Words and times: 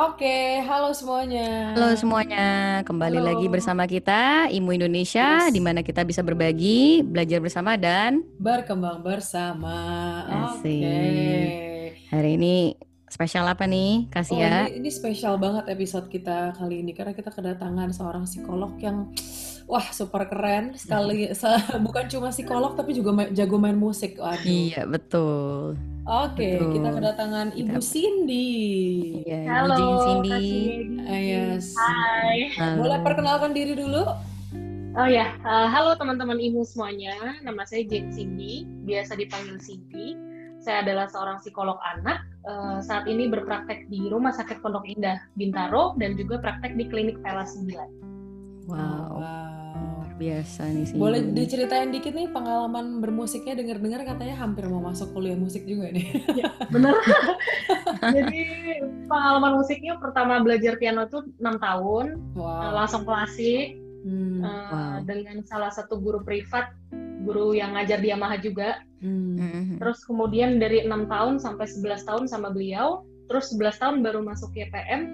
Oke, 0.00 0.64
halo 0.64 0.96
semuanya. 0.96 1.76
Halo 1.76 1.92
semuanya, 1.92 2.80
kembali 2.88 3.20
Halo. 3.20 3.36
lagi 3.36 3.46
bersama 3.52 3.84
kita 3.84 4.48
Imu 4.48 4.72
Indonesia, 4.72 5.44
Yes. 5.44 5.52
di 5.52 5.60
mana 5.60 5.84
kita 5.84 6.08
bisa 6.08 6.24
berbagi, 6.24 7.04
belajar 7.04 7.36
bersama 7.36 7.76
dan 7.76 8.24
Berkembang 8.40 9.04
bersama. 9.04 9.76
Oke. 10.56 10.72
Asik. 10.72 12.08
hari 12.08 12.40
ini 12.40 12.80
spesial 13.12 13.44
apa 13.44 13.68
nih, 13.68 14.08
Oh, 14.08 14.12
Kasia? 14.16 14.72
ini, 14.72 14.80
ini 14.80 14.88
spesial 14.88 15.36
banget 15.36 15.68
episode 15.68 16.08
kita 16.08 16.56
kali 16.56 16.80
ini 16.80 16.96
karena 16.96 17.12
kita 17.12 17.28
kedatangan 17.28 17.92
seorang 17.92 18.24
psikolog 18.24 18.72
yang 18.80 19.12
wah 19.70 19.86
super 19.88 20.26
keren 20.26 20.74
sekali. 20.74 21.30
Se- 21.32 21.48
Bukan 21.78 22.04
cuma 22.08 22.28
psikolog 22.28 22.74
tapi 22.74 22.90
juga 22.92 23.10
ma- 23.12 23.30
jago 23.30 23.56
main 23.56 23.76
musik. 23.76 24.18
Waduh. 24.18 24.42
Iya 24.42 24.82
betul. 24.84 25.78
Oke, 26.02 26.58
betul. 26.58 26.72
kita 26.74 26.88
kedatangan 26.90 27.46
Ibu 27.52 27.70
Kita- 27.72 27.86
Cindy. 27.86 28.50
Iya, 29.22 29.38
Ibu 29.38 29.48
Halo, 29.48 29.76
Jing 29.76 29.94
Cindy. 30.00 30.30
Cindy. 30.34 31.06
Ah, 31.06 31.20
yes. 31.20 31.64
Hai. 31.72 32.38
Boleh 32.74 32.98
perkenalkan 33.00 33.52
diri 33.52 33.74
dulu? 33.74 34.02
Oh 34.90 35.06
ya, 35.06 35.38
eh, 35.38 35.66
halo 35.68 35.94
teman-teman 35.94 36.34
IMU 36.36 36.66
semuanya. 36.66 37.14
Nama 37.40 37.62
saya 37.62 37.86
Jane 37.86 38.10
Cindy, 38.10 38.66
biasa 38.82 39.14
dipanggil 39.14 39.54
Cindy. 39.56 40.18
Saya 40.58 40.82
adalah 40.82 41.06
seorang 41.06 41.38
psikolog 41.38 41.78
anak. 41.80 42.26
eh, 42.40 42.80
saat 42.80 43.04
ini 43.04 43.28
berpraktek 43.28 43.86
di 43.86 44.08
Rumah 44.08 44.32
Sakit 44.32 44.58
Pondok 44.58 44.88
Indah 44.88 45.20
Bintaro 45.34 45.92
dan 45.94 46.16
juga 46.16 46.40
praktek 46.40 46.72
di 46.72 46.88
Klinik 46.88 47.20
Pela 47.20 47.44
9. 47.44 47.84
Wow, 48.64 49.20
Wow. 49.20 49.59
Biasa 50.20 50.68
nih 50.68 50.84
sih. 50.92 50.96
Boleh 51.00 51.24
diceritain 51.32 51.88
dikit 51.88 52.12
nih 52.12 52.28
pengalaman 52.28 53.00
bermusiknya 53.00 53.56
dengar-dengar 53.56 54.04
katanya 54.04 54.36
hampir 54.36 54.68
mau 54.68 54.84
masuk 54.84 55.16
kuliah 55.16 55.32
musik 55.34 55.64
juga 55.64 55.88
nih. 55.88 56.12
Bener. 56.68 56.92
Jadi 58.20 58.42
pengalaman 59.08 59.56
musiknya 59.56 59.96
pertama 59.96 60.44
belajar 60.44 60.76
piano 60.76 61.08
itu 61.08 61.24
6 61.40 61.56
tahun, 61.56 62.06
eh, 62.36 62.36
Wow. 62.36 62.72
langsung 62.76 63.02
klasik 63.08 63.80
Hmm. 64.00 64.44
eh, 64.44 64.48
Wow. 64.48 65.08
dengan 65.08 65.40
salah 65.44 65.72
satu 65.72 65.96
guru 65.96 66.20
privat, 66.20 66.72
guru 67.24 67.56
yang 67.56 67.76
ngajar 67.76 68.00
di 68.00 68.12
Yamaha 68.12 68.36
juga. 68.40 68.80
Hmm. 69.00 69.36
Mhm. 69.40 69.76
Terus 69.80 70.04
kemudian 70.04 70.60
dari 70.60 70.84
enam 70.84 71.08
tahun 71.08 71.40
sampai 71.40 71.64
11 71.64 72.04
tahun 72.04 72.28
sama 72.28 72.52
beliau, 72.52 73.04
terus 73.28 73.52
11 73.52 73.80
tahun 73.80 74.04
baru 74.04 74.20
masuk 74.20 74.52
YPM 74.52 75.08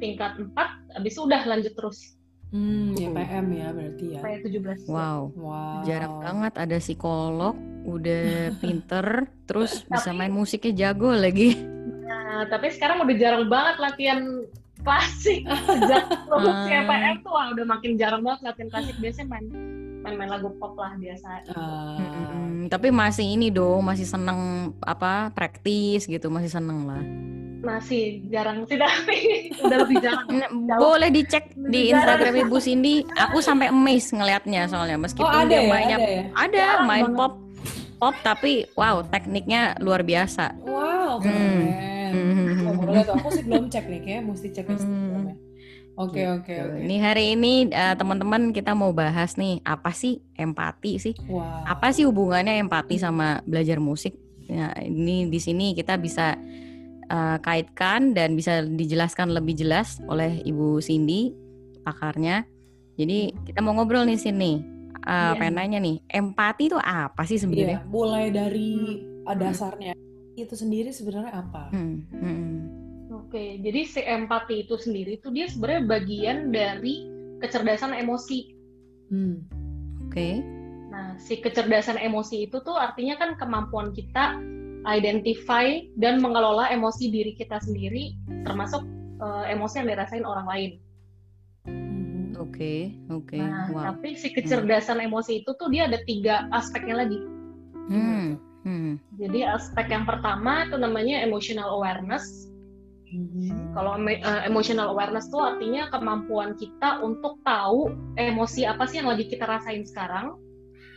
tingkat 0.00 0.36
4, 0.36 0.68
habis 0.92 1.12
itu 1.16 1.22
udah 1.24 1.40
lanjut 1.46 1.72
terus 1.78 2.16
Hmm, 2.52 2.92
ya 2.92 3.08
Uh. 3.08 3.16
PM 3.16 3.46
ya 3.50 3.68
berarti 3.70 4.04
ya. 4.06 4.20
sampai 4.20 4.44
17. 4.44 4.84
Wow, 4.84 5.32
Wow. 5.34 5.82
jarang 5.82 6.14
banget 6.20 6.52
ada 6.54 6.76
psikolog, 6.76 7.56
udah 7.82 8.24
pinter, 8.60 9.06
terus 9.42 9.82
bisa 9.82 10.06
Tapi- 10.06 10.18
main 10.18 10.30
musiknya 10.30 10.72
jago 10.78 11.10
lagi. 11.10 11.56
Nah, 12.02 12.44
tapi 12.46 12.68
sekarang 12.68 13.00
udah 13.00 13.16
jarang 13.16 13.44
banget 13.46 13.76
latihan 13.78 14.20
klasik 14.78 15.48
sejak 15.66 16.04
lulus 16.26 16.52
Ah. 16.52 16.68
YPM 16.68 17.16
tuh 17.20 17.30
wah, 17.30 17.46
udah 17.48 17.64
makin 17.64 17.96
jarang 17.96 18.20
banget 18.20 18.40
latihan 18.44 18.68
klasik 18.68 18.96
biasanya 18.98 19.28
main 19.30 19.46
main-main 20.02 20.28
lagu 20.28 20.50
pop 20.52 20.74
lah 20.74 20.92
biasa. 20.94 21.46
Ah, 21.48 21.94
Mm, 21.94 22.66
tapi 22.68 22.90
masih 22.90 23.24
ini 23.24 23.48
dong, 23.48 23.80
masih 23.80 24.04
seneng 24.04 24.38
apa 24.78 25.30
praktis 25.30 26.04
gitu, 26.04 26.26
masih 26.26 26.50
seneng 26.50 26.84
lah. 26.84 27.00
Masih 27.62 28.04
jarang 28.26 28.66
sih 28.66 28.74
tapi 28.74 29.16
udah 29.64 29.78
lebih 29.80 29.96
jarang. 29.98 30.26
Boleh 30.68 31.08
dicek 31.08 31.54
di. 31.54 31.88
Instagram 31.88 32.34
Ibu 32.42 32.56
Cindy. 32.58 33.06
Aku 33.20 33.38
sampai 33.38 33.70
amazed 33.70 34.10
ngelihatnya 34.10 34.66
soalnya 34.66 34.94
Oh 34.94 35.00
meskipun 35.00 35.30
ada 35.30 35.46
dia 35.48 35.58
ya, 35.58 35.70
mainnya 35.70 35.96
ada 35.96 36.08
ya. 36.08 36.22
ada 36.34 36.58
Jarang 36.58 36.86
main 36.86 37.04
banget. 37.06 37.18
pop 37.18 37.32
pop 37.96 38.14
tapi 38.20 38.52
wow 38.74 38.96
tekniknya 39.04 39.78
luar 39.78 40.02
biasa. 40.02 40.58
Wow, 40.60 41.16
Hmm. 41.16 41.22
keren. 41.22 42.12
Hmm. 42.12 42.66
Oh, 42.66 42.74
boleh 42.82 43.02
tuh. 43.02 43.14
Aku 43.14 43.28
sih 43.30 43.42
belum 43.42 43.64
cek 43.68 43.84
nih, 43.86 44.00
kayaknya 44.00 44.22
mesti 44.24 44.48
cek 44.50 44.64
Hmm. 44.64 44.74
Instagramnya. 44.74 45.36
Oke, 45.92 46.22
oke, 46.26 46.48
Gitu. 46.48 46.66
oke. 46.66 46.82
Ini 46.82 46.96
hari 46.98 47.24
ini 47.32 47.52
eh, 47.68 47.94
teman-teman 47.94 48.50
kita 48.50 48.72
mau 48.72 48.90
bahas 48.90 49.36
nih 49.36 49.60
apa 49.62 49.92
sih 49.92 50.18
empati 50.34 50.96
sih? 50.98 51.14
Wow. 51.22 51.62
Apa 51.64 51.92
sih 51.92 52.02
hubungannya 52.02 52.58
empati 52.58 52.96
sama 52.96 53.38
belajar 53.42 53.76
musik? 53.76 54.16
Nah, 54.48 54.72
ini 54.78 55.28
di 55.28 55.36
sini 55.36 55.72
kita 55.72 55.94
bisa 55.94 56.34
eh, 57.12 57.36
kaitkan 57.38 58.16
dan 58.16 58.32
bisa 58.32 58.64
dijelaskan 58.64 59.36
lebih 59.36 59.52
jelas 59.54 60.00
oleh 60.08 60.40
Ibu 60.42 60.80
Cindy 60.80 61.36
pakarnya. 61.84 62.48
Jadi 62.96 63.36
kita 63.44 63.60
mau 63.60 63.76
ngobrol 63.76 64.08
nih 64.08 64.16
sini. 64.16 64.52
Eh, 65.02 65.10
Iya. 65.10 65.34
pengen 65.34 65.54
nanya 65.58 65.78
nih, 65.82 65.98
empati 66.08 66.70
itu 66.70 66.78
apa 66.78 67.26
sih 67.26 67.34
Iya, 67.34 67.42
sebenarnya? 67.42 67.78
mulai 67.90 68.30
dari 68.30 69.02
ah, 69.26 69.34
dasarnya 69.34 69.98
itu 70.38 70.54
sendiri 70.54 70.94
sebenarnya 70.94 71.42
apa? 71.42 71.74
Hmm, 71.74 72.06
hmm, 72.08 72.54
Oke, 73.12 73.58
jadi 73.58 73.82
si 73.82 74.00
empati 74.00 74.62
itu 74.62 74.78
sendiri 74.78 75.18
itu 75.18 75.28
dia 75.34 75.50
sebenarnya 75.50 75.84
bagian 75.90 76.38
dari 76.48 77.04
kecerdasan 77.42 77.92
emosi. 77.92 78.54
Hmm. 79.10 79.42
Oke. 80.06 80.38
Nah, 80.88 81.16
si 81.18 81.40
kecerdasan 81.40 81.98
emosi 81.98 82.46
itu 82.46 82.62
tuh 82.62 82.76
artinya 82.76 83.18
kan 83.18 83.34
kemampuan 83.36 83.90
kita 83.90 84.38
identify 84.86 85.82
dan 85.98 86.18
mengelola 86.18 86.70
emosi 86.70 87.10
diri 87.10 87.32
kita 87.38 87.62
sendiri, 87.62 88.18
termasuk 88.42 88.82
eh, 89.22 89.54
emosi 89.54 89.82
yang 89.82 89.88
dirasain 89.94 90.26
orang 90.26 90.46
lain. 90.50 90.72
Mhm. 91.70 92.34
Oke, 92.42 92.90
oke. 93.06 93.38
Nah, 93.38 93.70
Wow. 93.70 93.82
tapi 93.94 94.18
si 94.18 94.34
kecerdasan 94.34 94.98
emosi 94.98 95.46
itu 95.46 95.50
tuh 95.54 95.68
dia 95.70 95.86
ada 95.86 96.02
tiga 96.02 96.50
aspeknya 96.50 97.06
lagi. 97.06 97.20
Hmm, 97.86 98.38
hmm. 98.66 98.98
Jadi 99.22 99.46
aspek 99.46 99.86
yang 99.94 100.06
pertama 100.06 100.66
itu 100.66 100.74
namanya 100.74 101.22
emotional 101.22 101.78
awareness. 101.78 102.50
Mhm. 103.12 103.76
Kalau 103.76 103.94
eh, 104.08 104.42
emotional 104.48 104.90
awareness 104.90 105.30
tuh 105.30 105.44
artinya 105.44 105.86
kemampuan 105.92 106.58
kita 106.58 106.98
untuk 107.04 107.38
tahu 107.46 107.92
emosi 108.18 108.66
apa 108.66 108.88
sih 108.88 108.98
yang 108.98 109.12
lagi 109.12 109.28
kita 109.28 109.44
rasain 109.46 109.84
sekarang 109.86 110.34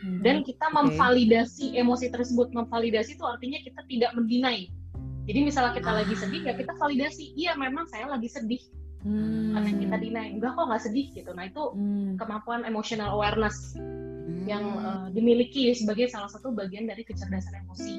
Mhm. 0.04 0.20
dan 0.20 0.36
kita 0.44 0.66
Oke. 0.68 0.74
memvalidasi 0.76 1.76
emosi 1.78 2.06
tersebut. 2.12 2.52
Memvalidasi 2.52 3.16
itu 3.16 3.24
artinya 3.24 3.58
kita 3.64 3.80
tidak 3.88 4.10
mendinai. 4.12 4.68
Jadi 5.26 5.38
misalnya 5.42 5.72
kita 5.74 5.90
lagi 5.90 6.14
sedih 6.14 6.42
ya 6.46 6.54
kita 6.54 6.72
validasi, 6.78 7.34
iya 7.34 7.52
memang 7.58 7.88
saya 7.90 8.06
lagi 8.06 8.30
sedih. 8.30 8.62
Hmm. 9.06 9.54
Karena 9.54 9.70
kita 9.78 9.96
deny, 10.02 10.28
enggak 10.34 10.54
kok 10.58 10.66
nggak 10.66 10.82
sedih 10.82 11.06
gitu. 11.14 11.30
Nah 11.34 11.44
itu 11.46 11.62
Hmm. 11.74 12.18
kemampuan 12.18 12.66
emotional 12.66 13.14
awareness 13.14 13.74
Hmm. 13.74 14.46
yang 14.46 14.64
eh, 14.78 15.06
dimiliki 15.14 15.70
sebagai 15.74 16.10
salah 16.10 16.30
satu 16.30 16.54
bagian 16.54 16.86
dari 16.86 17.02
kecerdasan 17.02 17.66
emosi. 17.66 17.94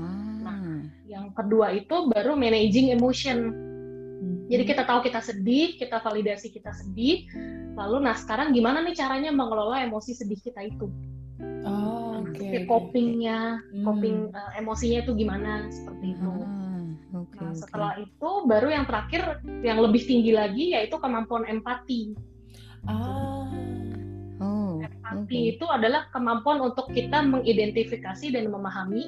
Ah. 0.00 0.80
Yang 1.08 1.26
kedua 1.36 1.76
itu 1.76 1.96
baru 2.08 2.32
managing 2.32 2.96
emotion. 2.96 3.52
Mhm. 4.22 4.48
Jadi 4.48 4.64
kita 4.64 4.82
tahu 4.88 5.04
kita 5.04 5.20
sedih, 5.20 5.76
kita 5.76 6.00
validasi 6.00 6.48
kita 6.48 6.72
sedih. 6.72 7.28
Lalu 7.76 8.08
nah 8.08 8.16
sekarang 8.16 8.56
gimana 8.56 8.80
nih 8.80 8.96
caranya 8.96 9.28
mengelola 9.32 9.84
emosi 9.84 10.16
sedih 10.16 10.40
kita 10.40 10.64
itu? 10.64 10.88
Oh, 11.62 12.22
oke. 12.26 12.42
Si 12.42 12.58
oke. 12.58 12.66
copingnya, 12.66 13.62
Hmm. 13.70 13.84
coping 13.86 14.16
eh, 14.34 14.50
emosinya 14.58 14.98
itu 15.06 15.12
gimana 15.14 15.66
seperti 15.70 16.18
itu. 16.18 16.34
Ah, 16.42 16.82
oke, 17.22 17.38
Nah, 17.38 17.52
setelah 17.54 17.92
itu 17.98 18.30
baru 18.46 18.68
yang 18.70 18.84
terakhir 18.86 19.42
yang 19.62 19.78
lebih 19.78 20.02
tinggi 20.02 20.34
lagi 20.34 20.74
yaitu 20.74 20.98
kemampuan 20.98 21.46
empati. 21.46 22.14
Ah. 22.86 23.46
Oh, 24.42 24.82
Empati 24.82 25.38
oke. 25.38 25.52
itu 25.54 25.66
adalah 25.70 26.10
kemampuan 26.10 26.58
untuk 26.58 26.90
kita 26.90 27.22
mengidentifikasi 27.22 28.26
dan 28.34 28.50
memahami 28.50 29.06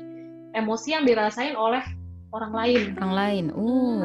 emosi 0.54 0.94
yang 0.94 1.02
dirasain 1.02 1.58
oleh 1.58 1.82
orang 2.34 2.52
lain. 2.52 2.80
Orang 2.96 3.14
lain. 3.14 3.44
Uh. 3.50 4.02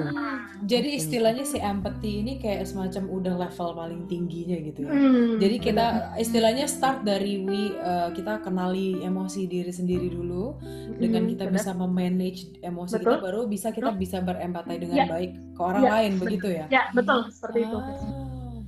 Jadi 0.62 0.90
Oke. 0.91 1.00
istilahnya 1.00 1.44
si 1.44 1.57
empathy 1.57 2.22
ini 2.22 2.38
kayak 2.38 2.63
semacam 2.63 3.03
udah 3.09 3.34
level 3.40 3.69
paling 3.73 4.01
tingginya 4.06 4.57
gitu 4.62 4.85
ya. 4.85 4.91
Hmm, 4.91 5.40
Jadi 5.40 5.56
kita 5.57 5.85
istilahnya 6.16 6.66
start 6.66 7.01
dari 7.01 7.41
we 7.41 7.73
uh, 7.75 8.12
kita 8.12 8.38
kenali 8.40 9.00
emosi 9.00 9.47
diri 9.47 9.72
sendiri 9.72 10.07
dulu 10.07 10.59
dengan 10.94 11.26
Hmm, 11.26 11.31
kita 11.31 11.43
benar. 11.47 11.55
bisa 11.58 11.72
memanage 11.73 12.40
emosi 12.61 12.93
Betul. 12.96 13.08
kita 13.08 13.17
baru 13.20 13.40
bisa 13.46 13.67
kita 13.72 13.91
bisa 13.93 14.17
berempati 14.20 14.75
dengan 14.78 14.97
Ya. 14.99 15.05
baik 15.08 15.32
ke 15.55 15.61
orang 15.61 15.82
Ya, 15.82 15.91
lain 15.91 16.11
begitu 16.17 16.47
ya. 16.49 16.66
Ya 16.70 16.84
betul 16.91 17.20
seperti 17.29 17.59
itu. 17.64 17.78
Ah, 17.78 18.59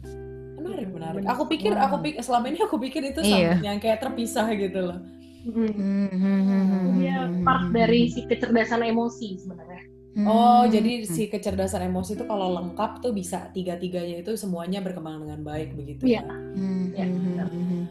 menarik 0.58 0.88
menarik. 0.90 1.22
Benar. 1.22 1.32
Aku 1.32 1.44
pikir 1.46 1.72
aku 1.76 1.96
pikir 2.00 2.20
selama 2.22 2.46
ini 2.48 2.60
aku 2.60 2.78
pikir 2.80 3.02
itu 3.06 3.20
Iya. 3.20 3.60
sama 3.60 3.64
yang 3.64 3.78
kayak 3.78 4.00
terpisah 4.00 4.48
gitu 4.54 4.80
loh. 4.82 4.98
Hmm. 5.42 5.74
Hmm, 5.74 6.08
hmm, 6.12 6.42
hmm, 6.46 6.64
hmm, 6.70 6.86
Dia 7.02 7.18
hmm, 7.26 7.44
part 7.46 7.64
hmm, 7.70 7.74
dari 7.74 8.02
hmm. 8.06 8.12
si 8.14 8.20
kecerdasan 8.30 8.82
emosi 8.86 9.28
sebenarnya. 9.42 9.82
Oh, 10.28 10.68
Hmm. 10.68 10.72
jadi 10.76 10.92
si 11.08 11.32
kecerdasan 11.32 11.88
emosi 11.88 12.20
itu 12.20 12.28
kalau 12.28 12.52
lengkap 12.52 13.00
tuh 13.00 13.16
bisa 13.16 13.48
tiga-tiganya 13.56 14.20
itu 14.20 14.36
semuanya 14.36 14.84
berkembang 14.84 15.24
dengan 15.24 15.40
baik 15.40 15.72
begitu 15.72 16.04
Iya. 16.04 16.20
ya. 16.20 16.24
Hmm, 16.28 16.86
Ya, 16.92 17.06
hmm, 17.08 17.16
benar. 17.16 17.48
hmm, 17.48 17.66
hmm. 17.66 17.84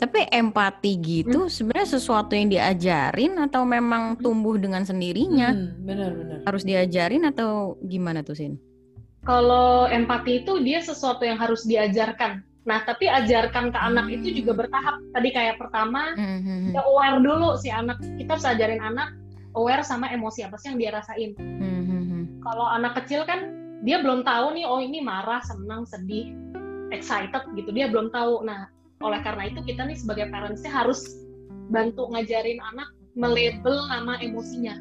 Tapi 0.00 0.20
empati 0.32 0.92
gitu 0.96 1.46
sebenarnya 1.46 2.00
sesuatu 2.00 2.32
yang 2.32 2.48
diajarin 2.48 3.36
atau 3.36 3.62
memang 3.68 4.16
tumbuh 4.16 4.56
dengan 4.56 4.82
sendirinya? 4.82 5.52
Hmm, 5.52 5.84
benar-benar. 5.84 6.38
Harus 6.42 6.64
diajarin 6.64 7.22
atau 7.28 7.76
gimana 7.84 8.24
tuh, 8.24 8.34
Sin? 8.34 8.56
Kalau 9.20 9.84
empati 9.86 10.40
itu 10.42 10.56
dia 10.64 10.80
sesuatu 10.80 11.22
yang 11.28 11.36
harus 11.36 11.68
diajarkan. 11.68 12.40
Nah, 12.60 12.84
tapi 12.84 13.08
ajarkan 13.08 13.72
ke 13.72 13.78
anak 13.80 14.04
Hmm. 14.06 14.14
itu 14.20 14.42
juga 14.44 14.52
bertahap. 14.64 15.00
Tadi 15.16 15.28
kayak 15.32 15.56
pertama, 15.56 16.12
Hmm, 16.12 16.68
kita 16.68 16.80
aware 16.84 17.18
dulu 17.18 17.56
si 17.56 17.72
anak. 17.72 17.96
Kita 18.20 18.36
harus 18.36 18.46
ajarin 18.46 18.82
anak 18.84 19.16
aware 19.56 19.80
sama 19.80 20.12
emosi 20.12 20.44
apa 20.44 20.60
sih 20.60 20.68
yang 20.70 20.78
dia 20.78 20.90
rasain. 20.92 21.32
Hmm. 21.40 22.40
Kalau 22.44 22.68
anak 22.68 23.00
kecil 23.04 23.24
kan 23.24 23.48
dia 23.80 24.04
belum 24.04 24.22
tahu 24.22 24.52
nih 24.52 24.68
oh 24.68 24.76
ini 24.76 25.00
marah 25.00 25.40
senang 25.40 25.88
sedih 25.88 26.36
excited 26.92 27.40
gitu 27.56 27.72
dia 27.72 27.88
belum 27.88 28.12
tahu 28.12 28.44
nah 28.44 28.68
oleh 29.00 29.24
karena 29.24 29.48
itu 29.48 29.64
kita 29.64 29.88
nih 29.88 29.96
sebagai 29.96 30.28
parentsnya 30.28 30.68
harus 30.68 31.00
bantu 31.72 32.12
ngajarin 32.12 32.60
anak 32.60 32.92
melabel 33.16 33.80
nama 33.88 34.20
emosinya 34.20 34.76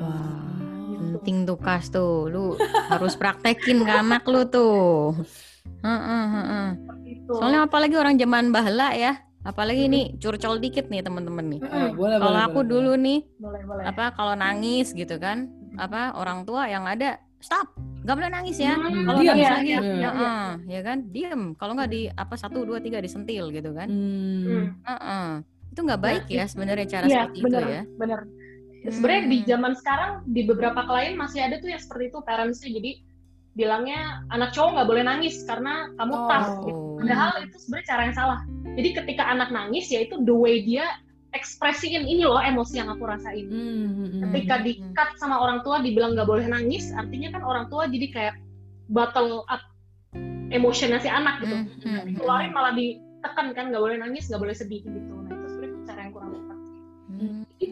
Wah, 0.00 0.48
gitu. 0.90 1.20
penting 1.20 1.36
tuh 1.46 1.58
kas 1.60 1.86
tuh. 1.86 2.26
Lu 2.26 2.58
harus 2.90 3.14
praktekin 3.14 3.86
ke 3.86 3.92
anak 3.94 4.26
lu 4.26 4.42
tuh. 4.42 5.14
Heeh, 5.84 6.24
heeh. 6.32 6.68
Soalnya 7.28 7.68
apalagi 7.68 7.94
orang 7.96 8.16
zaman 8.16 8.48
bahla 8.48 8.96
ya. 8.96 9.20
Apalagi 9.44 9.92
nih 9.92 10.16
curcol 10.16 10.56
dikit 10.56 10.88
nih 10.88 11.04
temen-temen 11.04 11.44
nih. 11.52 11.60
Boleh, 11.60 11.92
Kalau 12.16 12.40
boleh, 12.40 12.48
aku 12.48 12.60
boleh, 12.64 12.70
dulu 12.72 12.92
nih 12.96 13.18
boleh 13.36 13.62
boleh 13.68 13.84
apa 13.84 14.04
kalau 14.16 14.32
nangis 14.32 14.96
gitu 14.96 15.20
kan 15.20 15.52
apa 15.76 16.16
orang 16.16 16.48
tua 16.48 16.64
yang 16.64 16.88
ada 16.88 17.20
stop 17.44 17.76
nggak 18.06 18.16
boleh 18.16 18.30
nangis 18.32 18.56
ya 18.56 18.72
Hmm, 18.78 19.04
kalau 19.04 19.20
nangis 19.20 19.44
iya, 19.44 19.52
lagi 19.52 19.68
ya, 19.68 19.80
iya, 19.84 20.10
iya. 20.16 20.34
ya 20.64 20.80
kan 20.80 20.96
diem 21.12 21.42
kalau 21.58 21.76
nggak 21.76 21.90
di 21.92 22.08
apa 22.08 22.34
satu 22.40 22.64
dua 22.64 22.80
tiga 22.80 23.04
disentil 23.04 23.52
gitu 23.52 23.76
kan 23.76 23.84
Hmm. 23.90 24.40
Hmm. 24.48 24.66
Heeh. 24.80 25.28
itu 25.76 25.80
nggak 25.82 26.00
baik 26.00 26.24
ya 26.30 26.44
sebenarnya 26.48 26.86
cara 26.88 27.04
Iya, 27.04 27.12
seperti 27.28 27.38
bener, 27.44 27.60
itu 27.60 27.68
ya 27.68 27.82
bener. 28.00 28.20
Sebenarnya 28.86 29.22
di 29.28 29.38
Hmm. 29.40 29.48
zaman 29.50 29.72
sekarang 29.76 30.10
di 30.24 30.40
beberapa 30.46 30.80
klien 30.84 31.14
masih 31.16 31.40
ada 31.42 31.56
tuh 31.58 31.68
yang 31.68 31.82
seperti 31.82 32.04
itu 32.08 32.18
parentsnya 32.22 32.70
jadi 32.72 32.90
bilangnya 33.54 34.22
anak 34.34 34.50
cowok 34.50 34.70
nggak 34.78 34.88
boleh 34.90 35.02
nangis 35.06 35.42
karena 35.46 35.88
kamu 35.98 36.14
Oh. 36.14 36.26
tough. 36.26 36.50
Gitu. 36.66 36.80
Padahal 37.04 37.30
itu 37.46 37.56
sebenarnya 37.62 37.86
cara 37.90 38.00
yang 38.06 38.16
salah. 38.16 38.38
Jadi 38.74 38.88
ketika 38.98 39.22
anak 39.30 39.48
nangis 39.54 39.86
ya 39.90 40.02
itu 40.02 40.18
the 40.26 40.34
way 40.34 40.62
dia 40.66 40.86
ekspresiin 41.34 42.06
ini 42.06 42.22
loh 42.22 42.38
emosi 42.38 42.78
yang 42.78 42.90
aku 42.90 43.06
rasain. 43.06 43.46
Hmm, 43.46 43.86
hmm, 43.90 44.08
hmm. 44.10 44.20
Ketika 44.30 44.54
Hmm. 44.58 44.64
di 44.66 44.72
cut 44.94 45.10
sama 45.18 45.38
orang 45.38 45.62
tua 45.66 45.82
dibilang 45.82 46.14
nggak 46.14 46.26
boleh 46.30 46.46
nangis, 46.46 46.90
artinya 46.94 47.34
kan 47.34 47.42
orang 47.42 47.66
tua 47.70 47.86
jadi 47.90 48.06
kayak 48.10 48.34
bottle 48.90 49.42
up 49.50 49.62
emotionnya 50.50 51.02
si 51.02 51.10
anak 51.10 51.42
gitu. 51.42 51.54
Keluarin 52.18 52.54
malah 52.54 52.74
ditekan 52.74 53.50
kan 53.54 53.70
nggak 53.70 53.82
boleh 53.82 53.98
nangis, 53.98 54.30
nggak 54.30 54.42
boleh 54.42 54.54
sedih 54.54 54.82
gitu. 54.86 55.13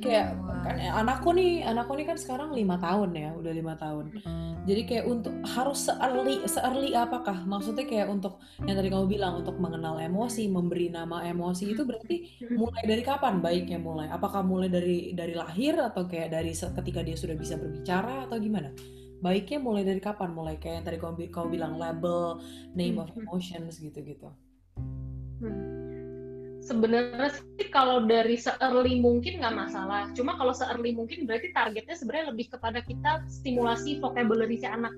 Kayak 0.02 0.34
Wah. 0.42 0.60
kan 0.66 0.74
eh, 0.76 0.90
anakku 0.90 1.30
nih, 1.30 1.62
anakku 1.62 1.94
nih 1.94 2.06
kan 2.10 2.18
sekarang 2.18 2.50
lima 2.50 2.76
tahun 2.82 3.14
ya, 3.14 3.30
udah 3.38 3.52
lima 3.54 3.74
tahun. 3.78 4.18
Jadi 4.62 4.82
kayak 4.86 5.04
untuk 5.10 5.34
harus 5.42 5.90
se-early, 5.90 6.42
se-early 6.46 6.94
apakah? 6.94 7.42
Maksudnya 7.46 7.82
kayak 7.82 8.10
untuk 8.10 8.38
yang 8.62 8.78
tadi 8.78 8.90
kamu 8.90 9.06
bilang 9.10 9.42
untuk 9.42 9.58
mengenal 9.58 9.98
emosi, 9.98 10.46
memberi 10.46 10.86
nama 10.90 11.26
emosi 11.26 11.74
itu 11.74 11.82
berarti 11.82 12.46
mulai 12.54 12.82
dari 12.86 13.02
kapan 13.02 13.42
baiknya 13.42 13.78
mulai? 13.82 14.06
Apakah 14.10 14.46
mulai 14.46 14.70
dari 14.70 15.14
dari 15.14 15.34
lahir 15.34 15.78
atau 15.78 16.06
kayak 16.06 16.30
dari 16.30 16.54
ketika 16.54 17.00
dia 17.02 17.16
sudah 17.18 17.34
bisa 17.34 17.58
berbicara 17.58 18.30
atau 18.30 18.38
gimana? 18.38 18.70
Baiknya 19.22 19.58
mulai 19.62 19.82
dari 19.86 20.02
kapan? 20.02 20.30
Mulai 20.34 20.58
kayak 20.58 20.82
yang 20.82 20.86
tadi 20.86 20.98
kamu, 20.98 21.30
kamu 21.30 21.46
bilang 21.58 21.74
label, 21.78 22.42
name 22.74 22.98
of 22.98 23.10
emotions 23.14 23.78
gitu-gitu. 23.78 24.30
Sebenarnya 26.62 27.34
sih 27.34 27.68
kalau 27.74 28.06
dari 28.06 28.38
se-early 28.38 29.02
mungkin 29.02 29.42
nggak 29.42 29.54
masalah. 29.54 30.06
Cuma 30.14 30.38
kalau 30.38 30.54
se-early 30.54 30.94
mungkin 30.94 31.26
berarti 31.26 31.50
targetnya 31.50 31.98
sebenarnya 31.98 32.30
lebih 32.30 32.54
kepada 32.54 32.80
kita 32.86 33.26
stimulasi 33.26 33.98
vocabulary 33.98 34.62
si 34.62 34.66
anak. 34.70 34.94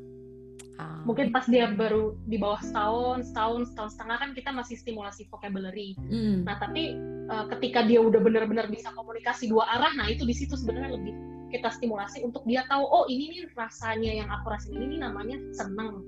Ah. 0.76 1.00
Mungkin 1.06 1.30
pas 1.30 1.46
dia 1.46 1.70
baru 1.70 2.18
di 2.26 2.36
bawah 2.36 2.58
setahun, 2.58 3.30
setahun, 3.30 3.72
setahun 3.72 3.90
setengah 3.94 4.16
kan 4.20 4.30
kita 4.34 4.50
masih 4.50 4.76
stimulasi 4.76 5.24
vocabulary. 5.30 5.96
Hmm. 5.96 6.44
Nah 6.44 6.60
tapi 6.60 6.98
eh, 7.30 7.44
ketika 7.56 7.86
dia 7.86 8.02
udah 8.02 8.20
benar-benar 8.20 8.68
bisa 8.68 8.92
komunikasi 8.92 9.48
dua 9.48 9.64
arah, 9.70 9.94
nah 9.96 10.10
itu 10.10 10.26
di 10.26 10.34
situ 10.34 10.58
sebenarnya 10.58 10.98
lebih 10.98 11.14
kita 11.54 11.70
stimulasi 11.70 12.26
untuk 12.26 12.42
dia 12.50 12.66
tahu 12.66 12.82
oh 12.82 13.06
ini 13.06 13.30
nih 13.30 13.40
rasanya 13.54 14.12
yang 14.18 14.28
aku 14.28 14.50
rasain 14.50 14.74
ini 14.74 14.98
nih 14.98 15.00
namanya 15.06 15.38
seneng, 15.54 16.02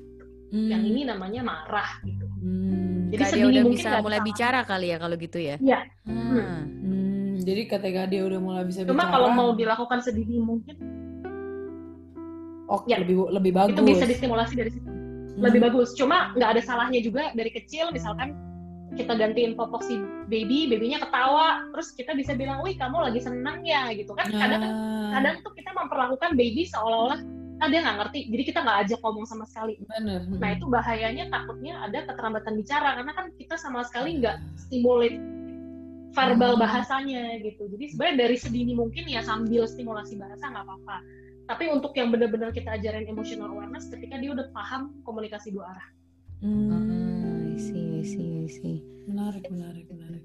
yang 0.51 0.83
Hmm. 0.83 0.91
ini 0.91 1.01
namanya 1.07 1.41
marah 1.47 1.91
gitu. 2.03 2.27
Hmm. 2.43 2.96
Jadi 3.07 3.23
sedini 3.23 3.47
udah 3.47 3.63
mungkin 3.63 3.79
bisa 3.79 3.91
mulai 4.03 4.21
bisa. 4.21 4.29
bicara 4.29 4.61
kali 4.67 4.87
ya 4.91 4.97
kalau 4.99 5.17
gitu 5.17 5.39
ya. 5.39 5.57
Iya. 5.63 5.81
Hmm. 6.07 6.43
Hmm, 6.83 7.33
jadi 7.47 7.63
ketika 7.71 8.03
dia 8.11 8.23
udah 8.27 8.41
mulai 8.43 8.63
bisa 8.67 8.83
Cuma 8.83 9.07
bicara, 9.07 9.13
kalau 9.15 9.29
mau 9.31 9.49
dilakukan 9.55 9.99
sedini 10.03 10.43
mungkin 10.43 10.77
oh, 12.67 12.83
Ya. 12.91 12.99
lebih 12.99 13.31
lebih 13.31 13.53
bagus. 13.55 13.75
itu 13.79 13.83
bisa 13.87 14.05
distimulasi 14.11 14.55
dari 14.59 14.71
situ. 14.75 14.89
Hmm. 14.91 15.39
Lebih 15.39 15.61
bagus. 15.71 15.95
Cuma 15.95 16.35
nggak 16.35 16.51
ada 16.59 16.63
salahnya 16.65 16.99
juga 16.99 17.31
dari 17.37 17.51
kecil 17.55 17.95
misalkan 17.95 18.35
kita 18.97 19.13
gantiin 19.13 19.53
popok 19.53 19.85
si 19.85 20.01
baby, 20.33 20.73
babynya 20.73 20.97
ketawa, 21.05 21.69
terus 21.75 21.93
kita 21.93 22.17
bisa 22.17 22.33
bilang, 22.33 22.65
wih 22.65 22.73
kamu 22.81 22.97
lagi 23.05 23.21
senang 23.21 23.61
ya 23.61 23.93
gitu 23.93 24.17
kan. 24.17 24.25
Kadang 24.33 24.63
Nah, 24.65 25.21
kadang 25.21 25.37
tuh 25.45 25.53
kita 25.53 25.71
memperlakukan 25.77 26.33
baby 26.33 26.65
seolah-olah 26.65 27.21
ah 27.57 27.69
dia 27.73 27.81
nggak 27.81 27.97
ngerti, 28.05 28.21
jadi 28.29 28.43
kita 28.45 28.59
nggak 28.61 28.79
ajak 28.85 28.99
ngomong 29.01 29.25
sama 29.25 29.45
sekali. 29.49 29.81
bener. 29.81 30.29
Nah 30.29 30.51
itu 30.53 30.69
bahayanya 30.69 31.33
takutnya 31.33 31.81
ada 31.81 32.05
keterlambatan 32.05 32.55
bicara 32.55 33.01
karena 33.01 33.13
kan 33.17 33.27
kita 33.41 33.57
sama 33.57 33.81
sekali 33.85 34.21
nggak 34.21 34.37
stimulate 34.61 35.17
verbal 36.13 36.57
Hmm. 36.57 36.63
bahasanya 36.65 37.41
gitu. 37.41 37.69
Jadi 37.73 37.85
sebenarnya 37.93 38.17
dari 38.29 38.37
sedini 38.37 38.73
mungkin 38.73 39.05
ya 39.05 39.21
sambil 39.21 39.65
stimulasi 39.65 40.17
bahasa 40.17 40.49
nggak 40.49 40.65
apa-apa. 40.65 40.97
Tapi 41.47 41.65
untuk 41.71 41.93
yang 41.95 42.11
benar-benar 42.11 42.51
kita 42.51 42.75
ajarin 42.75 43.07
emotional 43.07 43.53
awareness 43.53 43.87
ketika 43.89 44.19
dia 44.19 44.35
udah 44.35 44.49
paham 44.51 44.97
komunikasi 45.05 45.53
dua 45.55 45.71
arah. 45.77 45.89
Hmm, 46.43 46.69
Ah, 46.69 47.41
I 47.49 47.57
see, 47.57 48.01
I 48.01 48.05
see, 48.05 48.29
I 48.45 48.49
see. 48.51 48.79
menarik, 49.07 49.47
menarik, 49.49 49.87
menarik. 49.89 50.25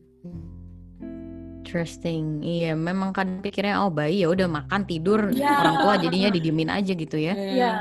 Interesting. 1.62 2.42
Iya, 2.42 2.74
memang 2.74 3.14
kan 3.14 3.38
pikirnya 3.38 3.86
oh 3.86 3.94
bayi 3.94 4.26
ya 4.26 4.34
udah 4.34 4.50
makan 4.50 4.82
tidur 4.90 5.30
Ya. 5.30 5.62
orang 5.62 5.76
tua 5.78 5.94
jadinya 6.02 6.30
didiemin 6.34 6.74
aja 6.74 6.92
gitu 6.98 7.22
ya. 7.22 7.38
Iya. 7.38 7.54
Iya. 7.54 7.72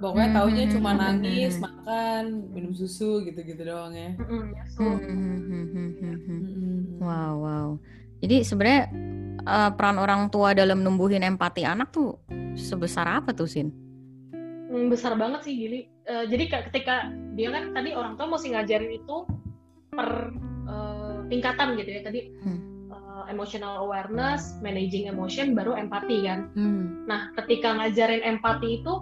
Pokoknya 0.00 0.28
taunya 0.34 0.64
Hmm, 0.66 0.72
cuma 0.72 0.90
hmm, 0.90 0.98
hmm, 0.98 1.04
nangis, 1.04 1.52
hmm. 1.54 1.62
makan, 1.62 2.24
minum 2.50 2.72
susu 2.74 3.22
gitu-gitu 3.22 3.62
doang 3.62 3.92
ya. 3.92 4.16
So, 4.72 4.82
Hmm, 4.82 4.98
hmm, 4.98 5.06
hmm, 5.06 5.36
hmm, 5.46 5.66
hmm, 5.68 5.92
hmm. 6.00 6.40
Hmm. 6.42 6.80
Wow, 6.98 7.32
wow. 7.44 7.68
Jadi 8.24 8.36
sebenarnya 8.40 8.82
eh, 9.46 9.70
peran 9.76 10.00
orang 10.00 10.32
tua 10.32 10.56
dalam 10.56 10.80
numbuhin 10.80 11.20
empati 11.22 11.62
anak 11.62 11.92
tuh 11.92 12.16
sebesar 12.56 13.20
apa 13.20 13.36
tuh 13.36 13.46
Sin? 13.46 13.68
mm, 14.66 14.88
besar 14.90 15.12
banget 15.14 15.44
sih 15.44 15.54
Gili. 15.54 15.80
Eh, 16.02 16.24
jadi 16.24 16.44
kayak 16.48 16.64
ketika 16.72 17.06
dia 17.36 17.52
kan 17.52 17.70
tadi 17.70 17.92
orang 17.92 18.16
tua 18.16 18.26
mesti 18.26 18.48
ngajarin 18.48 18.92
itu 18.96 19.16
per 19.92 20.32
eh, 20.66 21.16
tingkatan 21.28 21.76
gitu 21.76 21.90
ya. 21.92 22.00
Tadi 22.00 22.20
Hmm. 22.42 22.60
Eh, 23.16 23.26
emotional 23.32 23.80
awareness, 23.80 24.60
managing 24.60 25.08
emotion, 25.08 25.56
baru 25.56 25.72
empati 25.72 26.28
kan. 26.28 26.52
Hmm. 26.52 27.08
Nah, 27.08 27.32
ketika 27.40 27.72
ngajarin 27.80 28.20
empati 28.20 28.84
itu, 28.84 28.92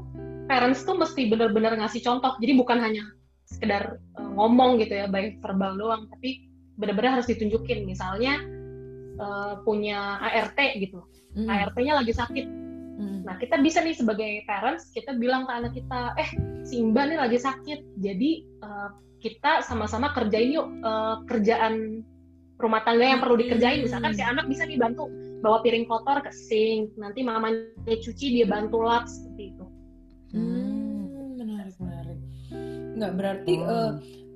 parents 0.47 0.87
tuh 0.87 0.94
mesti 0.94 1.26
benar-benar 1.26 1.75
ngasih 1.83 2.06
contoh. 2.06 2.38
Jadi 2.38 2.52
bukan 2.54 2.78
hanya 2.78 3.02
sekedar 3.44 3.99
uh, 4.16 4.30
ngomong 4.38 4.78
gitu 4.78 4.94
ya, 4.94 5.06
by 5.11 5.37
verbal 5.42 5.75
doang, 5.76 6.06
tapi 6.09 6.47
benar-benar 6.78 7.21
harus 7.21 7.28
ditunjukin. 7.28 7.83
Misalnya 7.85 8.38
uh, 9.18 9.61
punya 9.66 10.23
ART 10.23 10.59
gitu, 10.78 11.02
Hmm. 11.35 11.50
ART-nya 11.50 11.99
lagi 11.99 12.14
sakit. 12.14 12.47
Hmm. 12.94 13.26
Nah, 13.26 13.35
kita 13.42 13.59
bisa 13.59 13.83
nih 13.83 13.99
sebagai 13.99 14.47
parents, 14.47 14.94
kita 14.94 15.18
bilang 15.18 15.50
ke 15.50 15.52
anak 15.52 15.73
kita, 15.75 16.14
eh, 16.14 16.30
si 16.62 16.78
Imba 16.78 17.11
nih 17.11 17.18
lagi 17.18 17.42
sakit, 17.42 17.99
jadi 17.99 18.30
uh, 18.62 18.94
kita 19.18 19.66
sama-sama 19.66 20.14
kerjain 20.14 20.54
yuk 20.54 20.68
uh, 20.87 21.25
kerjaan 21.26 22.06
rumah 22.56 22.80
tangga 22.82 23.04
yang 23.04 23.20
perlu 23.20 23.37
dikerjain. 23.37 23.82
Misalkan 23.82 24.14
si 24.14 24.23
anak 24.23 24.46
bisa 24.46 24.64
nih 24.64 24.78
bantu 24.78 25.11
bawa 25.40 25.61
piring 25.61 25.84
kotor 25.84 26.25
ke 26.25 26.32
sink, 26.32 26.94
nanti 26.96 27.20
mamanya 27.20 27.68
cuci 27.84 28.26
dia 28.32 28.46
bantu 28.46 28.80
lap 28.80 29.04
seperti 29.04 29.52
itu. 29.52 29.64
Hmm, 30.32 31.37
menarik, 31.37 31.75
menarik. 31.76 32.18
Nggak 32.94 33.12
berarti 33.18 33.54
Oh. 33.58 33.68
eh, 33.68 33.90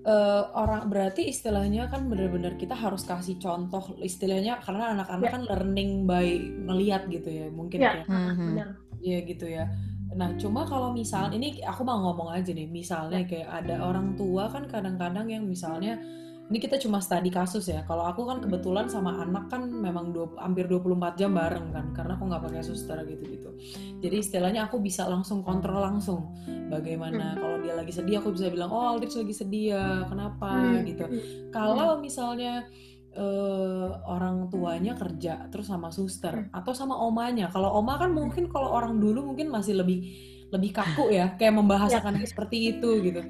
eh, 0.04 0.42
orang 0.52 0.82
berarti 0.88 1.22
istilahnya 1.28 1.88
kan 1.88 2.06
benar-benar 2.06 2.54
kita 2.54 2.76
harus 2.76 3.02
kasih 3.02 3.38
contoh 3.38 3.96
istilahnya 3.98 4.60
karena 4.60 4.94
anak-anak 4.94 5.26
Ya. 5.26 5.32
kan 5.32 5.42
learning 5.46 5.90
by 6.04 6.26
ngeliat 6.68 7.08
gitu 7.08 7.28
ya 7.28 7.46
mungkin 7.50 7.78
Ya. 7.80 7.90
kayak 8.02 8.06
Hmm, 8.08 8.36
Benar. 8.54 8.68
Iya 8.98 9.18
gitu 9.24 9.46
ya. 9.46 9.64
Nah, 10.08 10.34
cuma 10.40 10.66
kalau 10.66 10.90
misal 10.90 11.30
ini 11.30 11.60
aku 11.62 11.86
mau 11.86 12.00
ngomong 12.00 12.32
aja 12.34 12.50
nih, 12.50 12.66
misalnya 12.66 13.22
kayak 13.22 13.46
ada 13.62 13.84
orang 13.84 14.16
tua 14.18 14.48
kan 14.50 14.66
kadang-kadang 14.66 15.28
yang 15.30 15.44
misalnya 15.46 16.00
ini 16.48 16.58
kita 16.64 16.80
cuma 16.80 17.04
studi 17.04 17.28
kasus 17.28 17.68
ya. 17.68 17.84
Kalau 17.84 18.08
aku 18.08 18.24
kan 18.24 18.40
kebetulan 18.40 18.88
sama 18.88 19.20
anak 19.20 19.52
kan 19.52 19.68
memang 19.68 20.16
dua, 20.16 20.32
hampir 20.40 20.64
24 20.64 21.20
jam 21.20 21.36
bareng 21.36 21.68
kan 21.76 21.92
karena 21.92 22.16
aku 22.16 22.24
nggak 22.24 22.42
pakai 22.48 22.64
suster 22.64 22.96
gitu-gitu. 23.04 23.52
Jadi 24.00 24.16
istilahnya 24.16 24.64
aku 24.64 24.80
bisa 24.80 25.04
langsung 25.04 25.44
kontrol 25.44 25.84
langsung 25.84 26.32
bagaimana 26.72 27.36
kalau 27.36 27.60
dia 27.60 27.76
lagi 27.76 27.92
sedih 27.92 28.24
aku 28.24 28.32
bisa 28.32 28.48
bilang, 28.48 28.72
"Oh, 28.72 28.96
Aldrich 28.96 29.20
lagi 29.20 29.34
sedih 29.36 29.76
ya. 29.76 30.08
Kenapa?" 30.08 30.48
Hmm. 30.48 30.88
gitu. 30.88 31.04
Kalau 31.52 32.00
misalnya 32.00 32.64
eh, 33.12 33.88
orang 34.08 34.48
tuanya 34.48 34.96
kerja 34.96 35.52
terus 35.52 35.68
sama 35.68 35.92
suster 35.92 36.48
atau 36.48 36.72
sama 36.72 36.96
omanya. 36.96 37.52
Kalau 37.52 37.76
oma 37.76 38.00
kan 38.00 38.08
mungkin 38.08 38.48
kalau 38.48 38.72
orang 38.72 38.96
dulu 38.96 39.32
mungkin 39.32 39.52
masih 39.52 39.76
lebih 39.76 40.00
lebih 40.48 40.72
kaku 40.72 41.12
ya, 41.12 41.36
kayak 41.36 41.60
membahasakan 41.60 42.24
yang 42.24 42.28
seperti 42.28 42.72
itu 42.72 42.88
gitu. 43.04 43.20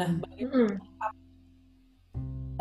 Nah, 0.00 0.16
bagaimana. 0.16 0.80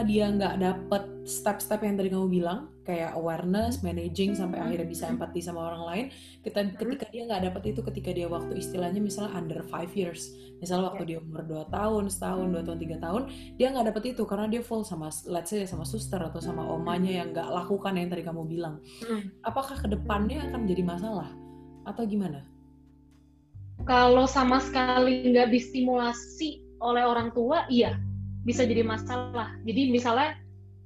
Dia 0.01 0.25
nggak 0.33 0.57
dapet 0.57 1.03
step-step 1.23 1.85
yang 1.85 1.95
tadi 2.01 2.09
kamu 2.09 2.27
bilang 2.41 2.73
kayak 2.83 3.15
awareness, 3.15 3.79
managing 3.79 4.35
sampai 4.35 4.59
Hmm. 4.59 4.65
akhirnya 4.67 4.87
bisa 4.89 5.05
empati 5.07 5.39
sama 5.39 5.71
orang 5.71 5.83
lain. 5.87 6.05
Kita 6.43 6.59
ketika 6.75 7.05
dia 7.13 7.23
nggak 7.29 7.41
dapet 7.47 7.63
itu 7.71 7.79
ketika 7.85 8.09
dia 8.11 8.27
waktu 8.27 8.59
istilahnya 8.59 8.99
misalnya 8.99 9.31
under 9.37 9.61
five 9.69 9.93
years, 9.95 10.33
misalnya 10.59 10.91
waktu 10.91 11.15
dia 11.15 11.17
umur 11.23 11.45
2 11.47 11.63
tahun, 11.71 12.11
setahun, 12.11 12.51
dua 12.51 12.63
tahun, 12.65 12.79
tiga 12.81 12.97
tahun, 12.99 13.21
dia 13.55 13.67
nggak 13.71 13.87
dapet 13.93 14.03
itu 14.17 14.23
karena 14.27 14.47
dia 14.51 14.61
full 14.65 14.83
sama 14.83 15.07
let's 15.29 15.53
say 15.53 15.63
sama 15.63 15.87
suster 15.87 16.19
atau 16.19 16.41
sama 16.43 16.65
omanya 16.65 17.23
yang 17.23 17.31
nggak 17.31 17.47
lakukan 17.53 17.93
yang 17.95 18.09
tadi 18.11 18.23
kamu 18.25 18.43
bilang. 18.49 18.83
Hmm. 19.05 19.31
Apakah 19.45 19.79
ke 19.79 19.87
depannya 19.87 20.43
akan 20.51 20.67
jadi 20.67 20.83
masalah 20.83 21.29
atau 21.87 22.03
gimana? 22.03 22.43
Kalau 23.87 24.27
sama 24.27 24.59
sekali 24.59 25.31
nggak 25.31 25.53
distimulasi 25.53 26.65
oleh 26.83 27.03
orang 27.07 27.31
tua, 27.31 27.63
iya 27.71 27.95
bisa 28.43 28.63
jadi 28.67 28.83
masalah. 28.83 29.55
Jadi 29.63 29.91
misalnya 29.91 30.39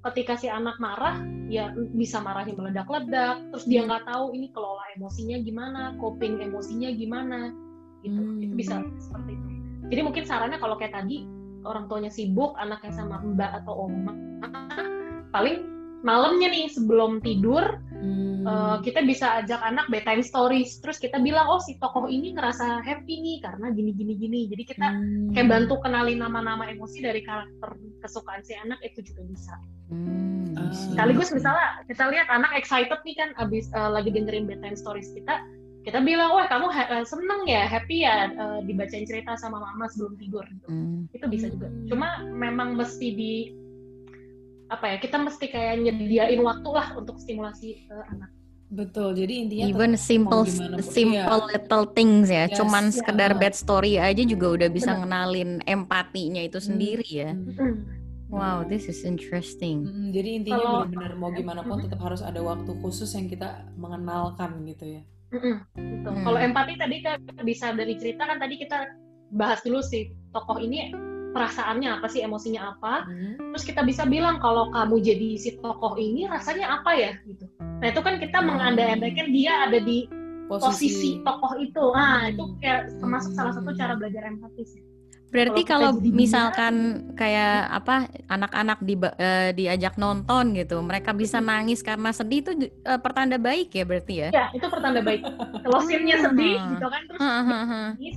ketika 0.09 0.39
si 0.39 0.47
anak 0.47 0.77
marah, 0.79 1.19
ya 1.51 1.73
bisa 1.93 2.21
marahnya 2.21 2.55
meledak-ledak, 2.55 3.43
terus 3.51 3.65
dia 3.67 3.83
nggak 3.83 4.07
tahu 4.07 4.31
ini 4.33 4.53
kelola 4.53 4.83
emosinya 4.95 5.37
gimana, 5.41 5.81
coping 5.99 6.39
emosinya 6.39 6.89
gimana, 6.95 7.51
gitu. 8.05 8.17
Hmm. 8.21 8.41
Itu 8.41 8.53
bisa 8.55 8.75
seperti 9.01 9.31
itu. 9.35 9.47
Jadi 9.87 10.01
mungkin 10.03 10.23
sarannya 10.23 10.59
kalau 10.59 10.75
kayak 10.79 10.95
tadi 10.95 11.27
orang 11.67 11.91
tuanya 11.91 12.11
sibuk, 12.13 12.55
anaknya 12.55 12.93
sama 12.95 13.19
mbak 13.19 13.63
atau 13.63 13.89
oma, 13.89 14.13
paling 15.35 15.76
malamnya 16.07 16.47
nih 16.47 16.71
sebelum 16.71 17.19
tidur 17.19 17.83
Hmm. 17.97 18.45
Uh, 18.45 18.77
kita 18.79 19.01
bisa 19.01 19.41
ajak 19.41 19.57
anak 19.57 19.89
bedtime 19.89 20.21
stories 20.21 20.77
terus 20.79 21.01
kita 21.01 21.17
bilang 21.17 21.49
oh 21.49 21.57
si 21.57 21.81
tokoh 21.81 22.05
ini 22.05 22.29
ngerasa 22.31 22.85
happy 22.85 23.17
nih 23.17 23.37
karena 23.41 23.73
gini 23.73 23.89
gini 23.91 24.13
gini 24.13 24.39
jadi 24.47 24.63
kita 24.63 24.87
Hmm. 24.87 25.33
kayak 25.33 25.49
bantu 25.49 25.81
kenalin 25.81 26.21
nama-nama 26.21 26.69
emosi 26.69 27.01
dari 27.01 27.25
karakter 27.25 27.73
kesukaan 27.99 28.45
si 28.45 28.53
anak 28.53 28.77
itu 28.85 29.01
juga 29.01 29.25
bisa 29.25 29.53
Hmm, 29.89 30.53
Ah. 30.53 30.69
sekaligus 30.69 31.33
misalnya 31.33 31.81
kita 31.89 32.05
lihat 32.07 32.29
anak 32.29 32.53
excited 32.53 33.01
nih 33.01 33.17
kan 33.17 33.29
abis 33.35 33.65
uh, 33.73 33.89
lagi 33.89 34.13
dengerin 34.13 34.45
bedtime 34.45 34.77
stories 34.77 35.09
kita 35.11 35.41
kita 35.81 35.97
bilang 35.97 36.29
wah 36.29 36.45
kamu 36.45 36.69
ha- 36.69 36.91
uh, 36.93 37.05
seneng 37.07 37.49
ya 37.49 37.65
happy 37.65 38.05
ya 38.05 38.29
uh, 38.29 38.59
dibacain 38.61 39.09
cerita 39.09 39.33
sama 39.35 39.57
mama 39.57 39.89
sebelum 39.89 40.13
tidur 40.15 40.45
gitu. 40.45 40.67
Hmm. 40.69 41.09
itu 41.09 41.25
bisa 41.25 41.49
juga 41.49 41.73
cuma 41.89 42.21
memang 42.29 42.77
mesti 42.77 43.07
di 43.09 43.33
apa 44.67 44.85
ya 44.91 44.97
kita 44.99 45.17
mesti 45.17 45.45
kayak 45.47 45.79
nyediain 45.79 46.39
waktu 46.39 46.69
lah 46.69 46.95
untuk 46.95 47.17
stimulasi 47.17 47.87
uh, 47.87 48.03
anak 48.11 48.31
Betul. 48.67 49.15
Jadi 49.15 49.47
intinya 49.47 49.63
Even 49.63 49.95
simple 49.95 50.43
simple 50.83 51.39
Iya. 51.39 51.55
little 51.55 51.87
things 51.95 52.27
ya, 52.27 52.51
Yes. 52.51 52.59
cuman 52.59 52.91
Iya. 52.91 52.99
sekedar 52.99 53.31
bad 53.39 53.55
story 53.55 53.95
aja 53.95 54.19
juga 54.27 54.59
udah 54.59 54.67
bisa 54.67 54.91
Benar. 54.91 54.99
ngenalin 55.07 55.51
empatinya 55.63 56.43
itu 56.43 56.59
Hmm. 56.59 56.67
sendiri 56.67 57.07
ya. 57.07 57.31
Hmm. 57.31 57.55
Mm. 57.55 57.75
Wow, 58.27 58.67
this 58.67 58.91
is 58.91 59.07
interesting. 59.07 59.87
Mm, 59.87 60.11
jadi 60.11 60.29
intinya 60.35 60.59
Kalau- 60.59 60.83
benar-benar 60.83 61.15
mau 61.15 61.31
gimana 61.31 61.61
pun 61.63 61.79
Mhm. 61.79 61.83
tetap 61.87 61.99
harus 62.03 62.19
ada 62.19 62.43
waktu 62.43 62.71
khusus 62.83 63.07
yang 63.15 63.31
kita 63.31 63.71
mengenalkan 63.79 64.67
gitu 64.67 64.99
ya. 64.99 65.01
Gitu. 65.31 66.07
Hmm. 66.11 66.23
Kalau 66.27 66.35
empati 66.35 66.75
tadi 66.75 66.95
kan 66.99 67.23
bisa 67.47 67.71
dari 67.71 67.95
cerita 67.95 68.27
kan 68.27 68.35
tadi 68.35 68.59
kita 68.59 68.83
bahas 69.31 69.63
dulu 69.63 69.79
sih 69.79 70.11
tokoh 70.35 70.59
ini 70.59 70.91
perasaannya 71.31 71.89
apa 71.99 72.07
sih, 72.07 72.21
emosinya 72.21 72.75
apa. 72.75 73.05
Hmm. 73.05 73.53
Terus 73.53 73.63
kita 73.65 73.81
bisa 73.81 74.03
bilang 74.03 74.37
kalau 74.37 74.69
kamu 74.69 74.95
jadi 74.99 75.29
si 75.35 75.55
tokoh 75.57 75.95
ini 75.95 76.25
rasanya 76.25 76.81
apa 76.81 76.91
ya 76.93 77.11
gitu. 77.23 77.45
Nah 77.59 77.87
itu 77.87 78.01
kan 78.01 78.17
kita 78.17 78.37
Hmm. 78.39 78.47
mengandai-andaikan 78.53 79.27
dia 79.29 79.67
ada 79.67 79.79
di 79.79 80.07
posisi, 80.47 81.19
tokoh 81.21 81.59
itu. 81.59 81.85
Ah 81.91 82.31
itu 82.31 82.43
kayak 82.59 82.87
termasuk 82.99 83.35
salah 83.35 83.51
satu 83.51 83.71
Hmm. 83.71 83.79
cara 83.79 83.93
belajar 83.95 84.23
empati 84.27 84.63
sih. 84.63 84.81
Berarti 85.27 85.67
Kalau 85.67 85.99
jadi 85.99 86.07
dia- 86.07 86.15
misalkan 86.15 86.75
kayak 87.11 87.67
apa 87.67 88.07
anak-anak 88.31 88.79
di, 88.79 88.95
eh, 88.95 89.51
diajak 89.51 89.99
nonton 89.99 90.55
gitu, 90.55 90.79
mereka 90.79 91.11
bisa 91.11 91.43
nangis 91.43 91.83
karena 91.83 92.15
sedih 92.15 92.47
itu 92.47 92.51
eh, 92.63 92.95
pertanda 92.95 93.35
baik 93.35 93.75
ya 93.75 93.83
berarti 93.83 94.13
ya? 94.23 94.29
Ya 94.31 94.45
itu 94.55 94.63
pertanda 94.71 95.03
baik. 95.03 95.27
Kalau 95.67 95.79
scene-nya 95.83 96.23
sedih 96.23 96.55
Hmm. 96.55 96.79
gitu 96.79 96.87
kan 96.87 97.01
terus 97.11 97.19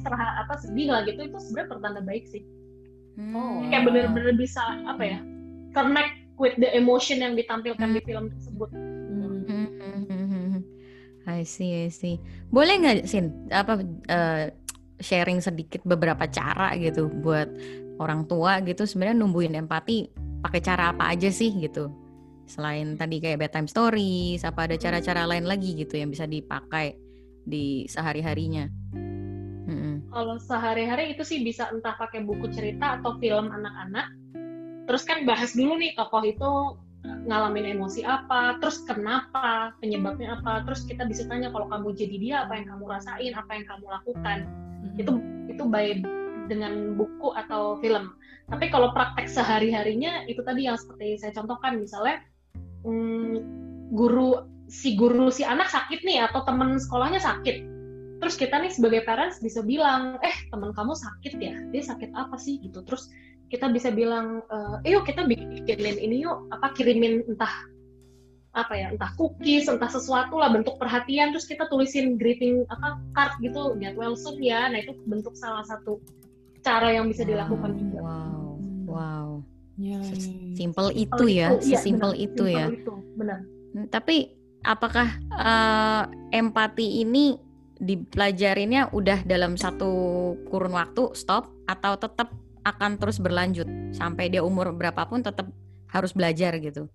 serah 0.06 0.46
apa 0.46 0.54
sedih 0.62 0.86
lah 0.94 1.02
gitu 1.02 1.18
itu 1.26 1.34
sebenarnya 1.34 1.68
pertanda 1.68 2.00
baik 2.00 2.30
sih. 2.30 2.46
Hmm. 3.20 3.68
kayak 3.68 3.84
bener-bener 3.84 4.34
bisa 4.34 4.64
apa 4.88 5.02
ya 5.04 5.18
connect 5.76 6.16
with 6.40 6.56
the 6.56 6.72
emotion 6.72 7.20
yang 7.20 7.36
ditampilkan 7.36 7.92
di 7.92 8.00
film 8.02 8.32
tersebut. 8.32 8.72
Hmm. 8.72 9.44
Hmm, 9.44 9.68
hmm, 9.76 10.02
hmm, 10.08 10.26
hmm. 10.56 10.60
I 11.28 11.44
see, 11.44 11.84
I 11.84 11.92
see. 11.92 12.16
Boleh 12.48 12.80
nggak, 12.80 12.96
Sin, 13.04 13.46
apa 13.52 13.84
eh, 14.08 14.56
sharing 15.04 15.44
sedikit 15.44 15.84
beberapa 15.84 16.24
cara 16.32 16.72
gitu 16.80 17.12
buat 17.20 17.46
orang 18.00 18.24
tua 18.24 18.64
gitu 18.64 18.88
sebenarnya 18.88 19.20
numbuhin 19.20 19.52
empati 19.52 20.08
pakai 20.40 20.60
cara 20.64 20.96
apa 20.96 21.12
aja 21.12 21.28
sih 21.28 21.52
gitu? 21.60 21.92
Selain 22.48 22.96
tadi 22.96 23.20
kayak 23.20 23.46
bedtime 23.46 23.68
stories, 23.68 24.42
apa 24.42 24.66
ada 24.66 24.74
cara-cara 24.80 25.28
lain 25.28 25.44
lagi 25.44 25.76
gitu 25.76 26.00
yang 26.00 26.10
bisa 26.10 26.24
dipakai 26.24 26.96
di 27.44 27.84
sehari-harinya? 27.86 28.66
Kalau 30.10 30.36
sehari-hari 30.42 31.14
itu 31.14 31.22
sih 31.22 31.46
bisa 31.46 31.70
entah 31.70 31.94
pakai 31.94 32.26
buku 32.26 32.50
cerita 32.50 32.98
atau 32.98 33.14
film 33.22 33.50
anak-anak. 33.50 34.10
Terus 34.90 35.02
kan 35.06 35.22
bahas 35.22 35.54
dulu 35.54 35.78
nih 35.78 35.94
tokoh 35.94 36.26
itu 36.26 36.50
ngalamin 37.30 37.78
emosi 37.78 38.02
apa, 38.02 38.58
terus 38.58 38.82
kenapa, 38.84 39.70
penyebabnya 39.78 40.42
apa. 40.42 40.66
Terus 40.66 40.82
kita 40.82 41.06
bisa 41.06 41.30
tanya 41.30 41.54
kalau 41.54 41.70
kamu 41.70 41.94
jadi 41.94 42.16
dia 42.18 42.36
apa 42.42 42.58
yang 42.58 42.66
kamu 42.74 42.84
rasain, 42.90 43.32
apa 43.38 43.50
yang 43.54 43.66
kamu 43.70 43.86
lakukan. 43.86 44.38
Hmm. 44.82 44.98
Itu 44.98 45.12
itu 45.46 45.62
baik 45.62 46.02
dengan 46.50 46.98
buku 46.98 47.30
atau 47.38 47.78
film. 47.78 48.18
Tapi 48.50 48.66
kalau 48.66 48.90
praktek 48.90 49.30
sehari-harinya 49.30 50.26
itu 50.26 50.42
tadi 50.42 50.66
yang 50.66 50.74
seperti 50.74 51.22
saya 51.22 51.30
contohkan 51.38 51.78
misalnya 51.78 52.26
hmm, 52.82 53.38
guru 53.94 54.42
si 54.66 54.98
guru 54.98 55.30
si 55.30 55.46
anak 55.46 55.70
sakit 55.70 56.02
nih 56.02 56.26
atau 56.26 56.42
teman 56.42 56.82
sekolahnya 56.82 57.22
sakit. 57.22 57.62
Terus 58.20 58.36
kita 58.36 58.60
nih 58.60 58.72
sebagai 58.72 59.00
parents 59.08 59.40
bisa 59.40 59.64
bilang, 59.64 60.20
eh 60.20 60.36
teman 60.52 60.76
kamu 60.76 60.92
sakit 60.92 61.32
ya, 61.40 61.56
dia 61.72 61.82
sakit 61.82 62.12
apa 62.12 62.36
sih 62.36 62.60
gitu. 62.60 62.84
Terus 62.84 63.08
kita 63.48 63.72
bisa 63.72 63.88
bilang, 63.88 64.44
eh 64.84 64.92
yuk 64.92 65.08
kita 65.08 65.24
bikinin 65.24 65.96
ini 65.96 66.28
yuk, 66.28 66.44
apa 66.52 66.76
kirimin 66.76 67.24
entah 67.26 67.50
apa 68.50 68.74
ya, 68.74 68.90
entah 68.90 69.14
cookies, 69.14 69.70
entah 69.70 69.88
sesuatu 69.88 70.36
lah 70.36 70.52
bentuk 70.52 70.76
perhatian. 70.76 71.32
Terus 71.32 71.48
kita 71.48 71.64
tulisin 71.72 72.20
greeting 72.20 72.68
apa 72.68 73.00
card 73.16 73.32
gitu, 73.40 73.74
get 73.80 73.96
well 73.96 74.12
soon 74.12 74.36
ya. 74.44 74.68
Nah 74.68 74.84
itu 74.84 74.92
bentuk 75.08 75.32
salah 75.38 75.64
satu 75.64 75.96
cara 76.60 76.92
yang 76.92 77.08
bisa 77.08 77.24
dilakukan 77.24 77.72
juga. 77.78 77.98
Wow, 78.04 78.48
wow. 78.84 79.28
Ya, 79.80 79.96
ya, 79.96 80.12
ya. 80.12 80.52
Simple 80.60 80.92
itu 80.92 81.24
Kalau 81.24 81.32
ya, 81.32 81.48
iya, 81.56 81.78
sesimpel 81.80 82.12
benar, 82.12 82.26
itu 82.28 82.44
ya. 82.44 82.66
simple 82.68 82.76
itu, 82.76 82.94
benar. 83.16 83.38
Hmm, 83.72 83.86
Tapi 83.88 84.16
apakah 84.60 85.08
eh, 85.40 86.02
empati 86.36 87.00
ini 87.00 87.32
dipelajarinnya 87.80 88.92
udah 88.92 89.24
dalam 89.24 89.56
satu 89.56 89.90
kurun 90.52 90.76
waktu 90.76 91.16
stop 91.16 91.48
atau 91.64 91.96
tetap 91.96 92.28
akan 92.68 93.00
terus 93.00 93.16
berlanjut 93.16 93.64
sampai 93.96 94.28
dia 94.28 94.44
umur 94.44 94.76
berapapun 94.76 95.24
tetap 95.24 95.48
harus 95.88 96.12
belajar 96.12 96.60
gitu? 96.60 96.86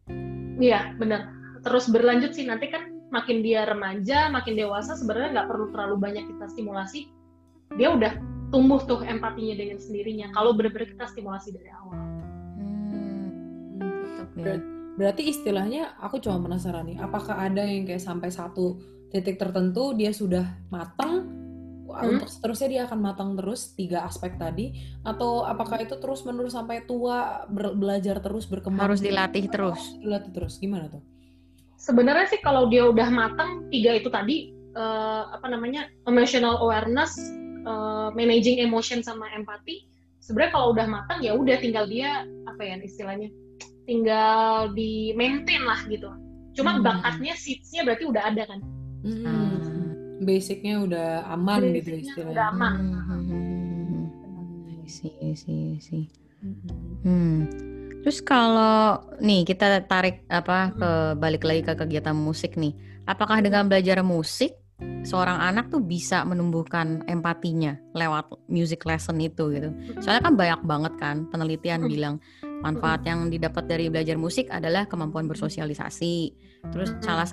Iya, 0.62 0.94
benar. 1.01 1.34
Terus 1.65 1.89
berlanjut 1.89 2.38
sih 2.38 2.46
nanti 2.46 2.70
kan 2.70 2.94
makin 3.10 3.42
dia 3.42 3.65
remaja, 3.65 4.30
makin 4.30 4.54
dewasa 4.54 4.94
sebenarnya 4.94 5.42
nggak 5.42 5.50
perlu 5.50 5.65
terlalu 5.74 5.96
banyak 5.98 6.24
kita 6.30 6.46
stimulasi. 6.54 7.10
Dia 7.75 7.92
udah 7.92 8.13
tumbuh 8.54 8.80
tuh 8.86 9.01
empatinya 9.01 9.58
dengan 9.58 9.82
sendirinya. 9.82 10.30
Kalau 10.38 10.54
benar-benar 10.54 10.94
kita 10.94 11.06
stimulasi 11.10 11.50
dari 11.58 11.70
awal. 11.74 11.98
Hmm, 12.62 13.82
tetap 13.82 14.30
ya. 14.38 14.46
Ber- 14.46 14.75
Berarti 14.96 15.27
istilahnya 15.27 16.00
aku 16.00 16.24
cuma 16.24 16.39
penasaran 16.39 16.88
nih, 16.88 17.04
apakah 17.04 17.36
ada 17.36 17.68
yang 17.68 17.84
kayak 17.84 18.00
sampai 18.00 18.32
satu 18.32 18.80
titik 19.16 19.40
tertentu 19.40 19.96
dia 19.96 20.12
sudah 20.12 20.44
matang, 20.68 21.32
Hmm. 21.86 22.20
untuk 22.20 22.28
seterusnya 22.28 22.68
dia 22.68 22.82
akan 22.92 23.00
matang 23.00 23.30
terus 23.40 23.72
tiga 23.72 24.04
aspek 24.04 24.36
tadi, 24.36 24.76
atau 25.08 25.48
apakah 25.48 25.80
itu 25.80 25.96
terus 25.96 26.28
menerus 26.28 26.52
sampai 26.52 26.84
tua 26.84 27.48
belajar 27.48 28.20
terus 28.20 28.44
berkembang? 28.44 28.92
Harus 28.92 29.00
dilatih 29.00 29.48
terus. 29.48 29.80
Dilatih 30.04 30.32
terus, 30.36 30.60
gimana 30.60 30.92
tuh? 30.92 31.00
Sebenarnya 31.80 32.28
sih 32.28 32.42
kalau 32.44 32.68
dia 32.68 32.84
udah 32.84 33.08
matang 33.08 33.72
tiga 33.72 33.96
itu 33.96 34.12
tadi 34.12 34.52
eh, 34.76 35.24
apa 35.32 35.48
namanya 35.48 35.88
emotional 36.04 36.60
awareness, 36.60 37.16
eh, 37.64 38.10
managing 38.12 38.60
emotion 38.60 39.00
sama 39.00 39.32
empati. 39.32 39.88
Sebenarnya 40.20 40.52
kalau 40.52 40.68
udah 40.76 40.88
matang 40.92 41.24
ya 41.24 41.32
udah 41.32 41.56
tinggal 41.64 41.88
dia 41.88 42.28
apa 42.44 42.60
ya 42.60 42.76
istilahnya, 42.84 43.32
tinggal 43.88 44.74
di 44.76 45.16
maintain 45.16 45.64
lah 45.64 45.80
gitu. 45.88 46.12
Cuma 46.60 46.76
Hmm. 46.76 46.84
bakatnya 46.84 47.40
seeds-nya 47.40 47.88
berarti 47.88 48.04
udah 48.04 48.24
ada 48.36 48.44
kan. 48.52 48.60
Hmm. 49.06 49.26
Ah. 49.26 49.54
Basicnya 50.16 50.82
udah 50.82 51.10
aman 51.30 51.60
gitu 51.70 51.92
Basicnya 51.94 52.02
istilahnya. 52.02 52.34
udah 52.34 52.46
aman. 52.50 52.74
Hmm, 52.74 52.90
hmm, 52.90 53.22
hmm, 53.22 53.46
hmm, 53.86 54.06
Hmm. 55.46 56.06
Hmm. 56.42 56.56
Hmm. 57.04 57.38
Terus 58.02 58.22
kalau 58.22 59.02
nih 59.18 59.42
kita 59.44 59.82
tarik 59.90 60.22
apa 60.30 60.70
ke 60.72 60.90
balik 61.18 61.42
lagi 61.42 61.62
ke 61.62 61.74
kegiatan 61.74 62.14
musik 62.14 62.54
nih. 62.54 62.74
Apakah 63.06 63.42
dengan 63.42 63.66
belajar 63.66 64.02
musik 64.02 64.54
seorang 65.02 65.42
anak 65.42 65.70
tuh 65.70 65.82
bisa 65.82 66.22
menumbuhkan 66.22 67.02
empatinya 67.06 67.78
lewat 67.94 68.30
music 68.46 68.86
lesson 68.86 69.18
itu 69.18 69.50
gitu? 69.54 69.70
Soalnya 70.02 70.22
kan 70.22 70.34
banyak 70.38 70.62
banget 70.66 70.94
kan 70.98 71.16
penelitian 71.30 71.82
Hmm. 71.82 71.90
bilang 71.90 72.16
manfaat 72.62 73.02
yang 73.06 73.30
didapat 73.30 73.66
dari 73.66 73.90
belajar 73.90 74.18
musik 74.18 74.50
adalah 74.54 74.86
kemampuan 74.86 75.26
bersosialisasi. 75.26 76.34
Terus 76.74 76.94
salah 77.02 77.26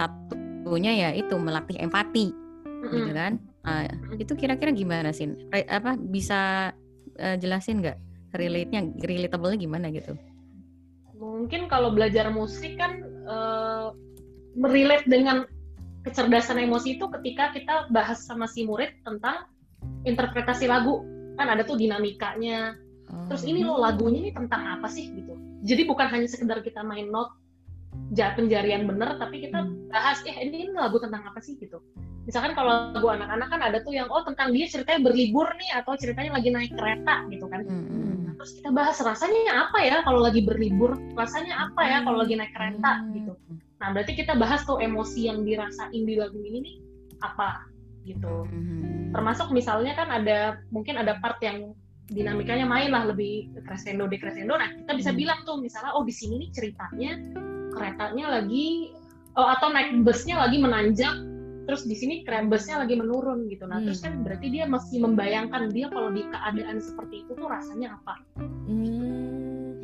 satunya 0.62 0.92
ya 0.94 1.08
itu 1.10 1.34
melatih 1.34 1.74
empati, 1.82 2.30
gitu 2.86 3.10
kan? 3.10 3.42
Nah, 3.66 3.90
itu 4.14 4.32
kira-kira 4.38 4.70
gimana 4.70 5.10
sih? 5.10 5.26
Apa 5.50 5.98
bisa 5.98 6.70
uh, 7.18 7.36
jelasin 7.42 7.82
nggak 7.82 7.98
relate-nya, 8.38 8.86
relatable-nya 9.02 9.58
gimana 9.58 9.90
gitu? 9.90 10.14
Mungkin 11.18 11.66
kalau 11.66 11.90
belajar 11.90 12.30
musik 12.30 12.78
kan 12.78 13.02
uh, 13.26 13.90
merelate 14.54 15.10
dengan 15.10 15.50
kecerdasan 16.06 16.62
emosi 16.62 16.98
itu 16.98 17.10
ketika 17.18 17.50
kita 17.50 17.74
bahas 17.90 18.22
sama 18.22 18.46
si 18.46 18.62
murid 18.62 18.94
tentang 19.02 19.50
interpretasi 20.06 20.70
lagu 20.70 21.02
kan 21.38 21.50
ada 21.50 21.62
tuh 21.66 21.78
dinamikanya 21.78 22.74
terus 23.30 23.46
ini 23.46 23.62
loh 23.62 23.78
lagunya 23.78 24.28
ini 24.28 24.30
tentang 24.34 24.66
apa 24.66 24.90
sih 24.90 25.14
gitu 25.14 25.38
jadi 25.62 25.86
bukan 25.86 26.10
hanya 26.10 26.26
sekedar 26.26 26.58
kita 26.64 26.82
main 26.82 27.06
note 27.06 27.30
penjarian 28.36 28.84
bener 28.84 29.16
tapi 29.16 29.44
kita 29.44 29.64
hmm. 29.64 29.88
bahas 29.88 30.20
eh 30.28 30.36
ini, 30.44 30.68
ini 30.68 30.72
lagu 30.76 31.00
tentang 31.00 31.24
apa 31.24 31.40
sih 31.40 31.56
gitu 31.56 31.80
misalkan 32.28 32.54
kalau 32.54 32.92
lagu 32.94 33.08
anak-anak 33.08 33.48
kan 33.50 33.60
ada 33.60 33.78
tuh 33.82 33.96
yang 33.96 34.06
oh 34.12 34.22
tentang 34.22 34.54
dia 34.54 34.68
ceritanya 34.68 35.10
berlibur 35.10 35.48
nih 35.58 35.70
atau 35.80 35.96
ceritanya 35.98 36.38
lagi 36.38 36.48
naik 36.52 36.72
kereta 36.76 37.26
gitu 37.32 37.48
kan 37.48 37.64
hmm. 37.64 38.28
nah, 38.28 38.32
terus 38.38 38.52
kita 38.60 38.70
bahas 38.70 38.96
rasanya 39.00 39.68
apa 39.68 39.78
ya 39.80 39.96
kalau 40.06 40.20
lagi 40.22 40.40
berlibur 40.44 40.96
rasanya 41.16 41.68
apa 41.68 41.82
ya 41.82 41.98
kalau 42.04 42.22
lagi 42.22 42.34
naik 42.36 42.52
kereta 42.54 43.02
gitu 43.16 43.34
Nah, 43.82 43.90
berarti 43.90 44.14
kita 44.14 44.38
bahas 44.38 44.62
tuh 44.62 44.78
emosi 44.78 45.26
yang 45.26 45.42
dirasain 45.42 46.06
di 46.06 46.14
lagu 46.14 46.38
ini 46.38 46.62
nih 46.62 46.76
apa 47.18 47.66
gitu. 48.06 48.46
Mm-hmm. 48.46 49.10
Termasuk 49.10 49.50
misalnya 49.50 49.98
kan 49.98 50.06
ada 50.06 50.62
mungkin 50.70 51.02
ada 51.02 51.18
part 51.18 51.42
yang 51.42 51.74
dinamikanya 52.06 52.62
main 52.62 52.94
lah 52.94 53.10
lebih 53.10 53.50
crescendo 53.66 54.06
decrescendo. 54.06 54.54
Nah, 54.54 54.70
kita 54.70 54.94
bisa 54.94 55.10
mm-hmm. 55.10 55.18
bilang 55.18 55.40
tuh 55.42 55.58
misalnya 55.58 55.98
oh 55.98 56.06
di 56.06 56.14
sini 56.14 56.46
nih 56.46 56.50
ceritanya 56.54 57.12
keretanya 57.72 58.40
lagi 58.40 58.92
oh 59.36 59.48
atau 59.48 59.72
naik 59.72 60.04
busnya 60.04 60.44
lagi 60.44 60.60
menanjak 60.60 61.14
terus 61.62 61.86
di 61.86 61.94
sini 61.94 62.26
busnya 62.50 62.82
lagi 62.82 62.98
menurun 62.98 63.46
gitu. 63.46 63.70
Nah, 63.70 63.78
hmm. 63.78 63.86
terus 63.86 64.02
kan 64.02 64.26
berarti 64.26 64.50
dia 64.50 64.66
masih 64.66 64.98
membayangkan 64.98 65.70
dia 65.70 65.86
kalau 65.94 66.10
di 66.10 66.26
keadaan 66.26 66.82
seperti 66.82 67.22
itu 67.22 67.38
tuh 67.38 67.46
rasanya 67.46 67.94
apa. 68.02 68.14
Hmm 68.66 69.21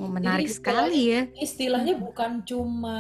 menarik 0.08 0.48
Jadi 0.48 0.56
sekali 0.56 1.00
ya. 1.12 1.22
Istilahnya 1.36 1.94
bukan 2.00 2.42
cuma 2.42 2.98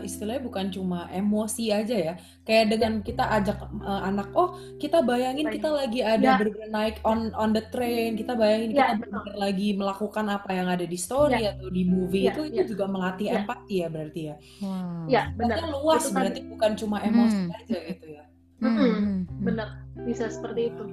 istilahnya 0.00 0.42
bukan 0.42 0.66
cuma 0.72 1.06
emosi 1.12 1.70
aja 1.70 1.96
ya. 1.96 2.14
Kayak 2.42 2.76
dengan 2.76 2.92
kita 3.04 3.24
ajak 3.36 3.58
uh, 3.84 4.02
anak, 4.06 4.32
oh 4.32 4.56
kita 4.80 5.04
bayangin 5.04 5.52
kita 5.52 5.68
lagi 5.68 6.00
ada 6.00 6.40
ya. 6.40 6.66
naik 6.72 6.98
on 7.04 7.30
on 7.36 7.52
the 7.52 7.62
train, 7.68 8.16
kita 8.16 8.32
bayangin 8.34 8.72
ya, 8.74 8.96
kita 8.96 9.06
benar 9.06 9.24
lagi 9.36 9.68
melakukan 9.76 10.26
apa 10.30 10.50
yang 10.54 10.68
ada 10.72 10.86
di 10.88 10.98
story 10.98 11.42
ya. 11.42 11.58
atau 11.58 11.68
di 11.68 11.82
movie 11.84 12.30
ya, 12.30 12.34
itu 12.34 12.42
ya. 12.48 12.50
itu 12.62 12.62
juga 12.74 12.84
melatih 12.88 13.26
ya. 13.30 13.42
empati 13.42 13.74
ya 13.82 13.88
berarti 13.92 14.20
ya. 14.32 14.36
Wow. 14.64 15.04
Ya, 15.06 15.22
benar. 15.36 15.56
luas 15.68 16.06
itu 16.06 16.14
berarti 16.14 16.40
tadi. 16.42 16.50
bukan 16.50 16.70
cuma 16.78 16.96
emosi 17.02 17.40
hmm. 17.44 17.56
aja 17.60 17.78
gitu 17.92 18.06
ya. 18.08 18.24
Hmm. 18.62 18.72
Hmm. 18.72 18.92
hmm. 18.96 19.18
Benar, 19.44 19.68
bisa 20.06 20.24
seperti 20.32 20.72
itu. 20.72 20.84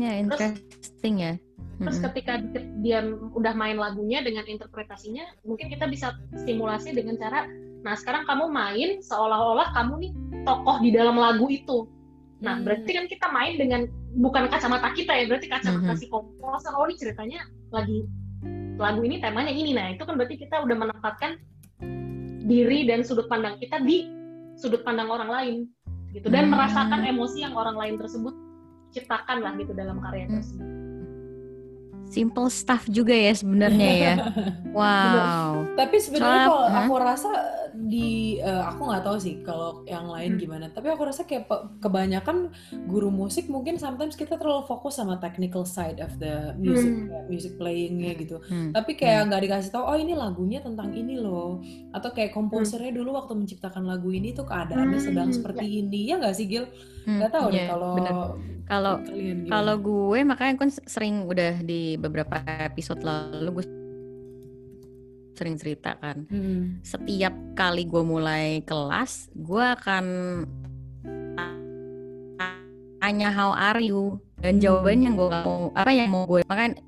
Ya, 0.00 0.16
interesting 0.16 1.16
Terus, 1.20 1.28
ya 1.28 1.51
Terus 1.82 1.98
ketika 1.98 2.32
dia 2.80 3.02
udah 3.34 3.54
main 3.58 3.76
lagunya 3.76 4.22
dengan 4.22 4.46
interpretasinya, 4.46 5.26
mungkin 5.42 5.68
kita 5.68 5.90
bisa 5.90 6.14
stimulasi 6.42 6.94
dengan 6.94 7.18
cara, 7.18 7.46
nah 7.82 7.98
sekarang 7.98 8.22
kamu 8.26 8.44
main 8.50 8.90
seolah-olah 9.02 9.74
kamu 9.74 9.92
nih 10.08 10.12
tokoh 10.46 10.76
di 10.82 10.90
dalam 10.94 11.18
lagu 11.18 11.50
itu. 11.50 11.90
Nah 12.42 12.58
hmm. 12.58 12.64
berarti 12.66 12.90
kan 12.94 13.06
kita 13.10 13.26
main 13.30 13.54
dengan 13.58 13.86
bukan 14.18 14.46
kacamata 14.46 14.94
kita 14.94 15.12
ya, 15.14 15.24
berarti 15.26 15.46
kacamata 15.50 15.92
hmm. 15.94 16.00
si 16.00 16.06
komposer. 16.10 16.72
Oh 16.74 16.86
ini 16.86 16.96
ceritanya 16.98 17.40
lagi 17.74 18.06
lagu 18.78 19.00
ini 19.02 19.18
temanya 19.18 19.52
ini. 19.54 19.74
Nah 19.74 19.94
itu 19.94 20.02
kan 20.06 20.14
berarti 20.18 20.38
kita 20.38 20.62
udah 20.62 20.76
menempatkan 20.78 21.38
diri 22.42 22.86
dan 22.86 23.06
sudut 23.06 23.30
pandang 23.30 23.58
kita 23.62 23.78
di 23.82 24.10
sudut 24.58 24.82
pandang 24.82 25.08
orang 25.10 25.30
lain 25.30 25.56
gitu 26.12 26.28
dan 26.28 26.50
hmm. 26.50 26.52
merasakan 26.58 27.00
emosi 27.06 27.46
yang 27.46 27.54
orang 27.56 27.78
lain 27.78 27.96
tersebut 27.96 28.34
ciptakan 28.92 29.40
lah 29.40 29.56
gitu 29.56 29.72
dalam 29.72 30.02
karya 30.02 30.28
hmm. 30.28 30.81
Simple 32.12 32.52
stuff 32.52 32.84
juga 32.92 33.16
ya 33.16 33.32
sebenarnya 33.32 33.90
ya. 33.96 34.14
Wow. 34.72 35.68
Tapi 35.76 36.00
sebenarnya 36.00 36.48
kalau 36.48 36.64
aku 36.64 36.94
rasa 36.96 37.28
di 37.74 38.38
uh, 38.40 38.68
aku 38.68 38.88
nggak 38.88 39.04
tahu 39.04 39.16
sih 39.18 39.34
kalau 39.42 39.82
yang 39.88 40.06
lain 40.08 40.36
hmm. 40.36 40.40
gimana. 40.40 40.66
Tapi 40.70 40.92
aku 40.92 41.02
rasa 41.08 41.24
kayak 41.24 41.48
kebanyakan 41.80 42.52
guru 42.86 43.08
musik 43.08 43.48
mungkin 43.48 43.80
sometimes 43.80 44.14
kita 44.14 44.36
terlalu 44.36 44.68
fokus 44.68 45.00
sama 45.00 45.16
technical 45.18 45.64
side 45.64 45.98
of 45.98 46.12
the 46.20 46.52
music 46.60 46.92
hmm. 46.92 47.08
ya, 47.10 47.20
music 47.28 47.52
playingnya 47.56 48.12
gitu. 48.20 48.36
Hmm. 48.46 48.70
Tapi 48.76 48.94
kayak 48.94 49.24
hmm. 49.24 49.26
nggak 49.32 49.40
hmm. 49.40 49.48
dikasih 49.50 49.70
tahu 49.72 49.84
oh 49.84 49.98
ini 49.98 50.12
lagunya 50.16 50.60
tentang 50.60 50.92
ini 50.92 51.16
loh. 51.18 51.60
Atau 51.96 52.12
kayak 52.12 52.36
komposernya 52.36 52.92
hmm. 52.92 52.98
dulu 53.02 53.10
waktu 53.16 53.32
menciptakan 53.34 53.84
lagu 53.88 54.08
ini 54.12 54.36
tuh 54.36 54.44
keadaannya 54.44 54.98
hmm. 55.00 55.06
sedang 55.10 55.28
seperti 55.32 55.64
ya. 55.66 55.76
ini. 55.84 56.00
Ya 56.12 56.14
nggak 56.20 56.36
sih 56.36 56.46
Gil? 56.48 56.68
Nggak 57.02 57.30
hmm. 57.30 57.36
tahu 57.36 57.46
yeah, 57.50 57.54
deh 57.54 57.62
iya, 57.62 57.70
kalau 57.72 57.94
kalau 58.62 58.94
kalau 59.50 59.74
gue 59.76 60.20
makanya 60.24 60.54
kan 60.56 60.70
sering 60.70 61.26
udah 61.26 61.60
di 61.60 61.98
beberapa 61.98 62.40
episode 62.46 63.02
lalu 63.02 63.60
gue 63.60 63.81
sering 65.32 65.56
cerita 65.56 65.96
kan. 65.96 66.28
Hmm. 66.28 66.80
Setiap 66.84 67.32
kali 67.56 67.88
gue 67.88 68.02
mulai 68.04 68.60
kelas, 68.64 69.32
gue 69.32 69.64
akan 69.64 70.04
tanya 73.02 73.34
how 73.34 73.50
are 73.50 73.82
you 73.82 74.22
dan 74.38 74.56
hmm. 74.56 74.62
jawabannya 74.62 75.10
gue 75.18 75.26
gak 75.26 75.42
mau 75.42 75.74
apa 75.74 75.90
yang 75.90 76.06
mau 76.06 76.22
gue 76.22 76.46
makanya 76.46 76.78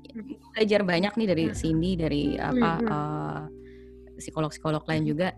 belajar 0.55 0.81
banyak 0.87 1.11
nih 1.11 1.27
dari 1.27 1.43
hmm. 1.51 1.55
Cindy 1.59 1.91
dari 1.99 2.23
apa 2.39 2.71
hmm. 2.79 2.87
uh, 2.87 3.39
psikolog-psikolog 4.15 4.87
lain 4.87 5.03
juga 5.03 5.35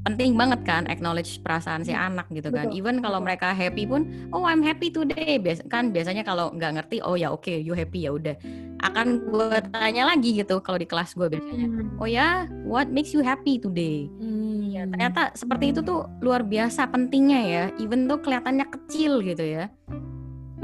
penting 0.00 0.32
banget 0.32 0.60
kan 0.64 0.88
acknowledge 0.88 1.44
perasaan 1.44 1.84
si 1.84 1.92
anak 1.92 2.24
gitu 2.32 2.48
kan. 2.48 2.72
Betul. 2.72 2.78
Even 2.80 2.96
kalau 3.04 3.20
mereka 3.20 3.52
happy 3.52 3.84
pun, 3.84 4.08
oh 4.32 4.48
I'm 4.48 4.64
happy 4.64 4.88
today. 4.88 5.36
Bias 5.36 5.60
kan 5.68 5.92
biasanya 5.92 6.24
kalau 6.24 6.48
nggak 6.56 6.80
ngerti, 6.80 7.04
oh 7.04 7.20
ya 7.20 7.28
oke, 7.28 7.44
okay, 7.44 7.60
you 7.60 7.76
happy 7.76 8.08
ya 8.08 8.16
udah. 8.16 8.36
Akan 8.80 9.28
gue 9.28 9.60
tanya 9.76 10.08
lagi 10.08 10.40
gitu 10.40 10.56
kalau 10.64 10.80
di 10.80 10.88
kelas 10.88 11.12
gue 11.12 11.28
biasanya. 11.28 11.68
Hmm. 11.68 12.00
Oh 12.00 12.08
ya, 12.08 12.48
what 12.64 12.88
makes 12.88 13.12
you 13.12 13.20
happy 13.20 13.60
today? 13.60 14.08
Hmm. 14.16 14.72
Ya, 14.72 14.88
ternyata 14.88 15.36
seperti 15.36 15.76
itu 15.76 15.80
tuh 15.84 16.08
luar 16.24 16.46
biasa 16.46 16.88
pentingnya 16.88 17.40
ya. 17.44 17.64
Even 17.76 18.08
tuh 18.08 18.24
kelihatannya 18.24 18.66
kecil 18.72 19.20
gitu 19.20 19.44
ya. 19.44 19.68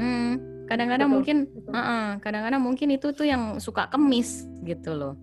Hmm, 0.01 0.41
kadang-kadang 0.65 1.13
mungkin, 1.13 1.37
kadang-kadang 2.25 2.61
uh 2.61 2.63
-uh, 2.65 2.67
mungkin 2.73 2.87
itu 2.89 3.13
tuh 3.13 3.29
yang 3.29 3.61
suka 3.61 3.85
kemis 3.93 4.49
gitu 4.65 4.97
loh. 4.97 5.13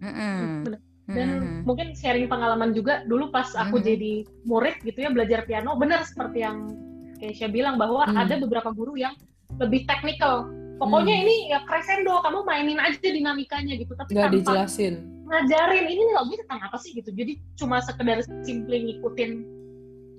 Mm 0.00 0.12
-mm 0.12 0.93
dan 1.04 1.28
hmm. 1.36 1.68
mungkin 1.68 1.92
sharing 1.92 2.32
pengalaman 2.32 2.72
juga 2.72 3.04
dulu 3.04 3.28
pas 3.28 3.52
aku 3.52 3.76
hmm. 3.76 3.84
jadi 3.84 4.12
murid 4.48 4.76
gitu 4.80 4.98
ya 5.04 5.10
belajar 5.12 5.44
piano 5.44 5.76
benar 5.76 6.00
seperti 6.08 6.40
yang 6.40 6.72
Keisha 7.20 7.52
bilang 7.52 7.76
bahwa 7.76 8.08
hmm. 8.08 8.16
ada 8.16 8.34
beberapa 8.40 8.72
guru 8.72 8.96
yang 8.96 9.12
lebih 9.60 9.84
teknikal 9.84 10.48
pokoknya 10.80 11.14
hmm. 11.20 11.24
ini 11.28 11.36
ya 11.52 11.60
crescendo 11.68 12.24
kamu 12.24 12.40
mainin 12.48 12.80
aja 12.80 12.96
dinamikanya 13.04 13.76
gitu 13.76 13.92
tapi 13.92 14.16
nggak 14.16 14.32
dijelasin 14.32 14.94
ngajarin 15.28 15.86
ini 15.88 16.02
lagunya 16.16 16.40
tentang 16.48 16.62
apa 16.72 16.76
sih 16.80 16.90
gitu 16.96 17.12
jadi 17.12 17.36
cuma 17.60 17.84
sekedar 17.84 18.24
simply 18.44 18.88
ngikutin 18.88 19.30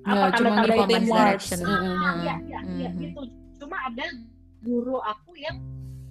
ya, 0.06 0.14
apa 0.14 0.26
tanda-tanda 0.38 0.76
itu 0.86 1.10
direction 1.10 1.60
ah, 1.66 2.14
ya, 2.22 2.36
ya, 2.46 2.60
hmm. 2.62 2.78
ya 2.78 2.90
gitu 3.02 3.22
cuma 3.58 3.78
ada 3.90 4.06
guru 4.62 5.02
aku 5.02 5.34
yang 5.38 5.58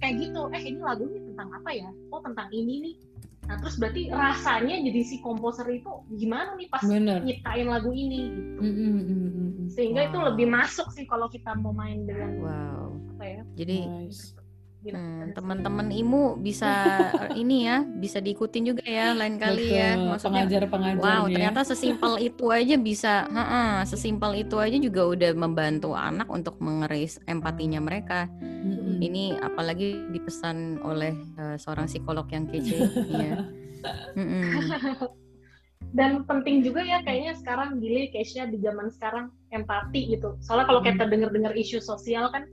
kayak 0.03 0.19
gitu 0.19 0.51
eh 0.51 0.63
ini 0.63 0.79
lagunya 0.83 1.19
tentang 1.31 1.49
apa 1.55 1.69
ya 1.71 1.89
oh 2.11 2.19
tentang 2.19 2.47
ini 2.51 2.73
nih 2.91 2.95
Nah 3.45 3.55
terus 3.61 3.75
berarti 3.77 4.09
rasanya 4.09 4.75
jadi 4.81 5.01
si 5.05 5.15
komposer 5.21 5.69
itu 5.69 5.89
gimana 6.17 6.57
nih 6.57 6.67
pas 6.69 6.81
Bener. 6.81 7.21
nyiptain 7.21 7.67
lagu 7.69 7.93
ini 7.93 8.19
gitu. 8.33 8.61
Mm 8.61 8.73
-hmm. 8.73 9.47
Sehingga 9.69 10.01
wow. 10.05 10.09
itu 10.09 10.17
lebih 10.33 10.47
masuk 10.49 10.87
sih 10.93 11.05
kalau 11.05 11.29
kita 11.29 11.53
mau 11.57 11.73
main 11.73 12.05
dengan 12.05 12.31
wow. 12.41 12.89
apa 13.17 13.23
ya? 13.23 13.41
Jadi 13.57 13.77
nice. 13.85 14.33
Hmm, 14.93 15.33
teman-teman 15.33 15.89
imu 15.89 16.37
bisa 16.37 16.69
ini 17.41 17.65
ya, 17.65 17.81
bisa 17.81 18.21
diikutin 18.21 18.69
juga 18.69 18.85
ya 18.85 19.17
lain 19.17 19.41
kali 19.41 19.65
Betul, 19.65 19.81
ya. 19.81 19.91
Maksudnya 19.97 20.43
pengajar 20.45 20.61
Wow, 21.01 21.23
ternyata 21.31 21.61
sesimpel 21.65 22.13
itu 22.21 22.45
aja 22.53 22.75
bisa, 22.77 23.13
ha 23.31 23.81
sesimpel 23.87 24.45
itu 24.45 24.61
aja 24.61 24.77
juga 24.77 25.01
udah 25.09 25.31
membantu 25.33 25.97
anak 25.97 26.29
untuk 26.29 26.61
mengeris 26.61 27.17
empatinya 27.25 27.81
mereka. 27.81 28.29
hmm 28.41 29.01
Ini 29.01 29.41
apalagi 29.43 30.07
dipesan 30.13 30.79
oleh 30.85 31.11
uh, 31.35 31.57
seorang 31.59 31.89
psikolog 31.89 32.29
yang 32.31 32.45
kece 32.47 32.85
ya. 33.25 33.43
Dan 35.95 36.27
penting 36.27 36.59
juga 36.65 36.83
ya 36.83 36.99
kayaknya 37.07 37.39
sekarang 37.39 37.79
Gili, 37.79 38.11
Keisha 38.11 38.47
di 38.51 38.59
zaman 38.59 38.91
sekarang 38.91 39.31
empati 39.55 40.11
gitu. 40.11 40.35
Soalnya 40.43 40.67
kalau 40.67 40.81
kita 40.83 41.03
dengar-dengar 41.07 41.55
isu 41.55 41.79
sosial 41.79 42.27
kan 42.35 42.47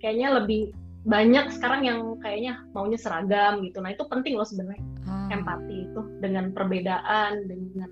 kayaknya 0.00 0.40
lebih 0.40 0.72
banyak 1.00 1.48
sekarang 1.56 1.82
yang 1.88 2.00
kayaknya 2.20 2.60
maunya 2.76 2.98
seragam 3.00 3.64
gitu. 3.64 3.80
Nah 3.80 3.96
itu 3.96 4.04
penting 4.04 4.36
loh 4.36 4.44
sebenarnya 4.44 4.84
hmm. 5.08 5.28
empati 5.32 5.76
itu 5.88 6.00
dengan 6.20 6.52
perbedaan 6.52 7.48
dengan 7.48 7.90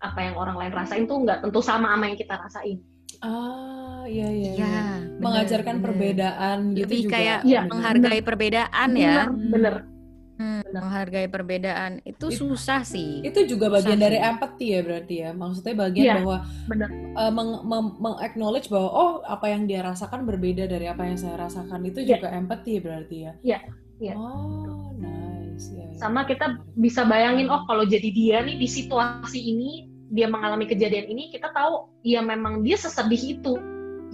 apa 0.00 0.20
yang 0.20 0.34
orang 0.36 0.56
lain 0.60 0.72
rasain 0.72 1.04
tuh 1.08 1.24
nggak 1.24 1.44
tentu 1.44 1.60
sama 1.60 1.92
sama 1.92 2.04
yang 2.08 2.18
kita 2.20 2.34
rasain. 2.36 2.78
Ah 3.24 4.04
iya 4.08 4.28
iya. 4.28 4.50
Ya, 4.56 4.80
mengajarkan 5.20 5.80
bener. 5.80 5.84
perbedaan 5.84 6.58
gitu 6.76 6.84
Lebih 6.88 7.00
juga. 7.08 7.12
kayak 7.16 7.38
ya, 7.44 7.60
menghargai 7.68 8.20
bener. 8.20 8.28
perbedaan 8.28 8.90
ya. 8.96 9.16
Bener. 9.28 9.50
bener. 9.52 9.74
Hmm, 10.34 10.66
menghargai 10.74 11.30
perbedaan 11.30 12.02
itu 12.02 12.26
It- 12.26 12.42
susah 12.42 12.82
sih. 12.82 13.22
Itu 13.22 13.46
juga 13.46 13.70
bagian 13.70 13.94
Susah 13.94 14.06
dari 14.10 14.18
sih. 14.18 14.26
empathy 14.26 14.66
ya 14.74 14.80
berarti 14.82 15.14
ya. 15.22 15.30
Maksudnya 15.30 15.74
bagian 15.78 16.04
Iya, 16.04 16.14
bahwa 16.18 16.36
benar. 16.66 16.88
uh, 17.14 17.30
meng- 17.30 17.62
mem- 17.62 17.96
meng-acknowledge 18.02 18.66
bahwa 18.66 18.88
oh 18.90 19.12
apa 19.22 19.46
yang 19.46 19.70
dia 19.70 19.86
rasakan 19.86 20.26
berbeda 20.26 20.66
dari 20.66 20.90
apa 20.90 21.06
yang 21.06 21.14
saya 21.14 21.38
rasakan 21.38 21.86
itu 21.86 22.02
Iya. 22.02 22.18
juga 22.18 22.28
empathy 22.34 22.74
berarti 22.82 23.16
ya. 23.22 23.32
Iya, 23.46 23.58
iya. 24.02 24.14
Oh, 24.18 24.90
nice. 24.98 25.70
Ya, 25.70 25.86
ya, 25.86 25.98
Sama 26.02 26.26
kita 26.26 26.58
bisa 26.74 27.06
bayangin, 27.06 27.46
oh 27.46 27.62
kalau 27.70 27.86
jadi 27.86 28.10
dia 28.10 28.42
nih 28.42 28.58
di 28.58 28.66
situasi 28.66 29.38
ini, 29.38 29.86
dia 30.10 30.26
mengalami 30.26 30.66
kejadian 30.66 31.06
ini, 31.06 31.30
kita 31.30 31.54
tahu 31.54 31.94
ya 32.02 32.18
memang 32.18 32.66
dia 32.66 32.74
sesedih 32.74 33.38
itu. 33.38 33.54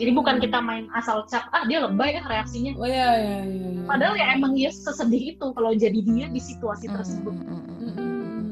Jadi 0.00 0.16
bukan 0.16 0.40
Hmm. 0.40 0.44
kita 0.48 0.58
main 0.64 0.88
asal 0.96 1.28
cap, 1.28 1.52
ah 1.52 1.68
dia 1.68 1.84
lebay 1.84 2.16
ya 2.16 2.24
reaksinya. 2.24 2.72
Oh 2.80 2.88
ya 2.88 3.12
ya 3.12 3.38
ya. 3.44 3.68
ya. 3.68 3.84
Padahal 3.84 4.14
ya 4.16 4.26
emang 4.32 4.56
dia 4.56 4.72
sesedih 4.72 5.36
itu 5.36 5.46
kalau 5.52 5.76
jadi 5.76 6.00
dia 6.00 6.26
di 6.26 6.40
situasi 6.40 6.88
Hmm, 6.88 6.96
tersebut. 6.96 7.34
Mm, 7.36 7.44
mm, 7.44 7.92
mm. 7.92 8.48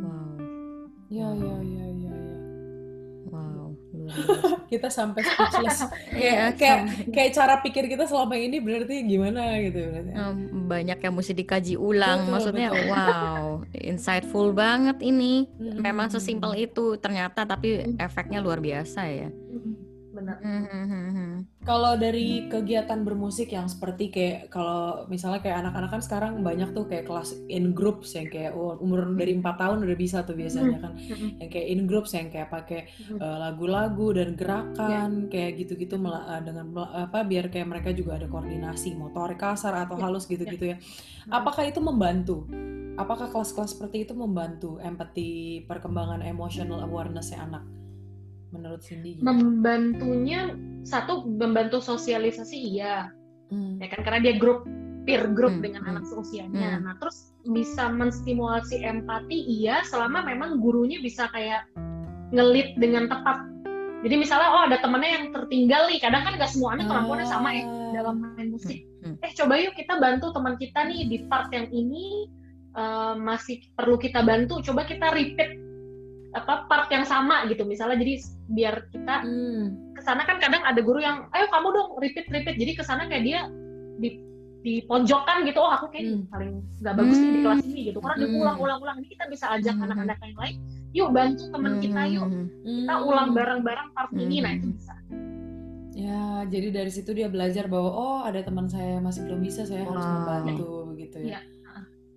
Wow, 0.00 0.32
Ya 1.12 1.28
ya 1.30 1.56
ya 1.60 1.86
ya 1.92 2.14
ya. 2.16 2.16
wow. 3.28 3.68
Kita 4.72 4.88
sampai 4.88 5.20
speechless. 5.20 5.84
Iya, 6.16 6.32
kayak 6.32 6.56
kayak 6.56 6.80
kayak 7.12 7.30
cara 7.36 7.54
pikir 7.60 7.84
kita 7.86 8.08
selama 8.08 8.34
ini 8.34 8.56
berarti 8.56 9.04
gimana 9.04 9.60
gitu 9.60 9.78
berarti. 9.78 10.10
Banyak 10.66 10.98
yang 10.98 11.14
mesti 11.14 11.32
dikaji 11.34 11.74
ulang. 11.76 12.24
Betul, 12.24 12.32
Maksudnya, 12.32 12.68
betul. 12.72 12.88
wow, 12.88 13.42
insightful 13.76 14.48
banget 14.50 14.96
ini. 15.04 15.44
Mm, 15.60 15.76
Memang 15.76 16.08
mm, 16.08 16.14
sesimpel 16.16 16.56
mm. 16.56 16.64
itu 16.66 16.96
ternyata, 16.96 17.44
tapi 17.44 17.84
efeknya 18.00 18.40
luar 18.40 18.58
biasa 18.58 19.00
ya. 19.06 19.28
Benar. 20.26 20.42
Hmm, 20.42 20.64
hmm, 20.66 20.86
hmm, 20.90 21.08
hmm. 21.14 21.34
Kalau 21.62 21.94
dari 21.94 22.50
kegiatan 22.50 23.00
bermusik 23.06 23.54
yang 23.54 23.70
seperti 23.70 24.10
kayak 24.10 24.50
kalau 24.50 25.06
misalnya 25.06 25.38
kayak 25.38 25.62
anak-anak 25.62 25.90
kan 25.94 26.02
sekarang 26.02 26.32
banyak 26.42 26.74
tuh 26.74 26.90
kayak 26.90 27.06
kelas 27.06 27.38
in 27.46 27.70
groups 27.70 28.18
yang 28.18 28.26
kayak 28.26 28.50
oh, 28.58 28.74
umur 28.82 29.06
dari 29.14 29.38
empat 29.38 29.54
tahun 29.54 29.86
udah 29.86 29.98
bisa 29.98 30.26
tuh 30.26 30.34
biasanya 30.34 30.82
kan 30.82 30.92
yang 31.38 31.50
kayak 31.50 31.66
in 31.70 31.86
groups 31.86 32.10
yang 32.18 32.26
kayak 32.26 32.50
pakai 32.50 32.90
mm, 32.90 33.22
uh, 33.22 33.38
lagu-lagu 33.38 34.06
dan 34.18 34.34
gerakan 34.34 35.30
kayak 35.30 35.62
gitu-gitu 35.62 35.94
mela- 35.94 36.26
uh, 36.26 36.42
dengan 36.42 36.74
apa 36.90 37.22
biar 37.22 37.46
kayak 37.46 37.70
mereka 37.70 37.94
juga 37.94 38.18
ada 38.18 38.26
koordinasi 38.26 38.98
motorik 38.98 39.38
kasar 39.38 39.74
atau 39.78 39.94
Ya, 39.96 40.10
halus 40.10 40.26
gitu-gitu 40.26 40.74
ya. 40.74 40.76
Apakah 41.30 41.64
itu 41.70 41.78
membantu? 41.78 42.50
Apakah 42.98 43.30
kelas-kelas 43.30 43.78
seperti 43.78 44.08
itu 44.08 44.12
membantu 44.12 44.82
empati 44.82 45.62
perkembangan 45.70 46.20
emotional 46.26 46.82
awareness 46.82 47.30
anak? 47.30 47.85
Menurut 48.54 48.80
Cindy? 48.82 49.18
gimana? 49.18 49.32
Membantunya 49.34 50.40
satu 50.82 51.26
membantu 51.26 51.82
sosialisasi 51.82 52.56
iya, 52.56 53.10
Hmm. 53.46 53.78
ya 53.78 53.86
kan 53.86 54.02
karena 54.02 54.20
dia 54.26 54.34
grup 54.38 54.66
peer 55.06 55.22
group 55.30 55.58
Hmm, 55.58 55.62
dengan 55.62 55.82
hmm, 55.86 55.90
anak 55.94 56.04
seusianya. 56.10 56.78
hmm. 56.78 56.82
Nah, 56.82 56.94
terus 56.98 57.30
bisa 57.46 57.86
menstimulasi 57.86 58.82
empati 58.82 59.38
iya 59.38 59.86
selama 59.86 60.26
memang 60.26 60.58
gurunya 60.58 60.98
bisa 60.98 61.30
kayak 61.30 61.62
ngelit 62.34 62.74
dengan 62.74 63.06
tepat. 63.06 63.38
Jadi 64.02 64.14
misalnya 64.18 64.50
oh 64.50 64.62
ada 64.66 64.82
temennya 64.82 65.10
yang 65.14 65.26
tertinggal 65.30 65.86
nih, 65.86 65.98
kadang 66.02 66.26
kan 66.26 66.34
gak 66.38 66.50
semua 66.50 66.74
anak 66.74 66.90
kemampuannya 66.90 67.26
sama 67.26 67.48
ya 67.54 67.64
dalam 67.94 68.18
main 68.18 68.50
musik. 68.50 68.82
Hmm. 69.02 69.14
Eh 69.22 69.30
coba 69.34 69.54
yuk 69.62 69.78
kita 69.78 69.94
bantu 69.98 70.34
teman 70.34 70.54
kita 70.58 70.80
nih 70.86 71.06
di 71.06 71.18
part 71.30 71.50
yang 71.54 71.70
ini 71.70 72.26
eh, 72.76 73.14
masih 73.14 73.62
perlu 73.78 73.94
kita 73.96 74.26
bantu. 74.26 74.58
Coba 74.60 74.84
kita 74.84 75.14
repeat 75.14 75.54
apa 76.36 76.68
part 76.68 76.86
yang 76.88 77.02
sama 77.02 77.48
gitu 77.48 77.64
misalnya. 77.64 77.96
Jadi 77.96 78.14
biar 78.46 78.74
kita 78.92 79.14
Hmm. 79.24 79.92
ke 79.92 80.00
sana 80.00 80.22
kan 80.22 80.36
kadang 80.36 80.62
ada 80.62 80.78
guru 80.78 81.00
yang 81.00 81.26
ayo 81.32 81.48
kamu 81.48 81.68
dong 81.72 81.88
repeat 81.98 82.28
repeat 82.28 82.54
jadi 82.54 82.72
ke 82.76 82.84
sana 82.84 83.08
kayak 83.08 83.24
dia 83.24 83.40
di 83.96 84.20
di 84.60 84.82
pojokan 84.82 85.46
gitu 85.46 85.58
oh 85.58 85.70
aku 85.70 85.88
kayak 85.88 86.06
Hmm. 86.10 86.22
paling 86.28 86.50
nggak 86.82 86.94
bagus 86.94 87.16
nih 87.16 87.26
di 87.26 87.32
Hmm. 87.32 87.44
kelas 87.46 87.62
ini 87.64 87.80
gitu 87.86 87.98
karena 87.98 88.16
dia 88.18 88.28
Hmm. 88.28 88.40
ulang-ulang-ulang 88.42 88.96
ini 88.98 89.08
kita 89.08 89.24
bisa 89.26 89.46
ajak 89.50 89.74
Hmm. 89.74 89.84
anak-anak 89.88 90.18
yang 90.20 90.36
lain 90.36 90.56
yuk 90.92 91.08
bantu 91.10 91.44
teman 91.50 91.72
kita 91.78 92.00
Hmm, 92.02 92.12
yuk 92.12 92.26
hmm, 92.28 92.46
kita 92.82 92.94
ulang 93.00 93.28
bareng-bareng 93.32 93.88
part 93.94 94.10
ini 94.12 94.36
nah 94.38 94.52
itu 94.52 94.66
Hmm. 94.68 94.76
bisa 94.76 94.94
Ya, 95.96 96.44
jadi 96.44 96.68
dari 96.76 96.92
situ 96.92 97.16
dia 97.16 97.24
belajar 97.24 97.72
bahwa 97.72 97.88
oh 97.88 98.20
ada 98.20 98.44
teman 98.44 98.68
saya 98.68 99.00
yang 99.00 99.08
masih 99.08 99.24
belum 99.24 99.40
bisa, 99.40 99.64
saya 99.64 99.80
harus 99.80 100.04
Wow. 100.04 100.12
membantu 100.20 100.72
gitu 100.92 101.16
ya. 101.24 101.40
Iya. 101.40 101.40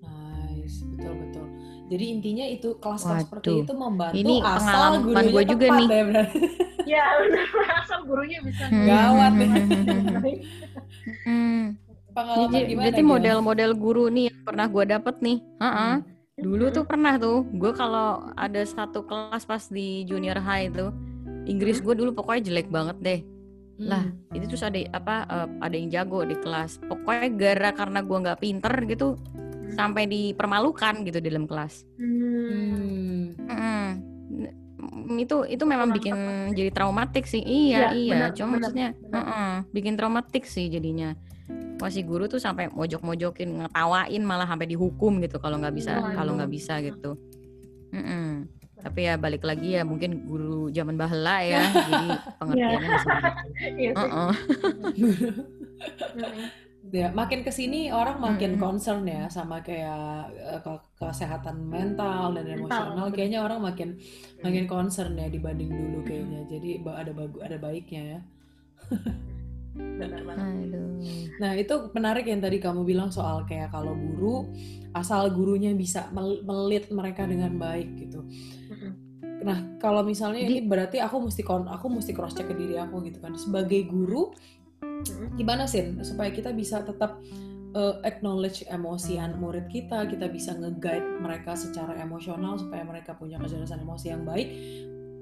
Nice, 0.03 0.83
betul 0.83 1.15
betul. 1.15 1.47
Jadi 1.89 2.05
intinya 2.05 2.45
itu 2.45 2.69
kelas-kelas 2.77 3.25
seperti 3.25 3.49
Waduh. 3.49 3.65
itu 3.65 3.73
membantu 3.73 4.15
Ini 4.21 4.35
asal 4.45 4.61
pengalaman 4.61 5.01
gurunya 5.01 5.31
gua 5.33 5.43
juga 5.43 5.65
tepat 5.65 5.79
nih. 5.79 5.87
ya 5.89 6.03
berarti. 6.05 6.39
ya 6.93 7.05
benar 7.17 7.47
asal 7.81 7.99
gurunya 8.05 8.39
bisa 8.45 8.63
hmm. 8.69 8.85
Gawat 8.85 9.31
nih. 9.33 9.49
Hmm. 11.25 11.63
Pengalaman 12.13 12.49
Jadi, 12.53 12.65
gimana? 12.69 12.81
berarti 12.85 13.01
model-model 13.01 13.71
guru 13.73 14.05
nih 14.13 14.25
yang 14.29 14.39
pernah 14.45 14.65
gue 14.69 14.83
dapet 14.85 15.15
nih. 15.21 15.37
Heeh. 15.61 15.93
Hmm. 15.97 16.17
Dulu 16.39 16.65
tuh 16.71 16.85
pernah 16.87 17.13
tuh, 17.19 17.43
gue 17.51 17.71
kalau 17.75 18.31
ada 18.39 18.61
satu 18.63 19.03
kelas 19.03 19.43
pas 19.43 19.63
di 19.67 20.07
junior 20.07 20.39
high 20.39 20.71
itu, 20.71 20.87
Inggris 21.49 21.83
gue 21.83 21.91
dulu 21.97 22.15
pokoknya 22.15 22.53
jelek 22.53 22.69
banget 22.71 22.97
deh. 23.01 23.19
Hmm. 23.79 23.87
Lah, 23.89 24.03
itu 24.37 24.45
terus 24.45 24.63
ada 24.63 24.79
apa? 24.93 25.15
eh, 25.25 25.47
ada 25.59 25.75
yang 25.75 25.89
jago 25.89 26.21
di 26.23 26.37
kelas. 26.37 26.79
Pokoknya 26.85 27.27
gara 27.33 27.69
karena 27.75 27.99
gue 28.05 28.17
nggak 28.23 28.39
pinter 28.39 28.73
gitu, 28.87 29.07
sampai 29.71 30.03
dipermalukan 30.05 31.03
gitu 31.03 31.19
di 31.19 31.27
dalam 31.29 31.45
kelas. 31.45 31.85
Hmm. 31.95 33.33
Hmm. 33.35 33.49
Mm. 33.49 33.89
Mm, 34.79 35.15
Itu 35.19 35.43
itu 35.43 35.63
memang 35.63 35.91
bikin 35.91 36.15
jadi 36.53 36.71
traumatik 36.71 37.25
sih. 37.25 37.41
Iya, 37.41 37.91
Iya, 37.91 37.97
iya. 37.97 38.11
benar, 38.15 38.29
Cuma 38.31 38.47
benar, 38.47 38.59
maksudnya, 38.63 38.89
benar. 38.95 39.23
mm-mm, 39.25 39.53
bikin 39.71 39.93
traumatik 39.95 40.43
sih 40.45 40.65
jadinya. 40.67 41.13
Wah 41.79 41.87
si 41.87 42.03
guru 42.03 42.27
tuh 42.27 42.39
sampai 42.39 42.67
mojok-mojokin, 42.69 43.63
ngetawain 43.63 44.23
malah 44.23 44.45
sampai 44.45 44.67
dihukum 44.67 45.19
gitu 45.19 45.39
kalau 45.39 45.59
nggak 45.59 45.75
bisa, 45.75 45.95
Waduh. 45.95 46.15
kalau 46.15 46.31
nggak 46.35 46.51
bisa 46.51 46.79
gitu. 46.79 47.15
Mm-mm. 47.91 48.47
Tapi 48.79 49.11
ya 49.11 49.19
balik 49.19 49.43
lagi 49.43 49.75
ya 49.75 49.83
mungkin 49.83 50.23
guru 50.23 50.71
zaman 50.71 50.95
bahela 50.95 51.43
ya, 51.43 51.59
jadi 51.91 52.07
pengertiannya 52.39 52.87
masih 52.87 53.09
begitu. 53.11 53.31
Iya 53.75 53.91
sih. 53.91 54.07
Uh-uh. 54.07 54.31
Mm. 56.89 56.97
Ya, 56.97 57.07
makin 57.13 57.45
ke 57.45 57.53
sini 57.53 57.93
orang 57.93 58.17
makin 58.17 58.57
Mm-mm. 58.57 58.63
concern 58.65 59.05
ya 59.05 59.29
sama 59.29 59.61
kayak 59.61 60.33
eh, 60.33 60.59
ke- 60.65 60.89
kesehatan 60.97 61.69
mental 61.69 62.33
dan 62.33 62.49
emosional. 62.49 63.13
Kayaknya 63.13 63.39
orang 63.45 63.61
makin 63.61 63.89
makin 64.41 64.65
concern 64.65 65.13
ya 65.13 65.29
dibanding 65.29 65.69
dulu 65.69 66.01
kayaknya. 66.01 66.49
Jadi 66.49 66.81
ada 66.83 67.11
bagu 67.13 67.37
ada 67.45 67.57
baiknya 67.61 68.17
ya. 68.17 68.19
benar 69.79 70.21
banget 70.25 70.45
Aduh. 70.73 70.97
Nah, 71.39 71.51
itu 71.55 71.73
menarik 71.93 72.25
yang 72.25 72.41
tadi 72.41 72.57
kamu 72.57 72.81
bilang 72.83 73.13
soal 73.13 73.45
kayak 73.45 73.69
kalau 73.69 73.93
guru 73.93 74.49
asal 74.91 75.29
gurunya 75.29 75.71
bisa 75.77 76.09
mel- 76.09 76.41
melit 76.41 76.89
mereka 76.89 77.29
dengan 77.29 77.53
baik 77.55 77.95
gitu. 77.95 78.25
Nah, 79.39 79.79
kalau 79.79 80.03
misalnya 80.03 80.41
Jadi- 80.43 80.51
ini 80.57 80.67
berarti 80.67 80.97
aku 80.99 81.23
mesti 81.23 81.45
aku 81.47 81.85
mesti 81.87 82.11
cross 82.11 82.35
check 82.35 82.49
ke 82.49 82.55
diri 82.57 82.75
aku 82.75 82.99
gitu 83.07 83.21
kan. 83.21 83.37
Sebagai 83.37 83.85
guru. 83.87 84.33
Gimana 85.39 85.63
sih 85.65 85.95
supaya 86.03 86.29
kita 86.31 86.51
bisa 86.51 86.83
tetap 86.83 87.19
uh, 87.75 88.01
acknowledge 88.05 88.65
emosi 88.67 89.19
anak 89.19 89.37
murid 89.37 89.65
kita, 89.69 90.07
kita 90.09 90.29
bisa 90.31 90.55
nge-guide 90.55 91.21
mereka 91.21 91.53
secara 91.53 91.97
emosional 91.99 92.57
supaya 92.57 92.83
mereka 92.85 93.13
punya 93.15 93.37
kecerdasan 93.37 93.83
emosi 93.83 94.07
yang 94.11 94.23
baik. 94.25 94.49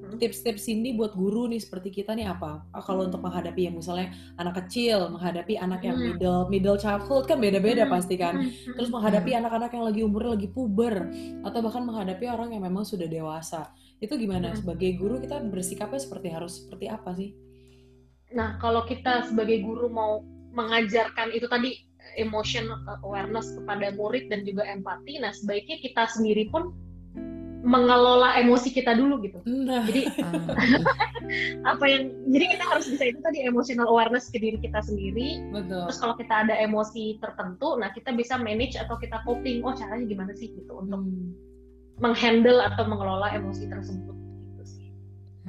Tips-tips 0.08 0.64
Cindy 0.64 0.96
buat 0.96 1.20
guru 1.20 1.52
nih 1.52 1.60
seperti 1.60 1.92
kita 1.92 2.16
nih 2.16 2.32
apa? 2.32 2.64
Ah, 2.72 2.80
kalau 2.80 3.04
untuk 3.04 3.20
menghadapi 3.20 3.68
yang 3.68 3.76
misalnya 3.76 4.16
anak 4.40 4.64
kecil, 4.64 5.12
menghadapi 5.12 5.60
anak 5.60 5.84
yang 5.84 6.00
middle 6.00 6.48
middle 6.48 6.80
childhood 6.80 7.28
kan 7.28 7.44
beda-beda 7.44 7.84
pasti 7.92 8.16
kan. 8.16 8.40
Terus 8.48 8.88
menghadapi 8.88 9.36
anak-anak 9.36 9.68
yang 9.76 9.84
lagi 9.84 10.02
umurnya 10.08 10.40
lagi 10.40 10.48
puber 10.48 11.12
atau 11.44 11.60
bahkan 11.60 11.84
menghadapi 11.84 12.24
orang 12.24 12.56
yang 12.56 12.64
memang 12.64 12.88
sudah 12.88 13.04
dewasa. 13.04 13.68
Itu 14.00 14.16
gimana? 14.16 14.56
Sebagai 14.56 14.96
guru 14.96 15.20
kita 15.20 15.44
bersikapnya 15.44 16.00
seperti 16.00 16.28
harus 16.32 16.64
seperti 16.64 16.88
apa 16.88 17.12
sih? 17.12 17.36
Nah, 18.36 18.60
kalau 18.60 18.84
kita 18.84 19.24
sebagai 19.32 19.64
guru 19.64 19.88
mau 19.88 20.20
mengajarkan 20.52 21.32
itu 21.32 21.48
tadi 21.48 21.86
emotion 22.18 22.66
awareness 23.06 23.54
kepada 23.54 23.94
murid 23.94 24.28
dan 24.34 24.42
juga 24.44 24.66
empati, 24.66 25.22
nah 25.22 25.30
sebaiknya 25.30 25.78
kita 25.80 26.10
sendiri 26.10 26.50
pun 26.50 26.74
mengelola 27.68 28.38
emosi 28.40 28.72
kita 28.72 28.96
dulu 28.96 29.20
gitu. 29.22 29.40
Nah, 29.46 29.84
Jadi 29.86 30.02
Ah, 30.24 30.56
apa 31.76 31.84
yang 31.86 32.10
jadi 32.32 32.56
kita 32.56 32.64
harus 32.64 32.88
bisa 32.88 33.04
itu 33.12 33.20
tadi 33.20 33.44
emotional 33.44 33.92
awareness 33.92 34.32
ke 34.32 34.40
diri 34.40 34.58
kita 34.58 34.80
sendiri. 34.82 35.44
betul. 35.52 35.84
Terus 35.92 36.00
kalau 36.00 36.16
kita 36.16 36.34
ada 36.48 36.56
emosi 36.56 37.20
tertentu, 37.20 37.76
nah 37.76 37.92
kita 37.92 38.16
bisa 38.16 38.40
manage 38.40 38.80
atau 38.80 38.96
kita 38.96 39.20
coping. 39.28 39.62
Oh 39.68 39.76
caranya 39.76 40.08
gimana 40.08 40.32
sih 40.34 40.52
gitu 40.56 40.74
untuk 40.80 41.04
Hmm. 41.04 41.36
menghandle 42.00 42.62
atau 42.62 42.86
mengelola 42.88 43.34
emosi 43.34 43.68
tersebut 43.68 44.16
gitu 44.54 44.64
sih. 44.64 44.88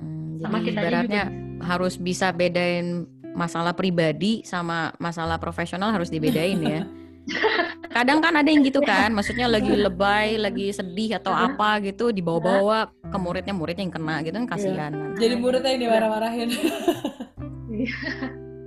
Hmm, 0.01 0.41
Sama 0.43 0.59
jadi 0.59 0.67
kitanya 0.73 0.89
ibaratnya 1.05 1.25
harus 1.63 1.99
bisa 1.99 2.31
bedain 2.33 3.07
masalah 3.37 3.77
pribadi 3.77 4.43
sama 4.43 4.91
masalah 4.99 5.39
profesional 5.39 5.95
harus 5.95 6.11
dibedain 6.11 6.59
ya. 6.63 6.83
Kadang 7.97 8.25
kan 8.25 8.33
ada 8.37 8.49
yang 8.49 8.65
gitu 8.65 8.81
kan, 8.81 9.13
maksudnya 9.13 9.51
lagi 9.51 9.75
lebay, 9.75 10.39
lagi 10.39 10.71
sedih 10.73 11.19
atau 11.19 11.35
apa 11.35 11.83
gitu 11.83 12.09
dibawa-bawa 12.15 12.89
ke 13.05 13.17
muridnya, 13.19 13.53
muridnya 13.53 13.85
yang 13.85 13.95
kena 13.95 14.17
gitu 14.25 14.37
kan 14.39 14.49
kasihan. 14.49 14.93
Jadi 15.19 15.35
muridnya 15.37 15.71
yang 15.77 15.83
dimarah-marahin. 15.89 16.51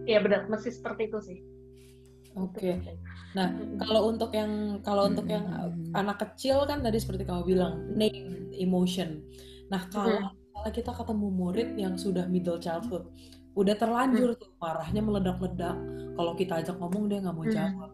Iya 0.01 0.17
benar, 0.25 0.49
mesti 0.49 0.73
seperti 0.73 1.13
itu 1.13 1.19
sih. 1.21 1.38
Oke. 2.34 2.80
Penting. 2.80 2.97
Nah, 3.38 3.47
kalau 3.86 4.10
untuk 4.10 4.32
yang 4.34 4.82
kalau 4.82 5.08
untuk 5.08 5.27
yang 5.30 5.45
Hmm. 5.45 5.93
anak 5.93 6.17
kecil 6.25 6.63
kan 6.65 6.82
tadi 6.82 6.97
seperti 6.97 7.27
kamu 7.27 7.43
bilang 7.45 7.73
name 7.93 8.49
emotion. 8.56 9.21
Nah, 9.69 9.88
kalau 9.93 10.32
misalnya 10.62 10.78
kita 10.78 10.91
ketemu 10.93 11.28
murid 11.34 11.69
yang 11.74 11.93
sudah 11.97 12.30
middle 12.30 12.62
childhood, 12.62 13.10
udah 13.58 13.74
terlanjur 13.74 14.38
tuh 14.38 14.54
marahnya 14.62 15.02
meledak-ledak. 15.02 15.76
Kalau 16.13 16.34
kita 16.38 16.62
ajak 16.62 16.78
ngomong 16.78 17.10
dia 17.10 17.17
nggak 17.26 17.34
mau 17.36 17.45
Hmm. 17.50 17.56
jawab. 17.58 17.91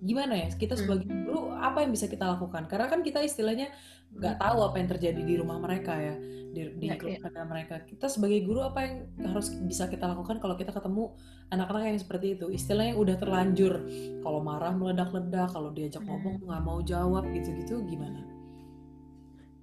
Gimana 0.00 0.34
ya? 0.40 0.48
Kita 0.56 0.72
Hmm. 0.72 0.80
sebagai 0.80 1.06
guru 1.10 1.52
apa 1.52 1.84
yang 1.84 1.90
bisa 1.92 2.06
kita 2.08 2.24
lakukan? 2.24 2.64
Karena 2.64 2.86
kan 2.88 3.04
kita 3.04 3.20
istilahnya 3.20 3.68
nggak 4.08 4.40
tahu 4.40 4.58
apa 4.64 4.76
yang 4.80 4.88
terjadi 4.88 5.20
di 5.20 5.34
rumah 5.36 5.60
mereka 5.60 5.92
ya, 6.00 6.14
di, 6.48 6.60
di 6.80 6.86
Iya, 6.88 6.96
keluarga 6.96 7.42
mereka. 7.44 7.74
Kita 7.84 8.08
sebagai 8.08 8.40
guru 8.46 8.64
apa 8.64 8.88
yang 8.88 8.94
harus 9.20 9.52
bisa 9.68 9.84
kita 9.90 10.08
lakukan 10.08 10.40
kalau 10.40 10.56
kita 10.56 10.72
ketemu 10.72 11.12
anak-anak 11.52 11.92
yang 11.92 12.00
seperti 12.00 12.26
itu? 12.40 12.46
Istilahnya 12.48 12.96
udah 12.96 13.16
terlanjur 13.20 13.84
kalau 14.24 14.40
marah 14.40 14.72
meledak-ledak, 14.72 15.52
kalau 15.52 15.76
diajak 15.76 16.00
Hmm. 16.00 16.16
ngomong 16.16 16.34
nggak 16.46 16.62
mau 16.64 16.78
jawab 16.80 17.28
gitu-gitu 17.36 17.84
gimana? 17.84 18.37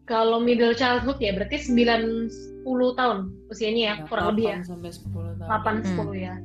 Kalau 0.06 0.38
middle 0.38 0.78
childhood 0.78 1.18
ya 1.18 1.34
berarti 1.34 1.58
9 1.58 2.30
10 2.62 2.94
tahun 2.98 3.18
usianya 3.50 3.82
ya, 3.82 3.94
kurang 4.06 4.38
lebih 4.38 4.46
ya. 4.54 4.58
8 4.62 4.70
sampai 4.70 4.92
10 4.94 5.34
tahun. 5.42 5.50
8 5.50 5.76
Hmm. 5.82 5.86
10 5.86 6.14
ya. 6.18 6.36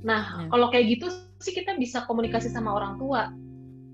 Nah, 0.00 0.22
Ya. 0.24 0.48
kalau 0.48 0.66
kayak 0.72 0.86
gitu 0.96 1.06
sih 1.44 1.52
kita 1.52 1.76
bisa 1.76 2.08
komunikasi 2.08 2.48
sama 2.48 2.72
orang 2.72 2.96
tua. 2.96 3.28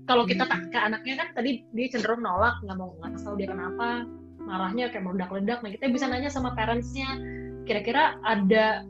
Kalau 0.07 0.23
kita 0.23 0.47
tak 0.47 0.71
ke 0.71 0.79
anaknya 0.79 1.19
kan 1.19 1.27
tadi 1.35 1.67
dia 1.75 1.87
cenderung 1.91 2.23
nolak, 2.23 2.63
nggak 2.63 2.77
mau 2.79 2.95
nggak 3.03 3.19
tahu 3.19 3.35
dia 3.35 3.51
kenapa, 3.51 4.07
marahnya 4.39 4.87
kayak 4.87 5.03
meledak-ledak. 5.03 5.59
Nah, 5.59 5.71
kita 5.75 5.91
bisa 5.91 6.07
nanya 6.07 6.31
sama 6.31 6.55
parentsnya, 6.55 7.11
kira-kira 7.67 8.15
ada 8.23 8.87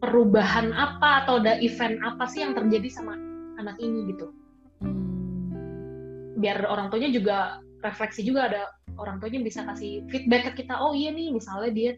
perubahan 0.00 0.72
apa 0.72 1.24
atau 1.28 1.44
ada 1.44 1.60
event 1.60 2.00
apa 2.00 2.24
sih 2.24 2.40
yang 2.40 2.56
terjadi 2.56 2.88
sama 2.88 3.12
anak 3.60 3.76
ini 3.76 4.16
gitu. 4.16 4.32
Hmm. 4.80 6.40
Biar 6.40 6.64
orang 6.64 6.88
tuanya 6.88 7.12
juga 7.12 7.60
refleksi 7.84 8.24
juga 8.24 8.48
ada 8.48 8.62
orang 8.98 9.22
tuanya 9.22 9.40
bisa 9.44 9.62
kasih 9.66 10.06
feedback 10.08 10.52
ke 10.54 10.64
kita. 10.64 10.78
Oh 10.80 10.96
iya 10.96 11.12
nih, 11.12 11.30
misalnya 11.34 11.70
dia 11.70 11.92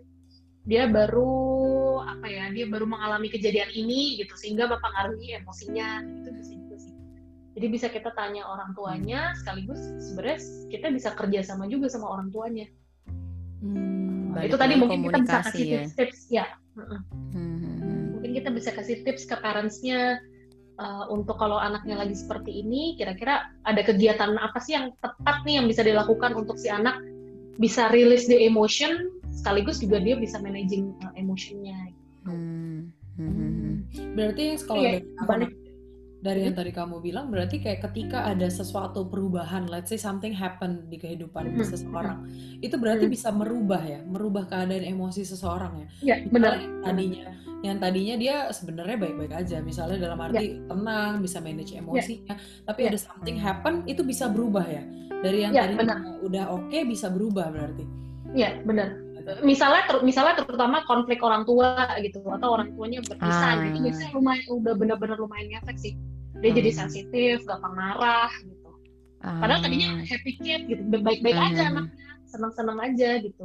dia 0.62 0.86
baru 0.86 1.98
apa 2.06 2.26
ya 2.30 2.46
dia 2.54 2.70
baru 2.70 2.86
mengalami 2.86 3.26
kejadian 3.26 3.70
ini 3.74 4.22
gitu 4.22 4.34
sehingga 4.38 4.70
mempengaruhi 4.70 5.34
emosinya 5.42 6.06
itu 6.06 6.30
bisa 6.38 6.52
juga 6.54 6.76
sih 6.78 6.94
jadi 7.58 7.66
bisa 7.66 7.86
kita 7.90 8.14
tanya 8.14 8.46
orang 8.46 8.70
tuanya 8.78 9.34
sekaligus 9.42 9.82
sebenarnya 9.98 10.38
kita 10.70 10.86
bisa 10.94 11.10
kerja 11.18 11.40
sama 11.42 11.66
juga 11.66 11.90
sama 11.90 12.10
orang 12.10 12.30
tuanya 12.30 12.66
Hmm. 13.62 14.34
Balik 14.34 14.50
itu 14.50 14.56
tadi 14.58 14.74
mungkin 14.74 15.06
kita 15.06 15.22
bisa 15.22 15.38
kasih 15.46 15.62
ya. 15.62 15.70
tips-tips 15.86 16.20
ya 16.34 16.46
mm-mm. 16.74 17.00
Hmm. 17.30 18.18
mungkin 18.18 18.30
kita 18.34 18.50
bisa 18.50 18.70
kasih 18.74 19.06
tips 19.06 19.22
ke 19.30 19.38
parentsnya 19.38 20.18
uh, 20.82 21.04
untuk 21.08 21.38
kalau 21.38 21.56
anaknya 21.56 22.02
lagi 22.02 22.18
seperti 22.18 22.66
ini 22.66 22.98
kira-kira 22.98 23.46
ada 23.62 23.80
kegiatan 23.86 24.34
apa 24.36 24.58
sih 24.58 24.74
yang 24.74 24.90
tepat 24.98 25.46
nih 25.46 25.62
yang 25.62 25.66
bisa 25.70 25.86
dilakukan 25.86 26.34
untuk 26.34 26.58
si 26.58 26.66
anak 26.66 26.98
bisa 27.56 27.86
release 27.94 28.26
the 28.26 28.42
emotion 28.42 29.06
sekaligus 29.30 29.78
juga 29.78 30.02
dia 30.02 30.18
bisa 30.18 30.42
managing 30.42 30.90
uh, 31.06 31.14
emotionnya 31.14 31.94
Hmm. 32.22 32.94
Hmm. 33.18 33.82
Berarti 34.14 34.54
kalau 34.62 34.78
Iya, 34.78 34.90
dari, 35.02 35.06
aku- 35.18 35.26
balik. 35.26 35.50
Dari 36.22 36.46
yang 36.46 36.54
tadi 36.54 36.70
kamu 36.70 37.02
bilang 37.02 37.28
berarti 37.28 37.58
kayak 37.58 37.82
ketika 37.82 38.24
ada 38.24 38.46
sesuatu 38.46 39.02
perubahan, 39.04 39.66
let's 39.66 39.90
say 39.90 39.98
something 39.98 40.30
happen 40.30 40.86
di 40.86 40.94
kehidupan 40.94 41.50
Hmm. 41.50 41.66
seseorang, 41.66 42.18
itu 42.62 42.78
berarti 42.78 43.10
Hmm. 43.10 43.14
bisa 43.14 43.28
merubah 43.28 43.82
ya, 43.82 44.00
merubah 44.00 44.46
keadaan 44.46 44.86
emosi 44.86 45.26
seseorang 45.26 45.72
ya. 45.74 45.86
ya 46.00 46.16
Misalnya 46.22 46.30
benar 46.30 46.54
yang 46.56 46.74
tadinya 46.80 47.24
yang 47.62 47.78
tadinya 47.78 48.14
dia 48.16 48.36
sebenarnya 48.50 48.96
baik-baik 48.98 49.32
aja, 49.36 49.62
misalnya 49.62 49.98
dalam 50.00 50.18
arti 50.18 50.58
tenang, 50.62 51.12
bisa 51.18 51.38
manage 51.38 51.70
emosinya, 51.72 52.34
tapi 52.64 52.80
Ya. 52.82 52.88
ada 52.90 52.98
something 52.98 53.38
happen 53.38 53.82
itu 53.84 54.02
bisa 54.02 54.26
berubah 54.26 54.62
ya. 54.64 54.82
Dari 55.22 55.38
yang 55.42 55.54
Ya, 55.54 55.66
tadinya 55.66 55.78
benar. 55.82 55.98
udah 56.22 56.44
oke 56.50 56.78
bisa 56.84 57.06
berubah 57.06 57.50
berarti. 57.50 57.82
ya 58.32 58.56
benar 58.64 58.96
misalnya 59.44 59.84
ter- 59.86 60.02
misalnya 60.02 60.34
terutama 60.34 60.82
konflik 60.82 61.20
orang 61.20 61.44
tua 61.44 61.84
gitu 62.00 62.24
atau 62.26 62.48
orang 62.56 62.72
tuanya 62.72 62.98
berpisah 63.04 63.54
Ah. 63.54 63.62
gitu 63.68 63.78
biasanya 63.84 64.10
lumayan 64.16 64.46
udah 64.50 64.72
benar-benar 64.74 65.16
lumayan 65.20 65.46
ngefek 65.52 65.76
sih 65.78 65.92
dia 66.42 66.50
jadi 66.52 66.70
Hmm. 66.70 66.78
sensitif 66.82 67.36
gampang 67.46 67.74
marah 67.74 68.30
gitu 68.42 68.68
padahal 69.22 69.58
Ah. 69.58 69.64
tadinya 69.64 70.02
happy 70.02 70.32
kid 70.36 70.60
gitu 70.66 70.82
baik-baik 70.98 71.38
aja 71.38 71.62
Hmm. 71.62 71.70
anaknya 71.78 72.06
senang-senang 72.26 72.78
aja 72.82 73.10
gitu 73.22 73.44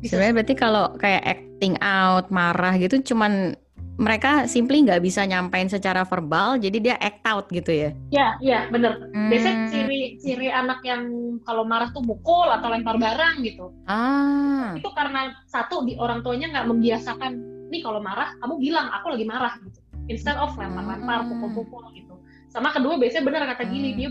bisa 0.00 0.16
Sebenarnya 0.16 0.34
berarti 0.34 0.54
kalau 0.56 0.84
kayak 0.96 1.22
acting 1.28 1.76
out, 1.84 2.32
marah 2.32 2.72
gitu, 2.80 3.04
cuman 3.04 3.52
mereka 4.00 4.48
simply 4.48 4.80
nggak 4.80 5.04
bisa 5.04 5.28
nyampein 5.28 5.68
secara 5.68 6.08
verbal, 6.08 6.56
jadi 6.56 6.78
dia 6.80 6.96
act 6.96 7.20
out 7.28 7.52
gitu 7.52 7.68
ya. 7.68 7.90
ya 8.08 8.32
ya 8.40 8.64
bener 8.72 9.12
biasanya 9.12 9.56
Hmm. 9.60 9.68
ciri 9.68 10.00
ciri 10.16 10.48
anak 10.48 10.80
yang 10.88 11.04
kalau 11.44 11.68
marah 11.68 11.92
tuh 11.92 12.00
mukul 12.00 12.48
atau 12.48 12.72
lempar 12.72 12.96
barang 12.96 13.44
gitu 13.44 13.76
Ah, 13.84 14.72
itu 14.72 14.88
karena 14.96 15.36
satu 15.44 15.84
di 15.84 16.00
orang 16.00 16.24
tuanya 16.24 16.48
nggak 16.48 16.66
membiasakan 16.72 17.32
nih 17.68 17.84
kalau 17.84 18.00
marah 18.00 18.32
kamu 18.40 18.56
bilang 18.56 18.88
aku 18.88 19.12
lagi 19.12 19.28
marah 19.28 19.52
gitu 19.60 19.84
instead 20.08 20.40
of 20.40 20.56
lempar-lempar 20.56 21.20
Hmm. 21.20 21.28
pukul-pukul 21.28 21.92
gitu 21.92 22.09
sama 22.50 22.74
kedua 22.74 22.98
biasanya 22.98 23.24
benar 23.24 23.42
kata 23.48 23.64
Gili 23.64 23.90
Hmm. 23.90 23.98
dia 23.98 24.08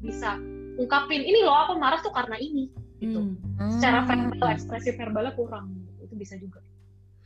bisa 0.00 0.30
ungkapin 0.78 1.20
ini 1.20 1.42
loh 1.42 1.52
aku 1.68 1.76
marah 1.76 2.00
tuh 2.00 2.10
karena 2.10 2.38
ini 2.38 2.70
gitu 2.98 3.20
Hmm. 3.20 3.70
secara 3.76 4.06
Hmm. 4.06 4.30
verbal 4.30 4.48
ekspresi 4.50 4.90
verbalnya 4.94 5.34
kurang 5.34 5.74
itu 6.00 6.14
bisa 6.14 6.38
juga 6.38 6.62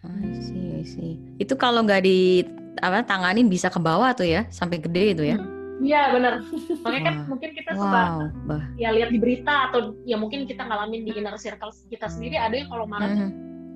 I 0.05 0.37
see, 0.37 0.68
I 0.77 0.85
see. 0.85 1.16
Itu 1.40 1.57
kalau 1.57 1.81
nggak 1.81 2.05
di 2.05 2.44
apa 2.85 3.00
tanganin 3.00 3.48
bisa 3.48 3.72
ke 3.72 3.81
bawah 3.81 4.12
tuh 4.12 4.29
ya, 4.29 4.44
sampai 4.53 4.77
gede 4.77 5.16
itu 5.16 5.24
ya. 5.24 5.40
iya 5.81 6.12
benar 6.12 6.38
makanya 6.87 7.03
kan 7.03 7.14
Wah. 7.18 7.27
mungkin 7.27 7.50
kita 7.50 7.72
suka 7.74 8.03
Wow, 8.46 8.61
ya 8.79 8.94
lihat 8.94 9.11
di 9.11 9.18
berita 9.18 9.68
atau 9.68 9.96
ya 10.05 10.14
mungkin 10.14 10.46
kita 10.46 10.62
ngalamin 10.62 11.03
di 11.03 11.16
inner 11.18 11.35
circle 11.35 11.72
kita 11.90 12.07
sendiri 12.07 12.38
ada 12.38 12.55
yang 12.55 12.70
kalau 12.70 12.87
marah 12.87 13.11
Hmm. 13.11 13.33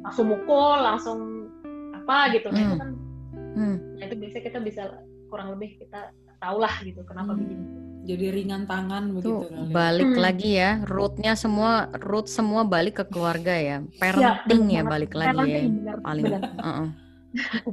langsung 0.07 0.31
mukul 0.31 0.79
langsung 0.79 1.19
apa 1.91 2.31
gitu 2.31 2.49
nah 2.49 2.61
itu 2.61 2.71
Hmm. 2.71 2.81
kan 2.81 2.91
Hmm. 3.57 3.77
nah 3.99 4.05
itu 4.07 4.15
biasanya 4.15 4.45
kita 4.47 4.59
bisa 4.63 4.83
kurang 5.27 5.49
lebih 5.57 5.75
kita 5.81 6.15
tahu 6.39 6.57
lah 6.59 6.75
gitu 6.81 7.01
kenapa 7.03 7.33
Hmm. 7.33 7.41
begini 7.41 7.67
Jadi 8.09 8.25
ringan 8.33 8.65
tangan 8.65 9.05
Tuh 9.05 9.15
begitu 9.21 9.53
kali. 9.53 9.69
balik 9.69 10.11
Hmm. 10.11 10.23
lagi 10.25 10.51
ya, 10.57 10.71
rootnya 10.83 11.37
semua 11.37 11.73
root 12.01 12.25
semua 12.25 12.65
balik 12.65 12.97
ke 12.97 13.05
keluarga 13.05 13.53
ya. 13.53 13.85
Parenting 14.01 14.65
ya, 14.67 14.81
benar. 14.81 14.89
balik 14.89 15.13
lagi 15.13 15.45
ya. 15.45 15.63
Benar, 15.69 15.97
Paling. 16.01 16.25
benar, 16.25 16.41
Heeh. 16.65 16.89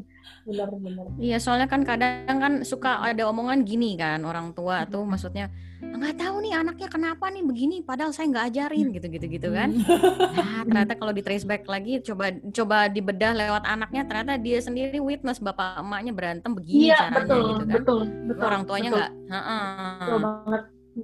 benar, 0.46 0.68
benar. 0.76 1.06
Iya, 1.18 1.38
soalnya 1.40 1.68
kan 1.68 1.82
kadang 1.82 2.36
kan 2.36 2.54
suka 2.62 3.00
ada 3.02 3.24
omongan 3.26 3.64
gini 3.64 3.96
kan 3.96 4.20
orang 4.22 4.52
tua 4.52 4.84
tuh 4.86 5.08
maksudnya 5.08 5.48
nggak 5.94 6.16
tahu 6.22 6.36
nih 6.42 6.54
anaknya 6.58 6.88
kenapa 6.90 7.26
nih 7.30 7.44
begini 7.46 7.76
padahal 7.82 8.14
saya 8.14 8.30
nggak 8.30 8.46
ajarin 8.54 8.88
gitu-gitu 8.94 9.26
gitu 9.30 9.48
kan. 9.54 9.70
Nah, 10.36 10.62
ternyata 10.66 10.94
kalau 10.98 11.14
di 11.14 11.22
trace 11.22 11.46
back 11.46 11.66
lagi 11.66 12.02
coba 12.02 12.34
coba 12.54 12.78
dibedah 12.90 13.32
lewat 13.34 13.64
anaknya 13.66 14.02
ternyata 14.06 14.38
dia 14.38 14.58
sendiri 14.62 14.98
witness 15.02 15.42
bapak 15.42 15.82
emaknya 15.82 16.14
berantem 16.14 16.52
begini 16.54 16.90
Iya 16.94 16.98
caranya 16.98 17.18
betul, 17.22 17.42
gitu 17.46 17.64
kan. 17.66 17.76
betul, 17.78 18.00
betul. 18.30 18.46
Orang 18.46 18.64
tuanya 18.66 18.90
nggak, 18.94 19.12
heeh. 19.34 19.98
betul 20.02 20.20
banget. 20.22 20.62
Mm. 20.96 21.04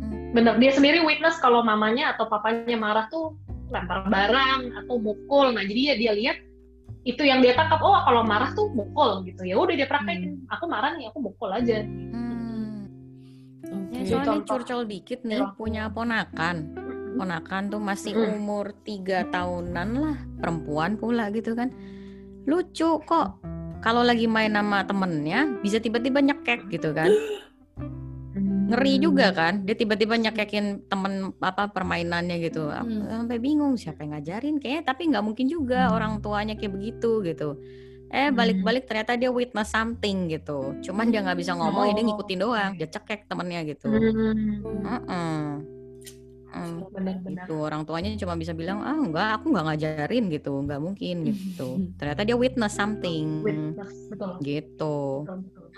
Hmm. 0.00 0.28
Bener, 0.30 0.54
dia 0.62 0.72
sendiri 0.72 0.98
witness 1.02 1.36
kalau 1.42 1.60
mamanya 1.60 2.14
atau 2.14 2.24
papanya 2.30 2.76
marah 2.78 3.06
tuh 3.10 3.34
lempar 3.70 4.06
barang 4.06 4.60
atau 4.84 4.94
mukul. 4.98 5.54
Nah 5.54 5.62
jadi 5.66 5.80
ya 5.80 5.94
dia 5.98 6.12
lihat 6.14 6.36
itu 7.08 7.22
yang 7.24 7.40
dia 7.40 7.56
tangkap. 7.56 7.80
Oh 7.80 7.96
kalau 8.04 8.22
marah 8.26 8.52
tuh 8.52 8.68
mukul 8.70 9.24
gitu. 9.24 9.42
Ya 9.46 9.56
udah 9.56 9.74
dia 9.74 9.88
praktekin. 9.88 10.44
Aku 10.52 10.68
marah 10.68 10.94
nih, 10.98 11.08
aku 11.10 11.18
mukul 11.22 11.50
aja. 11.50 11.82
Hmm. 11.82 12.29
Oke. 13.70 13.96
Ya, 13.96 14.02
soalnya 14.04 14.26
contoh. 14.36 14.46
curcol 14.58 14.82
dikit 14.84 15.20
nih 15.22 15.38
Orang 15.38 15.48
tua. 15.48 15.58
punya 15.58 15.82
ponakan. 15.88 16.56
Ponakan 17.10 17.62
tuh 17.68 17.80
masih 17.80 18.12
Mm. 18.12 18.26
umur 18.34 18.66
tiga 18.80 19.26
tahunan 19.26 19.88
lah, 19.92 20.16
perempuan 20.36 20.94
pula 20.94 21.28
gitu 21.28 21.52
kan. 21.52 21.70
Lucu 22.44 22.98
kok. 23.00 23.38
Kalau 23.80 24.00
lagi 24.00 24.26
main 24.26 24.52
sama 24.52 24.82
temennya 24.82 25.58
bisa 25.58 25.78
tiba-tiba 25.78 26.20
nyekek 26.20 26.68
gitu 26.68 26.92
kan. 26.92 27.08
Ngeri 28.70 29.02
juga 29.02 29.32
kan. 29.32 29.66
Dia 29.66 29.74
tiba-tiba 29.74 30.14
nyekekin 30.14 30.86
temen 30.86 31.34
apa 31.40 31.66
permainannya 31.66 32.38
gitu. 32.40 32.70
Hmm. 32.70 33.08
Sampai 33.26 33.38
bingung 33.38 33.74
siapa 33.74 34.04
yang 34.04 34.14
ngajarin 34.14 34.56
kayaknya 34.56 34.82
tapi 34.84 35.10
nggak 35.10 35.24
mungkin 35.24 35.46
juga 35.46 35.88
Hmm. 35.88 35.96
orang 35.96 36.12
tuanya 36.20 36.54
kayak 36.54 36.72
begitu 36.72 37.18
gitu. 37.24 37.58
Eh 38.10 38.26
Hmm. 38.26 38.34
balik-balik 38.34 38.84
ternyata 38.84 39.14
dia 39.14 39.30
witness 39.30 39.70
something 39.70 40.26
gitu. 40.28 40.74
Cuman 40.82 41.08
dia 41.08 41.22
nggak 41.22 41.38
bisa 41.38 41.54
ngomong, 41.54 41.86
ya 41.86 41.94
dia 41.94 42.02
Oh. 42.02 42.08
ngikutin 42.10 42.38
doang. 42.38 42.72
Dia 42.74 42.88
cekek 42.90 43.24
temennya 43.24 43.60
gitu. 43.64 43.86
Hmm. 43.86 44.82
Heeh. 44.82 45.40
Hmm, 46.50 46.82
Benar-benar. 46.90 47.46
gitu 47.46 47.62
orang 47.62 47.86
tuanya 47.86 48.10
cuma 48.18 48.34
bisa 48.34 48.50
bilang 48.50 48.82
ah 48.82 48.98
enggak 48.98 49.38
aku 49.38 49.54
nggak 49.54 49.66
ngajarin 49.70 50.24
gitu 50.34 50.50
nggak 50.50 50.82
mungkin 50.82 51.16
gitu 51.22 51.68
ternyata 51.94 52.26
dia 52.26 52.34
witness 52.34 52.74
something 52.74 53.46
Witness, 53.46 53.94
betul. 54.10 54.34
gitu 54.42 54.98
betul. 55.30 55.70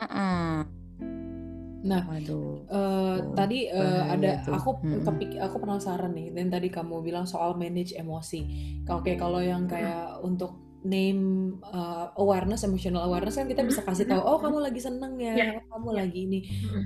Nah, 1.82 2.02
waduh 2.08 2.62
Eh, 2.72 3.16
Tuh, 3.20 3.34
tadi 3.34 3.58
bahaya 3.68 4.16
ada 4.16 4.30
tuh. 4.40 4.54
aku 4.54 4.70
Mm-mm. 4.80 5.02
kepik 5.02 5.30
aku 5.36 5.56
penasaran 5.60 6.14
nih 6.14 6.30
dan 6.30 6.46
tadi 6.48 6.68
kamu 6.70 7.02
bilang 7.02 7.26
soal 7.26 7.52
manage 7.52 7.92
emosi. 7.92 8.40
Oke, 8.86 9.18
kalau 9.18 9.42
yang 9.42 9.66
kayak 9.66 10.22
untuk 10.22 10.56
name 10.82 11.56
uh, 11.62 12.10
awareness, 12.18 12.66
emotional 12.66 13.06
awareness 13.06 13.38
kan 13.38 13.46
kita 13.46 13.62
bisa 13.62 13.82
kasih 13.86 14.06
tahu, 14.06 14.18
oh 14.22 14.38
kamu 14.42 14.58
lagi 14.66 14.80
seneng 14.82 15.14
ya, 15.18 15.34
oh, 15.58 15.62
kamu 15.78 15.88
Ya. 15.94 15.96
lagi 16.02 16.18
ini. 16.26 16.40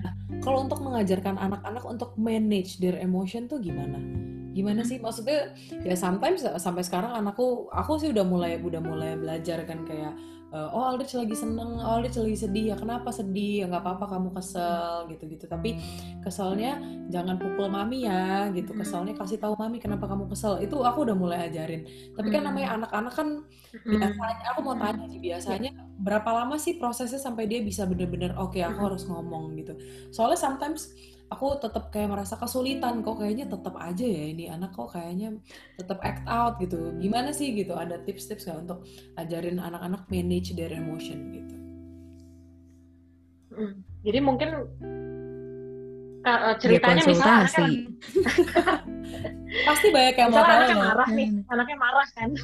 Nah, 0.04 0.12
kalau 0.44 0.64
untuk 0.68 0.80
mengajarkan 0.84 1.40
anak-anak 1.40 1.84
untuk 1.84 2.12
manage 2.20 2.76
their 2.80 3.00
emotion 3.00 3.48
tuh 3.48 3.56
gimana? 3.60 3.96
Gimana 4.56 4.84
sih? 4.84 4.96
Maksudnya 5.00 5.52
ya 5.84 5.96
sometimes 5.96 6.44
sampai 6.60 6.80
sekarang 6.84 7.12
anakku, 7.12 7.68
aku 7.72 8.00
sih 8.00 8.08
udah 8.12 8.24
mulai 8.24 8.56
udah 8.60 8.80
mulai 8.80 9.16
belajar 9.16 9.64
kan 9.68 9.84
kayak 9.84 10.16
uh, 10.56 10.72
oh 10.72 10.84
Aldrich 10.88 11.12
lagi 11.12 11.36
seneng, 11.36 11.76
oh 11.76 12.00
Aldrich 12.00 12.16
lagi 12.16 12.38
sedih 12.40 12.64
ya 12.72 12.76
kenapa 12.80 13.12
sedih? 13.12 13.62
Ya 13.62 13.64
nggak 13.68 13.84
apa-apa 13.84 14.16
kamu 14.16 14.32
kesel 14.32 15.12
gitu-gitu. 15.12 15.44
Tapi 15.44 15.76
keselnya 16.24 16.80
jangan 17.12 17.36
pukul 17.36 17.68
mami 17.68 18.08
ya 18.08 18.48
gitu. 18.56 18.72
Keselnya 18.72 19.12
kasih 19.12 19.36
tahu 19.36 19.52
mami 19.60 19.76
kenapa 19.76 20.08
kamu 20.08 20.32
kesel. 20.32 20.56
Itu 20.64 20.80
aku 20.80 21.04
udah 21.04 21.16
mulai 21.16 21.52
ajarin. 21.52 21.84
Tapi 22.16 22.28
kan 22.32 22.48
namanya 22.48 22.80
anak-anak 22.80 23.12
kan 23.12 23.28
biasanya 23.84 24.44
aku 24.56 24.60
mau 24.64 24.76
tanya 24.78 25.04
sih 25.12 25.20
biasanya 25.20 25.70
berapa 26.00 26.30
lama 26.32 26.56
sih 26.56 26.80
prosesnya 26.80 27.20
sampai 27.20 27.44
dia 27.44 27.60
bisa 27.60 27.84
bener-bener 27.84 28.32
oke 28.36 28.56
aku 28.56 28.80
harus 28.88 29.04
ngomong 29.04 29.52
gitu 29.60 29.76
soalnya 30.12 30.40
sometimes 30.40 30.96
aku 31.26 31.58
tetap 31.58 31.90
kayak 31.90 32.14
merasa 32.14 32.38
kesulitan 32.38 33.02
kok 33.02 33.18
kayaknya 33.18 33.50
tetap 33.50 33.74
aja 33.76 34.06
ya 34.06 34.24
ini 34.30 34.46
anak 34.46 34.70
kok 34.72 34.94
kayaknya 34.94 35.34
tetap 35.74 35.98
act 36.00 36.22
out 36.26 36.54
gitu 36.62 36.94
gimana 37.02 37.34
sih 37.34 37.50
gitu 37.50 37.74
ada 37.74 37.98
tips-tips 38.02 38.46
nggak 38.46 38.62
untuk 38.62 38.78
ajarin 39.18 39.58
anak-anak 39.58 40.06
manage 40.06 40.54
their 40.54 40.70
emotion 40.70 41.34
gitu 41.34 41.56
Mm. 43.56 43.72
Jadi 44.04 44.18
mungkin 44.20 44.48
eh, 46.28 46.54
ceritanya 46.60 47.02
misalnya 47.08 47.48
konsultasi. 47.48 47.64
anaknya, 47.64 48.76
pasti 49.72 49.86
banyak 49.88 50.14
yang 50.20 50.28
mau 50.28 50.36
misalnya 50.36 50.44
tahu 50.44 50.60
anaknya 50.60 50.76
ya. 50.76 50.84
marah 50.84 51.08
nih, 51.08 51.28
Hmm. 51.32 51.42
anaknya 51.48 51.76
marah 51.80 52.06
kan. 52.12 52.30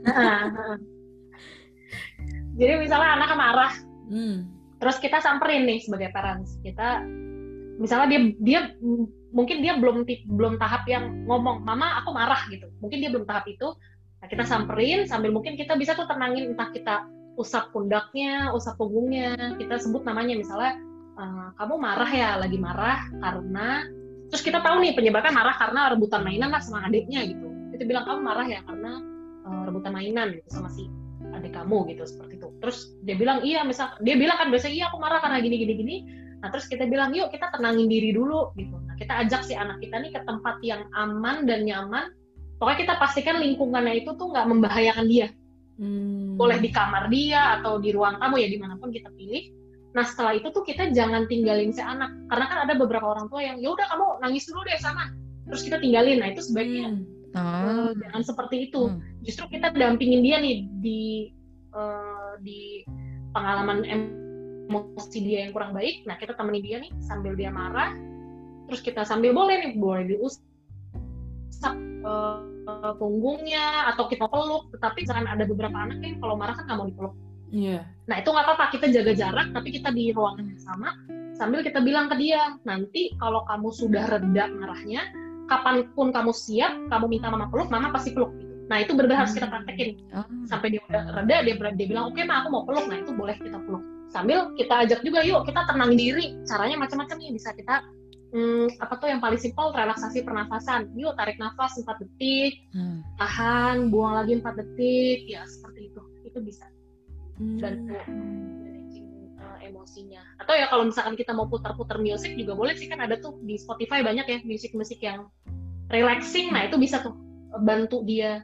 Heeh, 0.00 0.42
heeh. 0.54 0.76
Jadi 2.56 2.72
misalnya 2.78 3.08
anaknya 3.18 3.36
marah, 3.36 3.72
hmm. 4.06 4.36
Terus 4.80 4.96
kita 4.96 5.20
samperin 5.20 5.68
nih 5.68 5.84
sebagai 5.84 6.08
parents, 6.10 6.56
kita 6.64 7.04
misalnya 7.76 8.08
dia 8.16 8.20
dia 8.40 8.60
mungkin 9.30 9.60
dia 9.60 9.76
belum 9.76 10.08
belum 10.08 10.56
tahap 10.56 10.88
yang 10.88 11.28
ngomong, 11.28 11.62
mama 11.62 12.00
aku 12.02 12.10
marah 12.16 12.48
gitu, 12.48 12.66
mungkin 12.80 13.04
dia 13.04 13.12
belum 13.12 13.28
tahap 13.28 13.46
itu. 13.46 13.76
Nah, 14.20 14.28
kita 14.28 14.44
samperin 14.44 15.08
sambil 15.08 15.32
mungkin 15.32 15.56
kita 15.56 15.76
bisa 15.76 15.96
tuh 15.96 16.04
tenangin 16.04 16.52
entah 16.52 16.68
kita 16.72 17.08
usap 17.40 17.72
pundaknya, 17.72 18.52
usap 18.52 18.76
punggungnya, 18.76 19.56
kita 19.56 19.80
sebut 19.80 20.04
namanya 20.04 20.36
misalnya 20.36 20.76
"Eh, 21.20 21.48
kamu 21.56 21.74
marah 21.76 22.10
ya, 22.10 22.30
lagi 22.36 22.58
marah 22.60 23.00
karena 23.20 23.84
terus 24.28 24.42
kita 24.44 24.60
tahu 24.60 24.80
nih 24.84 24.92
penyebabnya 24.94 25.32
marah 25.32 25.56
karena 25.56 25.80
rebutan 25.92 26.22
mainan 26.22 26.52
lah 26.52 26.60
sama 26.60 26.84
adiknya 26.84 27.24
gitu. 27.24 27.48
Kita 27.76 27.82
bilang 27.88 28.04
kamu 28.08 28.20
marah 28.20 28.46
ya 28.48 28.60
karena 28.64 28.92
eh, 29.44 29.62
rebutan 29.68 29.92
mainan 29.96 30.28
gitu 30.36 30.48
sama 30.52 30.68
si 30.68 30.84
adik 31.34 31.52
kamu 31.54 31.86
gitu 31.94 32.02
seperti 32.06 32.38
itu. 32.40 32.48
Terus 32.58 32.94
dia 33.06 33.16
bilang 33.16 33.42
iya 33.46 33.62
misal 33.62 33.94
dia 34.02 34.14
bilang 34.18 34.36
kan 34.36 34.48
biasanya 34.50 34.74
iya 34.74 34.84
aku 34.90 34.98
marah 34.98 35.20
karena 35.22 35.38
gini 35.42 35.56
gini 35.60 35.74
gini. 35.78 35.96
Nah 36.40 36.48
terus 36.48 36.66
kita 36.66 36.88
bilang 36.88 37.12
yuk 37.12 37.30
kita 37.30 37.52
tenangin 37.52 37.86
diri 37.86 38.16
dulu 38.16 38.54
gitu. 38.56 38.76
Nah 38.86 38.94
kita 38.96 39.12
ajak 39.26 39.44
si 39.44 39.52
anak 39.54 39.78
kita 39.78 40.00
nih 40.00 40.10
ke 40.12 40.20
tempat 40.24 40.56
yang 40.64 40.88
aman 40.96 41.44
dan 41.44 41.68
nyaman. 41.68 42.12
Pokoknya 42.60 42.78
kita 42.84 42.94
pastikan 43.00 43.40
lingkungannya 43.40 44.04
itu 44.04 44.12
tuh 44.16 44.32
nggak 44.32 44.46
membahayakan 44.48 45.06
dia 45.08 45.28
Hmm. 45.80 46.36
boleh 46.36 46.60
di 46.60 46.68
kamar 46.68 47.08
dia 47.08 47.56
atau 47.56 47.80
di 47.80 47.88
ruang 47.88 48.20
tamu 48.20 48.36
ya 48.36 48.52
di 48.52 48.60
mana 48.60 48.76
pun 48.76 48.92
kita 48.92 49.08
pilih. 49.16 49.48
Nah 49.96 50.04
setelah 50.04 50.36
itu 50.36 50.52
tuh 50.52 50.60
kita 50.60 50.92
jangan 50.92 51.24
tinggalin 51.24 51.72
si 51.72 51.80
anak 51.80 52.12
karena 52.28 52.44
kan 52.52 52.58
ada 52.68 52.76
beberapa 52.76 53.08
orang 53.16 53.32
tua 53.32 53.40
yang 53.40 53.56
ya 53.64 53.72
udah 53.72 53.88
kamu 53.88 54.06
nangis 54.20 54.44
dulu 54.44 54.60
deh 54.68 54.76
sana 54.76 55.08
terus 55.48 55.64
kita 55.64 55.80
tinggalin. 55.80 56.20
Nah 56.20 56.36
itu 56.36 56.44
sebaiknya 56.44 56.92
Hmm. 56.92 57.08
Eh, 57.34 57.40
Oh. 57.40 57.90
jangan 57.94 58.22
seperti 58.22 58.70
itu. 58.70 58.90
Hmm. 58.90 59.00
Justru 59.22 59.44
kita 59.54 59.70
dampingin 59.74 60.20
dia 60.24 60.36
nih 60.42 60.66
di 60.82 61.30
eh, 61.70 62.32
di 62.42 62.60
pengalaman 63.30 63.86
emosi 63.86 65.18
dia 65.22 65.46
yang 65.46 65.52
kurang 65.54 65.72
baik. 65.74 66.02
Nah 66.06 66.18
kita 66.18 66.34
temenin 66.34 66.62
dia 66.62 66.76
nih 66.82 66.90
sambil 67.02 67.38
dia 67.38 67.50
marah. 67.52 67.94
Terus 68.70 68.80
kita 68.82 69.02
sambil 69.02 69.34
boleh 69.34 69.62
nih 69.66 69.72
boleh 69.78 70.04
diusap 70.10 70.42
eh, 72.06 72.92
punggungnya 72.98 73.94
atau 73.94 74.10
kita 74.10 74.26
peluk. 74.26 74.70
Tetapi 74.74 75.06
misalkan 75.06 75.28
ada 75.30 75.44
beberapa 75.46 75.76
anak 75.76 76.02
yang 76.02 76.18
kalau 76.18 76.34
marah 76.34 76.54
kan 76.58 76.66
nggak 76.66 76.78
mau 76.78 76.88
dipeluk. 76.90 77.14
Iya. 77.50 77.82
Nah 78.06 78.16
itu 78.22 78.30
nggak 78.30 78.46
apa-apa 78.46 78.64
kita 78.78 78.86
jaga 78.94 79.12
jarak 79.14 79.50
tapi 79.50 79.74
kita 79.74 79.90
di 79.90 80.14
ruangan 80.14 80.46
yang 80.54 80.62
sama 80.62 80.94
sambil 81.40 81.64
kita 81.64 81.80
bilang 81.80 82.12
ke 82.12 82.20
dia 82.20 82.60
nanti 82.68 83.16
kalau 83.16 83.40
kamu 83.48 83.72
sudah 83.72 84.04
reda 84.12 84.52
marahnya 84.52 85.08
kapan 85.50 85.90
pun 85.98 86.14
kamu 86.14 86.30
siap 86.30 86.72
kamu 86.86 87.18
minta 87.18 87.26
mama 87.26 87.50
peluk 87.50 87.66
mama 87.66 87.90
pasti 87.90 88.14
peluk 88.14 88.30
gitu. 88.38 88.54
Nah 88.70 88.78
itu 88.78 88.94
benar-benar 88.94 89.26
harus 89.26 89.34
kita 89.34 89.50
praktekin. 89.50 89.98
Oh. 90.14 90.22
sampai 90.46 90.70
dia 90.70 90.80
udah 90.86 91.02
reda 91.18 91.36
dia 91.42 91.54
dia 91.58 91.86
bilang 91.90 92.14
oke 92.14 92.22
ma 92.22 92.46
aku 92.46 92.48
mau 92.54 92.62
peluk. 92.62 92.86
Nah 92.86 92.96
itu 93.02 93.10
boleh 93.10 93.34
kita 93.34 93.58
peluk. 93.58 93.82
Sambil 94.14 94.54
kita 94.54 94.74
ajak 94.86 95.00
juga 95.02 95.26
yuk 95.26 95.42
kita 95.42 95.66
tenang 95.66 95.92
diri. 95.98 96.38
Caranya 96.46 96.78
macam-macam 96.78 97.16
nih 97.18 97.30
bisa 97.34 97.50
kita 97.54 97.82
hmm, 98.30 98.78
apa 98.78 98.94
tuh 99.02 99.10
yang 99.10 99.18
paling 99.18 99.42
simpel 99.42 99.74
relaksasi 99.74 100.22
pernafasan. 100.22 100.94
Yuk 100.94 101.18
tarik 101.18 101.34
nafas 101.42 101.74
4 101.82 101.98
detik 101.98 102.54
Hmm. 102.70 103.02
tahan 103.18 103.90
buang 103.90 104.14
lagi 104.22 104.38
4 104.38 104.54
detik. 104.54 105.26
Ya 105.26 105.42
seperti 105.50 105.90
itu. 105.90 106.00
Itu 106.22 106.38
bisa. 106.38 106.70
Dan 107.58 107.90
Hmm. 108.06 108.59
Emosinya. 109.70 110.20
Atau 110.42 110.58
ya 110.58 110.66
kalau 110.66 110.90
misalkan 110.90 111.14
kita 111.14 111.32
mau 111.32 111.46
putar-putar 111.46 112.02
musik 112.02 112.34
juga 112.34 112.58
boleh 112.58 112.74
sih 112.74 112.90
kan 112.90 112.98
ada 112.98 113.16
tuh 113.22 113.38
di 113.46 113.54
Spotify 113.56 114.02
banyak 114.02 114.26
ya 114.26 114.38
musik-musik 114.42 114.98
yang 115.00 115.30
relaxing. 115.88 116.50
Nah 116.50 116.66
itu 116.66 116.76
bisa 116.76 117.00
tuh 117.00 117.14
uh, 117.54 117.62
bantu 117.62 118.02
dia 118.02 118.42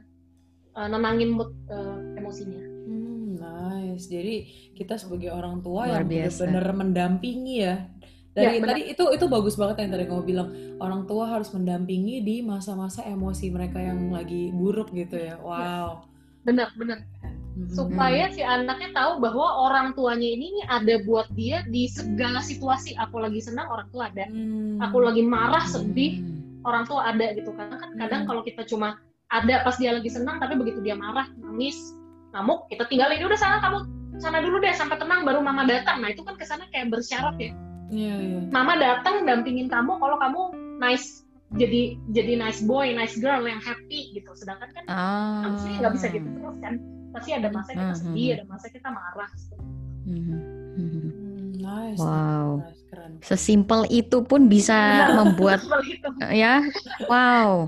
uh, 0.75 0.87
nenangin 0.87 1.35
mood 1.35 1.51
uh, 1.71 1.99
emosinya. 2.15 2.63
Hmm, 2.87 3.35
nice. 3.37 4.07
Jadi 4.07 4.35
kita 4.75 4.95
sebagai 4.95 5.35
orang 5.35 5.59
tua 5.59 5.87
Luar 5.87 6.03
yang 6.03 6.07
benar-benar 6.07 6.67
mendampingi 6.71 7.55
ya. 7.63 7.75
Ya, 8.37 8.53
Dari 8.53 8.61
benar. 8.61 8.77
tadi 8.77 8.81
itu 8.93 9.03
itu 9.17 9.25
bagus 9.25 9.57
banget 9.57 9.81
yang 9.81 9.91
tadi 9.97 10.05
kamu 10.05 10.21
bilang 10.21 10.49
orang 10.77 11.09
tua 11.09 11.25
harus 11.25 11.49
mendampingi 11.49 12.21
di 12.21 12.45
masa-masa 12.45 13.01
emosi 13.01 13.49
mereka 13.49 13.81
yang 13.81 14.13
lagi 14.13 14.53
buruk 14.53 14.93
gitu 14.93 15.17
ya. 15.17 15.41
Wow. 15.41 16.05
Benar, 16.45 16.69
benar. 16.77 17.01
Mm-mm. 17.57 17.73
Supaya 17.73 18.29
si 18.29 18.45
anaknya 18.45 18.93
tahu 18.93 19.17
bahwa 19.17 19.65
orang 19.65 19.97
tuanya 19.97 20.29
ini 20.29 20.61
nih 20.61 20.65
ada 20.69 21.01
buat 21.01 21.25
dia 21.33 21.65
di 21.65 21.89
segala 21.89 22.37
situasi. 22.45 22.93
Aku 23.01 23.17
lagi 23.17 23.41
senang, 23.41 23.65
orang 23.65 23.89
tua 23.89 24.13
ada. 24.13 24.29
Hmm. 24.29 24.77
Aku 24.77 25.01
lagi 25.01 25.25
marah, 25.25 25.65
sedih, 25.65 26.21
Hmm. 26.21 26.61
orang 26.61 26.85
tua 26.85 27.09
ada 27.09 27.33
gitu. 27.33 27.49
Karena 27.57 27.81
kan 27.81 27.97
kadang 27.97 28.21
Hmm. 28.23 28.29
kalau 28.29 28.41
kita 28.45 28.61
cuma 28.69 29.01
ada 29.33 29.65
pas 29.65 29.73
dia 29.81 29.89
lagi 29.89 30.07
senang, 30.13 30.37
tapi 30.37 30.53
begitu 30.53 30.85
dia 30.85 30.93
marah, 30.93 31.25
nangis, 31.41 31.97
ngamuk, 32.31 32.69
kita 32.69 32.85
tinggalin 32.85 33.25
udah 33.25 33.39
sana 33.41 33.57
kamu 33.57 33.89
sana 34.21 34.37
dulu 34.41 34.61
deh 34.61 34.73
sampai 34.73 34.97
tenang 35.01 35.25
baru 35.25 35.41
mama 35.41 35.65
datang. 35.65 36.01
Nah 36.01 36.13
itu 36.13 36.21
kan 36.21 36.37
ke 36.37 36.45
sana 36.45 36.69
kayak 36.69 36.93
bersyarat 36.93 37.35
ya. 37.41 37.51
Iya, 37.89 38.15
iya. 38.21 38.39
Mama 38.53 38.77
datang 38.77 39.25
dampingin 39.25 39.65
kamu 39.65 39.97
kalau 39.97 40.17
kamu 40.21 40.41
nice 40.77 41.25
jadi 41.55 41.95
jadi 42.11 42.35
nice 42.35 42.59
boy, 42.65 42.91
nice 42.91 43.15
girl 43.17 43.45
yang 43.45 43.61
happy 43.63 44.11
gitu. 44.13 44.29
Sedangkan 44.35 44.69
kan 44.73 44.83
Ah. 44.89 45.47
nggak 45.53 45.93
bisa 45.95 46.07
gitu 46.11 46.27
terus 46.27 46.57
kan. 46.61 46.75
Pasti 47.09 47.31
ada 47.31 47.47
masa 47.49 47.71
kita 47.71 47.85
Hmm, 47.85 47.97
sedih, 47.97 48.27
hmm. 48.27 48.35
ada 48.35 48.45
masa 48.45 48.67
kita 48.67 48.89
marah. 48.89 49.29
Hmm. 50.03 50.17
Hmm. 50.17 50.39
Hmm, 50.77 51.47
nice. 51.57 51.97
Wow. 51.97 52.47
Nice, 52.61 52.81
keren. 52.87 53.11
Sesimpel 53.19 53.81
itu 53.89 54.17
pun 54.21 54.45
bisa 54.45 54.77
membuat 55.13 55.59
itu. 55.83 56.09
ya 56.29 56.61
wow 57.05 57.65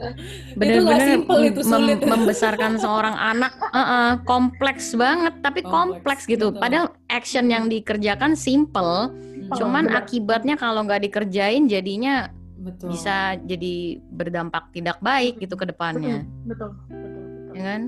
benar-benar 0.56 1.22
mem- 1.22 1.58
sulit. 1.60 2.00
membesarkan 2.02 2.78
seorang 2.78 3.14
anak 3.14 3.52
eh, 3.68 3.80
eh, 3.80 4.12
kompleks 4.24 4.94
banget 4.94 5.34
tapi 5.40 5.60
Kompleks, 5.62 5.74
kompleks, 6.22 6.22
gitu 6.26 6.50
betul. 6.50 6.62
padahal 6.62 6.88
action 7.08 7.46
yang 7.48 7.66
dikerjakan 7.66 8.34
simple 8.34 9.10
Hmm, 9.10 9.50
cuman 9.52 9.86
benar. 9.86 10.06
akibatnya 10.06 10.56
kalau 10.56 10.86
nggak 10.86 11.02
dikerjain 11.04 11.66
jadinya 11.66 12.30
betul. 12.56 12.94
bisa 12.94 13.18
jadi 13.42 13.76
berdampak 14.08 14.70
tidak 14.70 14.98
baik 15.00 15.38
gitu 15.38 15.54
ke 15.54 15.66
depannya 15.66 16.22
Betul, 16.46 16.78
betul, 16.78 17.10
betul. 17.10 17.54
ya 17.54 17.64
kan. 17.66 17.82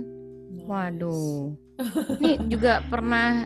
Waduh 0.72 1.52
ini 2.18 2.40
juga 2.48 2.80
pernah 2.88 3.44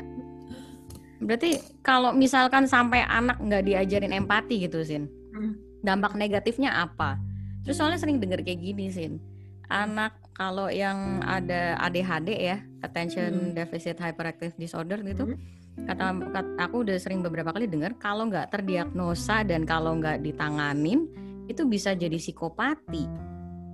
berarti 1.17 1.57
kalau 1.81 2.13
misalkan 2.13 2.69
sampai 2.69 3.01
anak 3.01 3.41
nggak 3.41 3.65
diajarin 3.65 4.13
empati 4.13 4.61
gitu 4.61 4.85
sin 4.85 5.09
Hmm. 5.33 5.57
dampak 5.81 6.13
negatifnya 6.13 6.71
apa 6.79 7.17
terus 7.65 7.75
soalnya 7.75 7.97
sering 7.97 8.21
dengar 8.21 8.39
kayak 8.39 8.61
gini 8.61 8.88
sin 8.88 9.17
anak 9.65 10.13
kalau 10.32 10.69
yang 10.69 10.95
ada 11.26 11.76
ADHD 11.82 12.30
ya 12.38 12.57
attention 12.80 13.51
Hmm. 13.51 13.53
deficit 13.53 13.97
hyperactive 13.97 14.53
disorder 14.55 15.01
gitu 15.01 15.26
Hmm. 15.26 15.39
kata, 15.84 16.05
kat- 16.30 16.55
aku 16.61 16.86
udah 16.86 16.95
sering 16.95 17.19
beberapa 17.19 17.51
kali 17.51 17.65
dengar 17.65 17.97
kalau 17.97 18.30
nggak 18.30 18.47
terdiagnosa 18.47 19.43
dan 19.43 19.65
kalau 19.65 19.97
nggak 19.97 20.21
ditanganin 20.21 21.09
itu 21.45 21.65
bisa 21.65 21.91
jadi 21.91 22.15
psikopati 22.15 23.03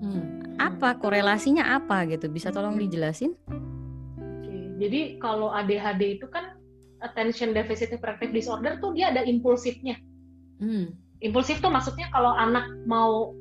Hmm. 0.01 0.57
apa 0.57 0.97
korelasinya 0.97 1.77
apa 1.77 2.09
gitu 2.09 2.25
bisa 2.25 2.49
tolong 2.49 2.73
dijelasin 2.73 3.37
Oke, 4.17 4.57
Jadi 4.81 5.21
kalau 5.21 5.53
ADHD 5.53 6.17
itu 6.17 6.25
kan 6.25 6.57
attention 7.01 7.53
deficit 7.53 7.93
hyperactive 7.93 8.33
disorder 8.33 8.81
tuh 8.81 8.93
dia 8.93 9.13
ada 9.13 9.21
impulsifnya. 9.21 9.97
Hmm. 10.57 10.93
Impulsif 11.21 11.61
tuh 11.61 11.69
maksudnya 11.69 12.09
kalau 12.09 12.33
anak 12.33 12.65
mau 12.89 13.33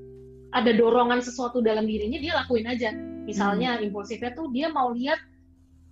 ada 0.52 0.68
dorongan 0.72 1.24
sesuatu 1.24 1.64
dalam 1.64 1.88
dirinya 1.88 2.20
dia 2.20 2.36
lakuin 2.36 2.68
aja. 2.68 2.92
Misalnya 3.24 3.80
impulsifnya 3.80 4.36
tuh 4.36 4.52
dia 4.52 4.68
mau 4.68 4.92
lihat 4.92 5.16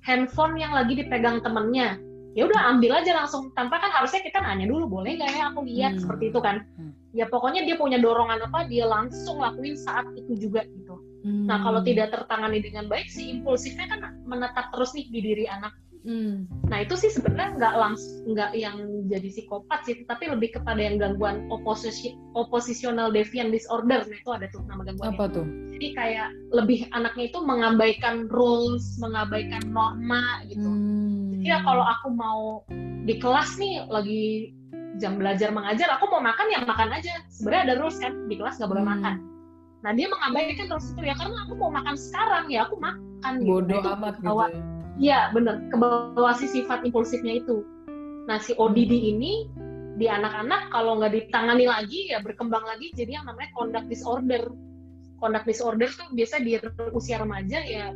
handphone 0.05 0.57
yang 0.57 0.73
lagi 0.73 0.97
dipegang 0.97 1.41
temennya 1.41 1.97
ya 2.37 2.47
udah 2.47 2.71
ambil 2.71 3.03
aja 3.03 3.19
langsung 3.19 3.51
tanpa 3.57 3.83
kan 3.83 3.91
harusnya 3.91 4.23
kita 4.23 4.39
nanya 4.39 4.71
dulu 4.71 4.87
boleh 4.87 5.19
nggak 5.19 5.33
ya 5.33 5.45
aku 5.51 5.61
lihat 5.67 5.97
Hmm. 5.97 6.01
seperti 6.07 6.25
itu 6.31 6.39
kan 6.39 6.63
Hmm. 6.79 6.93
Ya 7.19 7.27
pokoknya 7.27 7.67
dia 7.67 7.75
punya 7.75 7.99
dorongan 7.99 8.47
apa 8.47 8.71
dia 8.71 8.87
langsung 8.87 9.43
lakuin 9.43 9.75
saat 9.75 10.07
itu 10.15 10.49
juga 10.49 10.63
gitu 10.63 11.03
nah 11.27 11.59
Hmm. 11.59 11.65
kalau 11.67 11.81
tidak 11.83 12.15
tertangani 12.15 12.63
dengan 12.63 12.87
baik 12.87 13.11
si 13.11 13.27
impulsifnya 13.35 13.91
kan 13.91 14.23
menetap 14.23 14.71
terus 14.71 14.95
nih 14.95 15.11
di 15.11 15.21
diri 15.21 15.47
anak 15.51 15.75
Hmm. 16.07 16.47
nah 16.71 16.79
itu 16.79 16.95
sih 16.95 17.11
sebenarnya 17.11 17.59
nggak 17.59 17.75
langsung 17.75 18.33
nggak 18.33 18.55
yang 18.55 18.79
jadi 19.11 19.29
psikopat 19.35 19.83
sih 19.83 20.07
tapi 20.07 20.31
lebih 20.31 20.55
kepada 20.55 20.79
yang 20.79 20.95
gangguan 20.95 21.51
oposisi 21.51 22.15
oppositional 22.39 23.11
deviant 23.11 23.51
disorder 23.51 24.07
nah 24.07 24.17
itu 24.17 24.31
ada 24.31 24.47
tuh 24.55 24.63
nama 24.71 24.87
gangguannya 24.87 25.19
apa 25.19 25.25
tuh 25.27 25.47
jadi 25.75 25.89
kayak 25.99 26.29
lebih 26.55 26.87
anaknya 26.95 27.35
itu 27.35 27.39
mengabaikan 27.43 28.31
rules 28.31 28.95
mengabaikan 29.03 29.67
norma 29.75 30.47
gitu 30.47 30.65
Hmm. 30.65 31.35
jadi 31.35 31.45
ya 31.51 31.59
kalau 31.67 31.83
aku 31.83 32.09
mau 32.15 32.63
di 33.05 33.19
kelas 33.19 33.59
nih 33.59 33.91
lagi 33.91 34.55
jam 34.99 35.17
belajar 35.17 35.49
mengajar 35.51 35.89
aku 35.95 36.11
mau 36.11 36.21
makan 36.21 36.47
ya 36.51 36.59
makan 36.63 36.91
aja 36.91 37.23
sebenarnya 37.31 37.63
ada 37.71 37.75
rules 37.81 37.99
kan 37.99 38.13
di 38.27 38.35
kelas 38.35 38.59
nggak 38.59 38.71
boleh 38.71 38.85
Hmm. 38.85 38.93
makan 38.99 39.15
nah 39.79 39.91
dia 39.95 40.07
mengabaikan 40.11 40.67
rules 40.69 40.87
itu 40.91 41.01
ya 41.03 41.15
karena 41.15 41.37
aku 41.47 41.53
mau 41.55 41.71
makan 41.71 41.95
sekarang 41.95 42.45
ya 42.51 42.61
aku 42.67 42.77
makan 42.77 43.33
gitu. 43.39 43.47
bodoh 43.49 43.79
Nah, 43.79 43.81
itu 43.81 43.91
amat 43.95 44.15
gitu 44.15 44.23
kebawa- 44.27 44.51
ya. 44.51 44.61
Iya 44.99 45.31
bener, 45.31 45.55
ke 45.71 45.77
bawah 45.79 46.35
si 46.35 46.51
sifat 46.51 46.83
impulsifnya 46.83 47.39
itu. 47.39 47.63
Nah 48.27 48.43
si 48.43 48.51
ODD 48.53 48.91
ini 49.15 49.47
di 49.95 50.11
anak-anak 50.11 50.75
kalau 50.75 50.99
nggak 50.99 51.15
ditangani 51.15 51.71
lagi 51.71 52.11
ya 52.11 52.19
berkembang 52.19 52.67
lagi 52.67 52.91
jadi 52.99 53.23
yang 53.23 53.31
namanya 53.31 53.47
conduct 53.55 53.87
disorder. 53.87 54.51
Conduct 55.17 55.47
disorder 55.47 55.87
tuh 55.87 56.11
biasa 56.11 56.43
di 56.43 56.59
usia 56.91 57.23
remaja 57.23 57.63
ya 57.63 57.95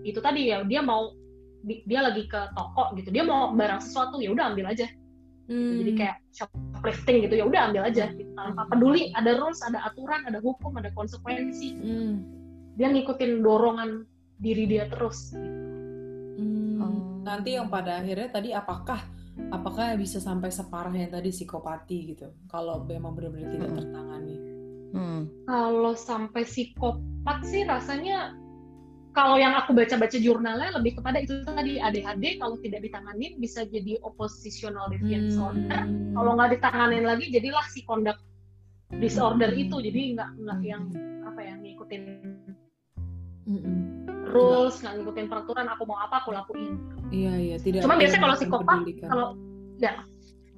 itu 0.00 0.16
tadi 0.18 0.48
ya 0.48 0.64
dia 0.64 0.80
mau 0.80 1.12
di- 1.60 1.84
dia 1.84 2.00
lagi 2.00 2.24
ke 2.24 2.40
toko 2.56 2.96
gitu 2.96 3.12
dia 3.12 3.24
mau 3.24 3.52
barang 3.52 3.84
sesuatu 3.84 4.16
ya 4.16 4.32
udah 4.32 4.56
ambil 4.56 4.72
aja 4.72 4.88
Hmm. 5.48 5.80
jadi 5.80 5.92
kayak 5.96 6.16
shoplifting 6.30 7.24
gitu 7.24 7.34
ya 7.40 7.44
udah 7.48 7.72
ambil 7.72 7.88
aja 7.88 8.12
gitu. 8.12 8.28
tanpa 8.36 8.68
peduli 8.68 9.08
ada 9.16 9.32
rules 9.40 9.64
ada 9.64 9.80
aturan 9.88 10.20
ada 10.28 10.38
hukum 10.44 10.76
ada 10.76 10.92
konsekuensi 10.92 11.68
Hmm. 11.80 12.14
dia 12.76 12.92
ngikutin 12.92 13.40
dorongan 13.40 14.04
diri 14.38 14.68
dia 14.68 14.86
terus 14.92 15.32
gitu. 15.32 15.58
Hmm. 16.38 16.78
Oh. 16.78 17.00
Nanti 17.26 17.58
yang 17.58 17.66
pada 17.66 17.98
akhirnya 17.98 18.30
tadi 18.30 18.54
apakah 18.54 19.02
apakah 19.50 19.98
bisa 19.98 20.22
sampai 20.22 20.52
separah 20.52 20.92
yang 20.92 21.10
tadi 21.10 21.34
psikopati 21.34 22.14
gitu? 22.14 22.30
Kalau 22.46 22.86
memang 22.86 23.16
benar-benar 23.18 23.50
tidak 23.50 23.70
Mm-mm. 23.72 23.78
tertangani. 23.82 24.36
Hmm. 24.88 25.28
kalau 25.44 25.92
sampai 25.92 26.48
psikopat 26.48 27.44
sih 27.44 27.60
rasanya 27.68 28.32
kalau 29.18 29.34
yang 29.34 29.58
aku 29.58 29.74
baca-baca 29.74 30.14
jurnalnya 30.14 30.70
lebih 30.78 31.02
kepada 31.02 31.18
itu 31.18 31.42
tadi 31.42 31.82
ADHD 31.82 32.38
kalau 32.38 32.54
tidak 32.62 32.86
ditangani 32.86 33.34
bisa 33.42 33.66
jadi 33.66 33.98
oppositional 34.06 34.86
deviant 34.94 35.34
disorder 35.34 35.82
Hmm. 35.82 36.14
kalau 36.14 36.38
nggak 36.38 36.54
ditanganin 36.54 37.02
lagi 37.02 37.26
jadilah 37.34 37.66
si 37.74 37.82
conduct 37.82 38.22
disorder 39.02 39.50
itu 39.58 39.82
jadi 39.82 40.14
nggak 40.14 40.30
nggak 40.38 40.58
yang 40.62 40.86
apa 41.26 41.40
ya 41.42 41.54
ngikutin 41.58 42.02
Mm-mm. 43.50 43.76
rules 44.30 44.78
nggak 44.86 44.94
ngikutin 45.02 45.26
peraturan 45.26 45.66
aku 45.66 45.82
mau 45.82 45.98
apa 45.98 46.22
aku 46.22 46.30
lakuin 46.30 46.78
Iya 47.08 47.32
iya 47.40 47.56
tidak. 47.56 47.88
Cuma 47.88 47.96
biasanya 47.96 48.20
kalau 48.20 48.36
psikopat, 48.36 48.78
kalau 49.08 49.26
ya 49.80 50.04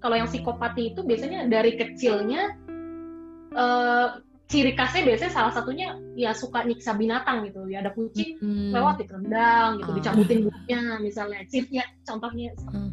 kalau 0.02 0.18
yang 0.18 0.26
psikopati 0.26 0.90
itu 0.90 1.00
biasanya 1.06 1.46
dari 1.46 1.78
kecilnya 1.78 2.58
eh, 3.54 4.08
ciri 4.51 4.74
khasnya 4.74 5.07
biasanya 5.07 5.30
salah 5.30 5.53
satunya 5.55 5.88
ya 6.12 6.34
suka 6.34 6.66
nyiksa 6.66 6.92
binatang 6.92 7.46
gitu 7.46 7.70
ya 7.70 7.78
ada 7.80 7.94
kucing 7.94 8.34
Hmm. 8.36 8.74
lewat 8.74 8.98
ditendang 8.98 9.78
gitu 9.78 9.90
Ah. 9.90 9.96
dicabutin 9.96 10.38
bulunya 10.42 10.80
misalnya 10.98 11.38
cirinya 11.46 11.84
contohnya 12.03 12.51
Hmm. 12.66 12.90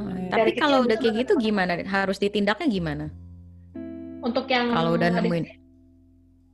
Iya. 0.00 0.32
Tapi 0.32 0.50
kalau 0.56 0.82
udah 0.82 0.96
kayak 0.96 1.26
gitu 1.26 1.32
gimana? 1.38 1.78
Harus 1.82 2.18
ditindaknya 2.18 2.66
gimana? 2.66 3.06
untuk 4.20 4.44
yang 4.46 4.68
Kalau 4.70 4.94
udah 4.94 5.08
nemuin 5.10 5.44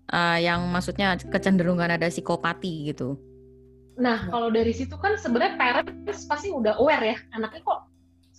Ah, 0.06 0.38
yang 0.38 0.62
maksudnya 0.70 1.18
kecenderungan 1.18 1.90
ada 1.90 2.06
psikopati 2.06 2.86
gitu. 2.86 3.18
nah 3.96 4.28
kalau 4.28 4.52
dari 4.52 4.70
situ 4.70 4.92
kan 4.94 5.16
sebenarnya 5.16 5.56
parents 5.56 6.28
pasti 6.28 6.52
udah 6.52 6.76
aware 6.76 7.00
ya 7.02 7.16
anaknya 7.32 7.64
kok 7.64 7.80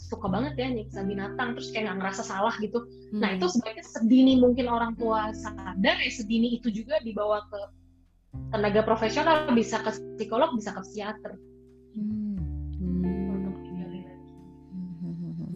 suka 0.08 0.32
banget 0.32 0.56
ya 0.56 0.68
nyiksa 0.72 1.04
binatang 1.04 1.54
terus 1.54 1.68
kayak 1.70 1.92
nggak 1.92 1.98
ngerasa 2.00 2.24
salah 2.24 2.56
gitu 2.58 2.80
Nah 3.12 3.32
Hmm. 3.32 3.38
itu 3.40 3.48
sebaiknya 3.48 3.84
sedini 3.84 4.34
mungkin 4.36 4.68
orang 4.68 4.96
tua 4.96 5.32
sadar 5.32 5.96
ya 6.00 6.12
sedini 6.12 6.56
itu 6.56 6.72
juga 6.72 7.00
dibawa 7.00 7.44
ke 7.48 7.60
tenaga 8.52 8.82
profesional 8.84 9.52
bisa 9.52 9.80
ke 9.80 9.92
psikolog 10.16 10.56
bisa 10.56 10.72
ke 10.72 10.82
psikiater 10.82 11.36
Hmm. 11.92 12.40
Hmm. 12.78 13.36
untuk 13.36 13.56
digali 13.60 14.00
lagi. 14.02 14.32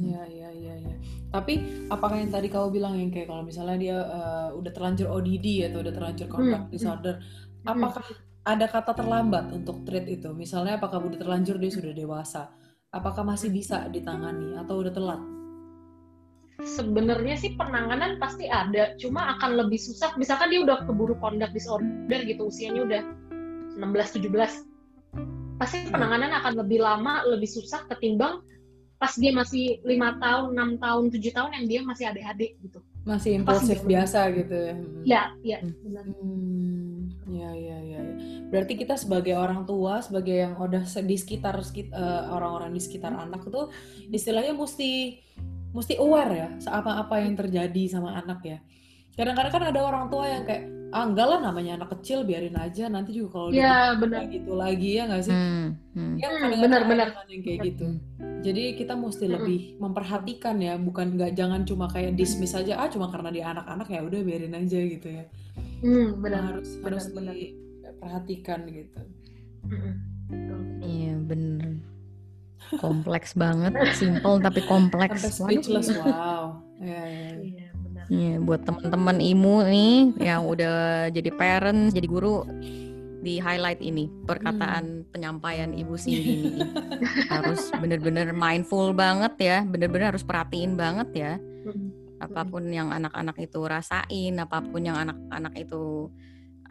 Iya 0.01 0.21
iya 0.27 0.49
iya 0.51 0.73
iya. 0.79 0.95
Tapi 1.29 1.53
apakah 1.87 2.17
yang 2.17 2.27
tadi 2.29 2.47
kamu 2.47 2.67
bilang 2.71 2.93
yang 2.97 3.07
kayak 3.07 3.29
kalau 3.29 3.43
misalnya 3.43 3.77
dia 3.77 3.97
eh, 3.99 4.49
udah 4.51 4.71
terlanjur 4.71 5.07
ODD 5.07 5.69
atau 5.69 5.79
udah 5.79 5.93
terlanjur 5.93 6.27
conduct 6.27 6.65
Hmm, 6.65 6.73
disorder, 6.73 7.15
apakah 7.63 8.03
ada 8.41 8.65
kata 8.65 8.91
terlambat 8.91 9.53
untuk 9.53 9.85
treat 9.85 10.09
itu? 10.09 10.33
Misalnya 10.33 10.75
apakah 10.75 10.97
udah 10.99 11.15
terlanjur 11.15 11.55
dia 11.55 11.69
sudah 11.69 11.93
dewasa? 11.93 12.49
Apakah 12.91 13.23
masih 13.23 13.47
bisa 13.55 13.87
ditangani 13.87 14.59
atau 14.59 14.83
udah 14.83 14.91
telat? 14.91 15.21
Sebenarnya 16.59 17.39
sih 17.39 17.55
penanganan 17.55 18.19
pasti 18.19 18.51
ada, 18.51 18.99
cuma 18.99 19.31
akan 19.39 19.63
lebih 19.63 19.79
susah. 19.79 20.11
Misalkan 20.19 20.51
dia 20.51 20.59
udah 20.59 20.83
keburu 20.83 21.15
conduct 21.23 21.55
disorder 21.55 22.19
gitu, 22.27 22.51
usianya 22.51 22.83
udah 22.83 23.01
16-17, 23.79 24.67
pasti 25.55 25.87
penanganan 25.87 26.35
akan 26.43 26.53
lebih 26.59 26.83
lama, 26.83 27.23
lebih 27.31 27.47
susah 27.47 27.87
ketimbang 27.87 28.43
pas 29.01 29.17
dia 29.17 29.33
masih 29.33 29.81
lima 29.81 30.13
tahun, 30.21 30.53
enam 30.53 30.69
tahun, 30.77 31.09
tujuh 31.09 31.33
tahun 31.33 31.51
yang 31.57 31.65
dia 31.65 31.79
masih 31.81 32.05
ADHD 32.13 32.53
gitu. 32.61 32.85
Masih 33.01 33.41
impulsif 33.41 33.81
biasa 33.81 34.29
gitu 34.37 34.53
ya? 34.53 34.73
Hmm. 34.77 35.01
Ya, 35.01 35.23
ya, 35.41 35.57
Hmm. 35.57 35.73
benar. 35.81 36.05
Hmm, 36.05 36.97
ya, 37.25 37.49
ya, 37.55 37.77
ya, 37.81 37.99
ya. 38.05 38.10
Berarti 38.51 38.75
kita 38.75 38.99
sebagai 38.99 39.31
orang 39.33 39.63
tua, 39.63 40.03
sebagai 40.03 40.35
yang 40.35 40.59
udah 40.59 40.83
di 40.83 41.15
sekitar 41.15 41.55
sekit- 41.63 41.95
eh, 41.95 42.23
orang-orang 42.27 42.75
di 42.75 42.81
sekitar 42.83 43.15
anak 43.15 43.47
itu, 43.47 43.71
istilahnya 44.11 44.51
mesti 44.53 45.17
mesti 45.71 45.95
aware 45.95 46.33
ya, 46.35 46.47
apa-apa 46.67 47.23
yang 47.23 47.39
terjadi 47.39 47.83
sama 47.87 48.11
anak 48.19 48.43
ya. 48.43 48.59
Kadang-kadang 49.15 49.53
kan 49.55 49.63
ada 49.71 49.79
orang 49.79 50.11
tua 50.11 50.27
yang 50.27 50.43
kayak, 50.43 50.67
ah 50.91 51.07
enggak 51.07 51.27
lah 51.31 51.39
namanya 51.39 51.79
anak 51.79 51.95
kecil, 51.95 52.27
biarin 52.27 52.59
aja, 52.59 52.91
nanti 52.91 53.15
juga 53.15 53.39
kalau 53.39 53.47
dia 53.55 53.63
Ya, 53.63 53.75
benar. 53.95 54.19
kayak 54.27 54.29
gitu 54.35 54.51
lagi 54.59 54.89
ya 54.99 55.03
nggak 55.07 55.23
sih? 55.23 55.31
Hmm. 55.31 55.67
Hmm. 55.95 56.15
Ya, 56.19 56.27
Hmm, 56.27 56.39
kadang-kadang 56.43 56.59
benar, 56.67 56.81
ada 56.83 56.89
benar. 56.91 57.07
kan 57.15 57.25
yang 57.31 57.43
kayak 57.47 57.59
gitu. 57.71 57.87
Jadi 58.41 58.63
kita 58.75 58.93
mesti 58.99 59.25
Mm-mm. 59.27 59.35
lebih 59.39 59.59
memperhatikan 59.79 60.55
ya, 60.59 60.73
bukan 60.75 61.07
nggak 61.15 61.31
jangan 61.39 61.61
cuma 61.63 61.87
kayak 61.87 62.19
dismiss 62.19 62.51
aja, 62.51 62.75
ah 62.75 62.91
cuma 62.91 63.07
karena 63.07 63.31
dia 63.31 63.47
anak-anak 63.47 63.87
ya 63.87 64.03
udah 64.03 64.19
biarin 64.27 64.55
aja 64.59 64.79
gitu 64.81 65.07
ya 65.07 65.23
Hmm, 65.79 66.19
benar. 66.19 66.59
harus 66.59 66.67
benar, 66.83 66.99
harus 66.99 67.07
benar. 67.15 67.35
Diperhatikan 68.01 68.65
gitu. 68.65 69.01
Iya 70.81 71.13
bener. 71.21 71.85
Kompleks 72.81 73.37
banget, 73.37 73.77
simple 73.93 74.41
tapi 74.41 74.65
kompleks. 74.65 75.21
Sampai 75.21 75.61
speechless, 75.61 75.93
wow. 76.01 76.57
Ya, 76.81 77.03
ya, 77.05 77.05
ya. 77.05 77.37
Iya, 77.37 77.69
benar. 77.77 78.03
Iya, 78.09 78.33
buat 78.41 78.61
teman-teman 78.65 79.17
imu 79.21 79.55
nih 79.69 79.95
yang 80.17 80.49
udah 80.49 81.13
jadi 81.13 81.29
parent, 81.37 81.93
jadi 81.93 82.07
guru 82.09 82.41
di 83.21 83.37
highlight 83.37 83.85
ini 83.85 84.09
perkataan 84.25 85.05
penyampaian 85.13 85.69
Ibu 85.77 85.93
Cindy 85.93 86.41
ini. 86.41 86.61
harus 87.29 87.69
bener-bener 87.77 88.33
mindful 88.33 88.97
banget 88.97 89.33
ya, 89.37 89.57
bener-bener 89.61 90.09
harus 90.09 90.25
perhatiin 90.25 90.73
banget 90.73 91.09
ya 91.13 91.33
apa 92.21 92.45
pun 92.45 92.69
yang 92.69 92.93
anak-anak 92.93 93.33
itu 93.41 93.65
rasain, 93.65 94.37
apa 94.37 94.61
pun 94.61 94.85
yang 94.85 94.93
anak-anak 94.93 95.57
itu 95.57 96.13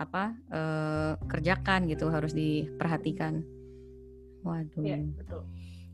apa 0.01 0.33
eh, 0.49 1.13
kerjakan 1.29 1.85
gitu 1.87 2.09
harus 2.09 2.33
diperhatikan. 2.33 3.45
Waduh. 4.41 4.81
Iya, 4.81 5.05
betul. 5.15 5.45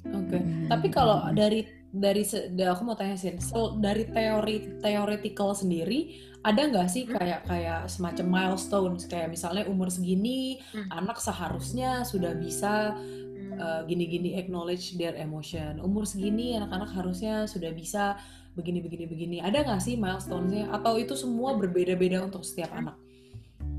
Oke. 0.07 0.38
Hmm. 0.38 0.70
Tapi 0.70 0.86
kalau 0.88 1.18
dari 1.34 1.66
dari 1.90 2.22
se- 2.22 2.54
da- 2.54 2.70
aku 2.70 2.84
mau 2.84 2.94
tanya 2.94 3.18
sih, 3.18 3.34
so, 3.42 3.74
dari 3.74 4.07
teori 4.07 4.78
theoretical 4.78 5.50
sendiri 5.50 6.14
ada 6.40 6.62
nggak 6.62 6.86
sih 6.86 7.04
Hmm. 7.04 7.18
kayak 7.18 7.40
kayak 7.42 7.80
semacam 7.90 8.26
milestones 8.30 9.02
kayak 9.04 9.26
misalnya 9.26 9.66
umur 9.66 9.90
segini 9.90 10.62
Hmm. 10.70 10.86
anak 10.94 11.18
seharusnya 11.18 12.07
sudah 12.07 12.38
bisa 12.38 12.94
Hmm. 12.94 13.59
uh, 13.59 13.80
gini-gini 13.82 14.38
acknowledge 14.38 14.94
their 14.94 15.18
emotion. 15.18 15.82
Umur 15.82 16.07
segini 16.07 16.54
anak-anak 16.54 16.94
harusnya 16.94 17.50
sudah 17.50 17.74
bisa 17.74 18.14
begini 18.54 18.78
begini 18.78 19.04
begini. 19.04 19.36
Ada 19.42 19.66
nggak 19.66 19.82
sih 19.82 19.98
milestones-nya 19.98 20.70
atau 20.70 20.96
itu 20.96 21.12
semua 21.12 21.59
berbeda-beda 21.59 22.22
untuk 22.22 22.40
setiap 22.40 22.70
anak? 22.72 22.94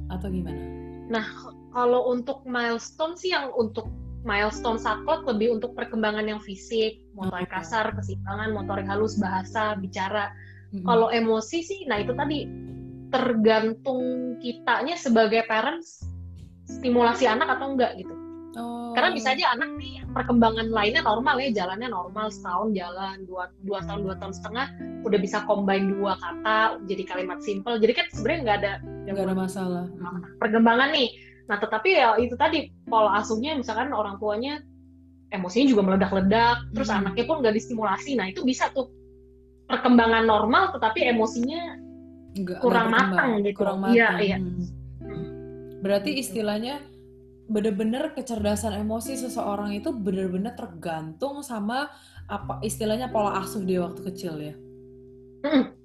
Atau 0.07 0.31
gimana? 0.31 0.59
Nah, 1.07 1.25
kalau 1.71 2.11
untuk 2.11 2.43
milestone 2.43 3.15
sih 3.15 3.31
yang 3.31 3.51
untuk 3.55 3.87
milestone 4.27 4.75
saklek 4.75 5.23
lebih 5.23 5.55
untuk 5.55 5.71
perkembangan 5.71 6.27
yang 6.27 6.41
fisik, 6.43 6.99
motorik 7.15 7.47
Oke. 7.47 7.63
kasar, 7.63 7.95
keseimbangan, 7.95 8.51
motorik 8.51 8.87
halus, 8.87 9.15
bahasa, 9.15 9.79
bicara. 9.79 10.35
Mm-mm. 10.75 10.83
Kalau 10.83 11.07
emosi 11.07 11.63
sih, 11.63 11.79
nah 11.87 12.03
itu 12.03 12.11
tadi 12.11 12.43
tergantung 13.07 14.35
kitanya 14.43 14.99
sebagai 14.99 15.47
parents 15.47 16.03
stimulasi 16.67 17.23
anak 17.23 17.55
atau 17.55 17.71
enggak 17.71 17.95
gitu. 17.95 18.26
Oh, 18.57 18.91
Karena 18.91 19.13
bisa 19.13 19.31
aja 19.31 19.53
anak 19.53 19.69
nih 19.77 20.01
perkembangan 20.09 20.67
lainnya 20.67 21.01
normal 21.01 21.37
ya, 21.37 21.49
jalannya 21.55 21.87
normal 21.87 22.27
setahun 22.27 22.73
jalan, 22.73 23.23
dua, 23.23 23.47
dua 23.61 23.79
tahun 23.85 24.01
dua 24.03 24.15
tahun 24.17 24.33
setengah 24.33 24.65
udah 25.01 25.19
bisa 25.19 25.45
combine 25.45 25.93
dua 25.93 26.17
kata 26.17 26.81
jadi 26.83 27.03
kalimat 27.05 27.39
simple. 27.39 27.77
Jadi 27.77 27.93
kan 27.93 28.05
sebenarnya 28.09 28.39
nggak 28.41 28.57
ada 28.57 28.73
nggak 29.07 29.25
ada 29.25 29.37
masalah. 29.37 29.85
perkembangan 30.37 30.89
nih. 30.91 31.09
Nah 31.47 31.57
tetapi 31.57 31.89
ya 31.93 32.17
itu 32.17 32.35
tadi 32.35 32.67
pola 32.83 33.15
asuhnya 33.15 33.55
misalkan 33.55 33.89
orang 33.89 34.17
tuanya 34.17 34.59
emosinya 35.29 35.67
juga 35.67 35.81
meledak-ledak, 35.85 36.71
terus 36.71 36.89
Hmm. 36.89 36.99
anaknya 37.03 37.23
pun 37.23 37.35
nggak 37.39 37.55
distimulasi. 37.55 38.15
Nah 38.15 38.27
itu 38.27 38.43
bisa 38.43 38.67
tuh 38.71 38.91
perkembangan 39.65 40.23
normal 40.23 40.71
tetapi 40.71 41.05
emosinya 41.05 41.83
Nggak- 42.33 42.61
Kurang 42.61 42.93
matang 42.93 43.41
gitu. 43.41 43.57
Kurang 43.57 43.77
Iya, 43.89 44.13
matang. 44.13 44.21
iya. 44.21 44.37
Hmm. 44.37 45.25
Berarti 45.81 46.11
istilahnya 46.17 46.81
bener-bener 47.47 48.11
kecerdasan 48.11 48.75
emosi 48.83 49.15
seseorang 49.15 49.71
itu 49.71 49.95
bener-bener 49.95 50.51
tergantung 50.53 51.39
sama 51.41 51.87
apa 52.27 52.59
istilahnya 52.59 53.07
pola 53.07 53.39
asuh 53.39 53.63
dia 53.63 53.79
waktu 53.83 54.03
kecil 54.03 54.35
ya. 54.39 54.55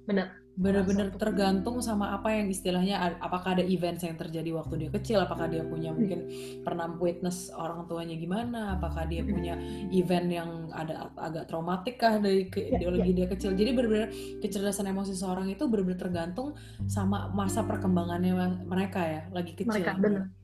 bener. 0.03 0.27
Bener-bener 0.53 1.09
tergantung 1.17 1.81
sama 1.81 2.13
apa 2.13 2.29
yang 2.29 2.45
istilahnya 2.45 3.17
apakah 3.17 3.57
ada 3.57 3.65
events 3.65 4.05
yang 4.05 4.13
terjadi 4.13 4.53
waktu 4.53 4.85
dia 4.85 4.89
kecil, 4.93 5.17
apakah 5.25 5.49
dia 5.49 5.65
punya 5.65 5.89
mungkin 5.89 6.29
pernah 6.61 6.93
witness 6.93 7.49
orang 7.57 7.89
tuanya 7.89 8.13
gimana, 8.13 8.77
apakah 8.77 9.09
dia 9.09 9.25
punya 9.25 9.57
event 9.89 10.29
yang 10.29 10.49
ada 10.69 11.09
agak 11.17 11.49
traumatik 11.49 11.97
kah 11.97 12.21
dari 12.21 12.53
ke- 12.53 12.69
Ya, 12.69 12.77
ideologi 12.77 13.11
dia 13.17 13.25
kecil. 13.33 13.57
Jadi 13.57 13.71
bener-bener 13.73 14.09
kecerdasan 14.45 14.93
emosi 14.93 15.17
seorang 15.17 15.49
itu 15.49 15.65
bener-bener 15.65 15.97
tergantung 15.97 16.53
sama 16.85 17.33
masa 17.33 17.65
perkembangannya 17.65 18.61
mereka 18.69 19.01
ya, 19.01 19.21
lagi 19.33 19.57
kecil. 19.57 19.73
Mereka, 19.73 19.91
bener. 19.97 20.42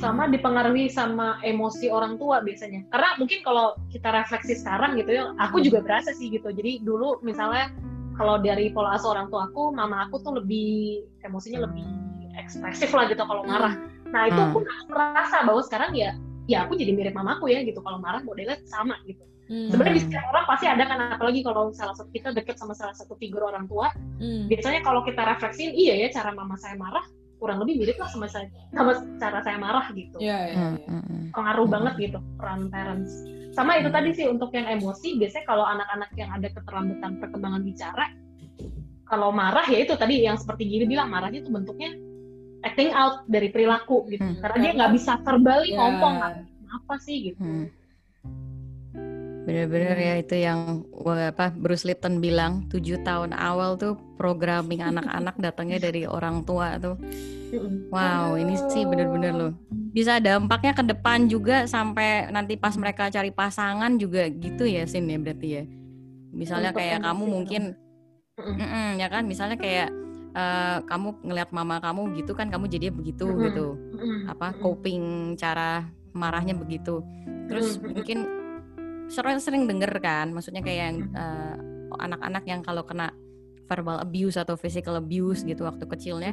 Sama 0.00 0.26
dipengaruhi 0.26 0.88
sama 0.88 1.38
emosi 1.44 1.92
orang 1.92 2.16
tua 2.16 2.40
biasanya 2.40 2.88
karena 2.90 3.08
mungkin 3.20 3.38
kalau 3.44 3.76
kita 3.92 4.08
refleksi 4.10 4.56
sekarang 4.58 4.96
gitu 4.96 5.12
ya 5.12 5.24
aku 5.36 5.60
juga 5.60 5.84
berasa 5.84 6.10
sih 6.16 6.32
gitu 6.32 6.50
jadi 6.50 6.80
dulu 6.82 7.20
misalnya 7.20 7.70
kalau 8.16 8.40
dari 8.40 8.72
pola 8.72 8.96
asuh 8.96 9.12
orang 9.14 9.28
tua 9.28 9.46
aku 9.52 9.70
mama 9.70 10.08
aku 10.08 10.20
tuh 10.24 10.40
lebih 10.40 11.04
emosinya 11.22 11.68
lebih 11.68 11.84
ekspresif 12.40 12.90
lah 12.96 13.06
gitu 13.12 13.22
kalau 13.22 13.44
marah 13.44 13.76
nah 14.10 14.26
itu 14.26 14.40
Hmm. 14.40 14.50
aku 14.50 14.58
merasa 14.90 15.36
bahwa 15.46 15.62
sekarang 15.62 15.92
ya 15.94 16.16
ya 16.50 16.66
aku 16.66 16.74
jadi 16.74 16.90
mirip 16.90 17.14
mamaku 17.14 17.52
ya 17.54 17.62
gitu 17.62 17.78
kalau 17.78 18.02
marah 18.02 18.24
modelnya 18.26 18.58
sama 18.66 18.98
gitu 19.06 19.22
Hmm. 19.50 19.66
sebenarnya 19.66 19.94
di 19.98 20.02
setiap 20.06 20.24
orang 20.30 20.44
pasti 20.46 20.66
ada 20.70 20.82
kan 20.86 20.98
apalagi 21.14 21.42
kalau 21.42 21.74
salah 21.74 21.94
satu 21.94 22.06
kita 22.14 22.30
deket 22.30 22.54
sama 22.54 22.70
salah 22.74 22.94
satu 22.94 23.18
figur 23.18 23.42
orang 23.46 23.66
tua 23.70 23.90
Hmm. 24.18 24.46
biasanya 24.50 24.82
kalau 24.82 25.02
kita 25.06 25.22
refleksiin 25.22 25.74
iya 25.74 26.06
ya 26.06 26.08
cara 26.10 26.34
mama 26.34 26.54
saya 26.58 26.74
marah 26.74 27.02
kurang 27.40 27.58
lebih 27.64 27.80
mirip 27.80 27.96
lah 27.96 28.06
sama 28.12 28.28
saya 28.28 28.46
sama 28.70 29.00
cara 29.16 29.40
saya 29.40 29.56
marah 29.56 29.88
gitu 29.96 30.20
ya. 30.20 30.52
hmm, 30.52 30.76
hmm. 30.84 31.20
pengaruh 31.32 31.66
banget 31.66 31.94
gitu 31.96 32.18
peran 32.36 32.68
parents 32.68 33.24
sama 33.50 33.80
itu 33.80 33.88
tadi 33.90 34.12
sih 34.12 34.28
untuk 34.28 34.52
yang 34.52 34.68
emosi 34.68 35.16
biasanya 35.18 35.44
kalau 35.48 35.64
anak-anak 35.64 36.10
yang 36.14 36.30
ada 36.30 36.52
keterlambatan 36.52 37.18
perkembangan 37.18 37.62
bicara 37.64 38.04
kalau 39.08 39.34
marah 39.34 39.66
ya 39.66 39.82
itu 39.82 39.96
tadi 39.98 40.22
yang 40.22 40.38
seperti 40.38 40.68
gini 40.68 40.84
bilang 40.86 41.10
marahnya 41.10 41.42
itu 41.42 41.50
bentuknya 41.50 41.90
acting 42.62 42.92
out 42.92 43.24
dari 43.26 43.48
perilaku 43.48 44.06
gitu 44.06 44.22
Hmm. 44.22 44.38
karena 44.38 44.56
dia 44.60 44.72
nggak 44.76 44.92
bisa 44.94 45.12
verbally 45.24 45.72
Ya. 45.72 45.80
ngomong 45.80 46.14
apa 46.70 46.94
sih 47.02 47.32
gitu 47.32 47.40
Hmm. 47.42 47.66
Bener-bener 49.40 49.96
ya 49.96 50.14
itu 50.20 50.36
yang 50.36 50.84
apa 51.08 51.48
Bruce 51.56 51.88
Lipton 51.88 52.20
bilang 52.20 52.68
tujuh 52.68 53.00
tahun 53.00 53.32
awal 53.32 53.80
tuh 53.80 53.96
programming 54.20 54.84
anak-anak 54.84 55.40
datangnya 55.40 55.80
dari 55.80 56.04
orang 56.04 56.44
tua 56.44 56.76
tuh. 56.76 57.00
Mm-mm. 57.50 57.88
Wow, 57.90 58.36
ini 58.38 58.54
sih 58.70 58.84
bener-bener 58.84 59.32
loh. 59.32 59.52
Bisa 59.90 60.20
dampaknya 60.22 60.76
ke 60.76 60.84
depan 60.86 61.26
juga 61.26 61.66
sampai 61.66 62.30
nanti 62.30 62.54
pas 62.54 62.76
mereka 62.78 63.10
cari 63.10 63.32
pasangan 63.34 63.98
juga 63.98 64.28
gitu 64.30 64.68
ya 64.68 64.86
Sin 64.86 65.08
ya 65.10 65.18
berarti 65.18 65.48
ya. 65.50 65.64
Misalnya 66.30 66.70
Untuk 66.70 66.84
kayak 66.84 66.98
kamu 67.02 67.22
orang. 67.24 67.32
mungkin 67.34 67.62
Mm-mm. 68.38 68.56
Mm-mm, 68.56 68.88
ya 69.02 69.08
kan 69.10 69.22
misalnya 69.26 69.58
kayak 69.58 69.88
eh, 70.36 70.78
kamu 70.86 71.08
ngelihat 71.26 71.50
mama 71.50 71.82
kamu 71.82 72.14
gitu 72.22 72.32
kan 72.38 72.52
kamu 72.52 72.70
jadinya 72.70 72.94
begitu 73.02 73.26
Mm-mm. 73.26 73.44
gitu. 73.50 73.66
Apa 74.30 74.54
coping 74.62 75.34
cara 75.34 75.90
marahnya 76.14 76.54
begitu. 76.54 77.02
Terus 77.50 77.82
mungkin 77.82 78.39
sering 79.10 79.38
sering 79.42 79.66
denger 79.66 79.90
kan 79.98 80.30
maksudnya 80.30 80.62
kayak 80.62 80.78
yang 80.80 80.96
eh, 81.12 81.56
anak-anak 81.98 82.44
yang 82.46 82.60
kalau 82.62 82.86
kena 82.86 83.10
verbal 83.66 83.98
abuse 83.98 84.34
atau 84.34 84.54
physical 84.54 84.96
abuse 84.96 85.42
gitu 85.42 85.62
waktu 85.62 85.84
kecilnya 85.84 86.32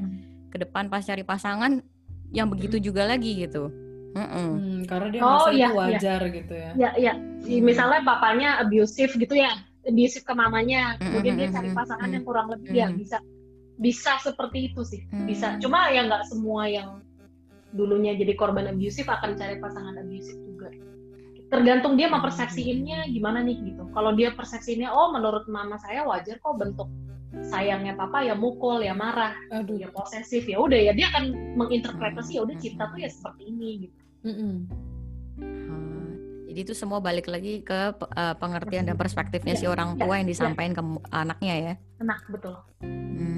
ke 0.50 0.58
depan 0.58 0.88
pas 0.88 1.02
cari 1.02 1.22
pasangan 1.22 1.82
yang 2.30 2.48
begitu 2.48 2.78
juga 2.82 3.06
lagi 3.06 3.46
gitu. 3.46 3.70
Mm-mm. 4.18 4.50
Hmm, 4.58 4.80
karena 4.90 5.08
dia 5.14 5.22
Oh, 5.22 5.46
merasa 5.46 5.50
iya, 5.54 5.68
itu 5.70 5.74
iya. 5.74 5.78
wajar 5.78 6.22
gitu 6.34 6.54
ya. 6.54 6.72
ya 6.74 6.90
ya 6.98 7.14
misalnya 7.62 8.02
papanya 8.02 8.50
abusive 8.58 9.14
gitu 9.14 9.38
ya 9.38 9.54
abusive 9.86 10.26
ke 10.26 10.34
mamanya 10.34 10.98
kemudian 10.98 11.38
dia 11.38 11.50
cari 11.54 11.70
pasangan 11.70 12.10
yang 12.10 12.26
kurang 12.26 12.50
lebih 12.50 12.74
ya 12.74 12.88
Mm. 12.90 12.98
bisa 12.98 13.18
bisa 13.78 14.18
seperti 14.20 14.74
itu 14.74 14.82
sih 14.82 15.02
bisa 15.30 15.54
Mm. 15.54 15.60
cuma 15.62 15.94
ya 15.94 16.02
nggak 16.10 16.24
semua 16.26 16.66
yang 16.66 16.90
dulunya 17.72 18.18
jadi 18.18 18.34
korban 18.34 18.66
abusive 18.68 19.06
akan 19.06 19.38
cari 19.38 19.62
pasangan 19.62 19.96
abusive 20.02 20.40
juga 20.42 20.74
tergantung 21.48 21.96
dia 21.96 22.08
mempersepsiinnya 22.08 23.08
gimana 23.08 23.40
nih 23.40 23.56
gitu 23.66 23.88
kalau 23.92 24.12
dia 24.12 24.32
persepsinya 24.32 24.90
oh 24.90 25.12
menurut 25.12 25.48
mama 25.48 25.76
saya 25.78 26.04
wajar 26.04 26.38
kok 26.38 26.56
bentuk 26.56 26.92
sayangnya 27.44 27.94
papa 27.94 28.20
ya 28.22 28.34
mukul 28.34 28.80
ya 28.80 28.92
marah 28.92 29.32
Aduh. 29.54 29.76
ya 29.76 29.88
posesif 29.90 30.44
ya 30.44 30.58
udah 30.58 30.80
ya 30.82 30.92
dia 30.92 31.08
akan 31.08 31.56
menginterpretasi 31.56 32.36
ya 32.36 32.44
udah 32.44 32.56
cinta 32.58 32.88
tuh 32.88 33.00
ya 33.00 33.08
seperti 33.08 33.44
ini 33.46 33.70
gitu 33.82 33.98
Mm-mm. 34.26 34.56
Ah, 35.38 36.12
Jadi 36.48 36.60
itu 36.62 36.74
semua 36.74 36.98
balik 36.98 37.28
lagi 37.28 37.62
ke 37.62 37.80
eh, 37.94 38.36
pengertian 38.36 38.84
dan 38.84 38.98
perspektifnya 38.98 39.54
Ya, 39.54 39.60
si 39.60 39.66
orang 39.66 39.94
ya, 39.94 40.00
tua 40.02 40.14
yang 40.18 40.26
ya. 40.26 40.34
disampaikan 40.34 40.74
ke 40.74 40.84
mu- 40.84 41.06
anaknya 41.10 41.56
ya. 41.56 41.74
nah 42.00 42.20
betul 42.28 42.56
Hmm. 42.82 43.37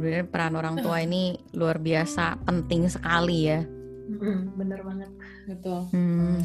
Benar-benar 0.00 0.32
peran 0.32 0.54
orang 0.56 0.74
tua 0.80 0.96
ini 0.98 1.36
luar 1.52 1.76
biasa 1.76 2.40
penting 2.42 2.88
sekali 2.88 3.38
ya. 3.46 3.60
Mm, 4.10 4.58
bener 4.58 4.80
banget 4.82 5.10
Betul. 5.46 5.80
Hmm. 5.92 6.40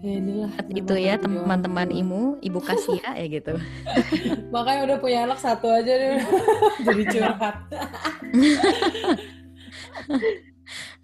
Ya 0.00 0.12
inilah. 0.12 0.52
Itu 0.70 0.94
ya 0.94 1.14
teman-teman 1.16 1.88
imu, 1.88 2.36
ibu 2.40 2.60
Kasia 2.60 3.16
ya 3.16 3.26
gitu. 3.26 3.56
Makanya 4.54 4.80
udah 4.86 4.96
punya 5.00 5.18
anak 5.24 5.40
satu 5.40 5.72
aja 5.72 5.92
deh. 5.92 6.20
Jadi 6.86 7.02
curhat. 7.10 7.56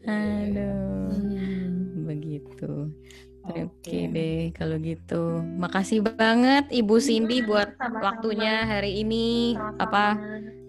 Aduh, 0.02 1.08
Hmm. 1.12 2.04
begitu. 2.04 2.90
Oke 3.42 3.66
Oke. 3.66 3.98
deh 4.06 4.54
kalau 4.54 4.78
gitu. 4.78 5.42
Makasih 5.58 5.98
banget 6.06 6.70
Ibu 6.70 6.94
Cindy 7.02 7.42
buat 7.42 7.74
Sama-sama. 7.74 7.98
waktunya 8.00 8.62
hari 8.62 9.02
ini 9.02 9.58
Sama-sama. 9.58 9.82
apa 9.82 10.04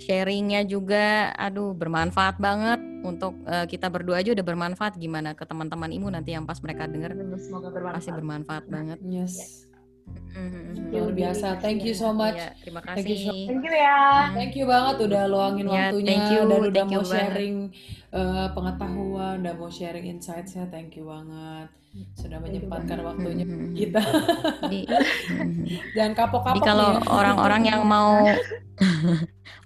sharingnya 0.02 0.62
juga 0.66 1.32
aduh 1.38 1.72
bermanfaat 1.72 2.42
banget 2.42 2.82
untuk 3.06 3.38
eh, 3.46 3.66
kita 3.70 3.88
berdua 3.88 4.20
aja 4.20 4.34
udah 4.34 4.46
bermanfaat 4.46 4.98
gimana 4.98 5.38
ke 5.38 5.46
teman-teman 5.46 5.92
imu 5.94 6.10
nanti 6.10 6.34
yang 6.34 6.44
pas 6.44 6.58
mereka 6.60 6.90
denger 6.90 7.14
semoga 7.38 7.70
bermanfaat 7.70 7.96
pasti 7.96 8.12
bermanfaat 8.12 8.64
banget 8.68 8.98
Yes. 9.06 9.70
Mhm. 10.34 10.90
Luar 10.90 11.12
biasa. 11.12 11.58
Thank 11.58 11.82
you 11.84 11.94
so 11.94 12.10
much. 12.10 12.36
Iya, 12.36 12.54
terima 12.58 12.80
Thank 12.82 13.06
you 13.06 13.18
so- 13.20 13.30
kasih 13.30 13.46
thank 13.48 13.62
you 13.62 13.74
ya 13.76 14.02
Thank 14.30 14.54
you 14.54 14.66
banget 14.66 14.96
udah 15.04 15.24
luangin 15.26 15.66
Ya, 15.66 15.74
waktunya 15.90 16.08
thank 16.08 16.26
you, 16.28 16.42
dan 16.44 16.60
udah 16.64 16.74
thank 16.76 16.90
mau 16.92 17.02
banget. 17.02 17.14
sharing 17.30 17.56
eh, 18.12 18.48
pengetahuan 18.52 19.38
dan 19.40 19.54
mau 19.56 19.70
sharing 19.70 20.06
insight-nya. 20.08 20.64
Thank 20.68 20.96
you 20.96 21.06
banget. 21.08 21.68
Sudah 22.16 22.38
menyempatkan 22.40 22.98
waktunya 23.00 23.42
Mhm. 23.44 23.74
kita. 23.74 24.02
Jangan 25.96 26.14
kapok-kapok 26.16 26.56
Jadi 26.56 26.62
kalau 26.64 26.90
ya. 26.92 27.02
orang-orang 27.08 27.62
yang 27.64 27.82
mau 27.84 28.26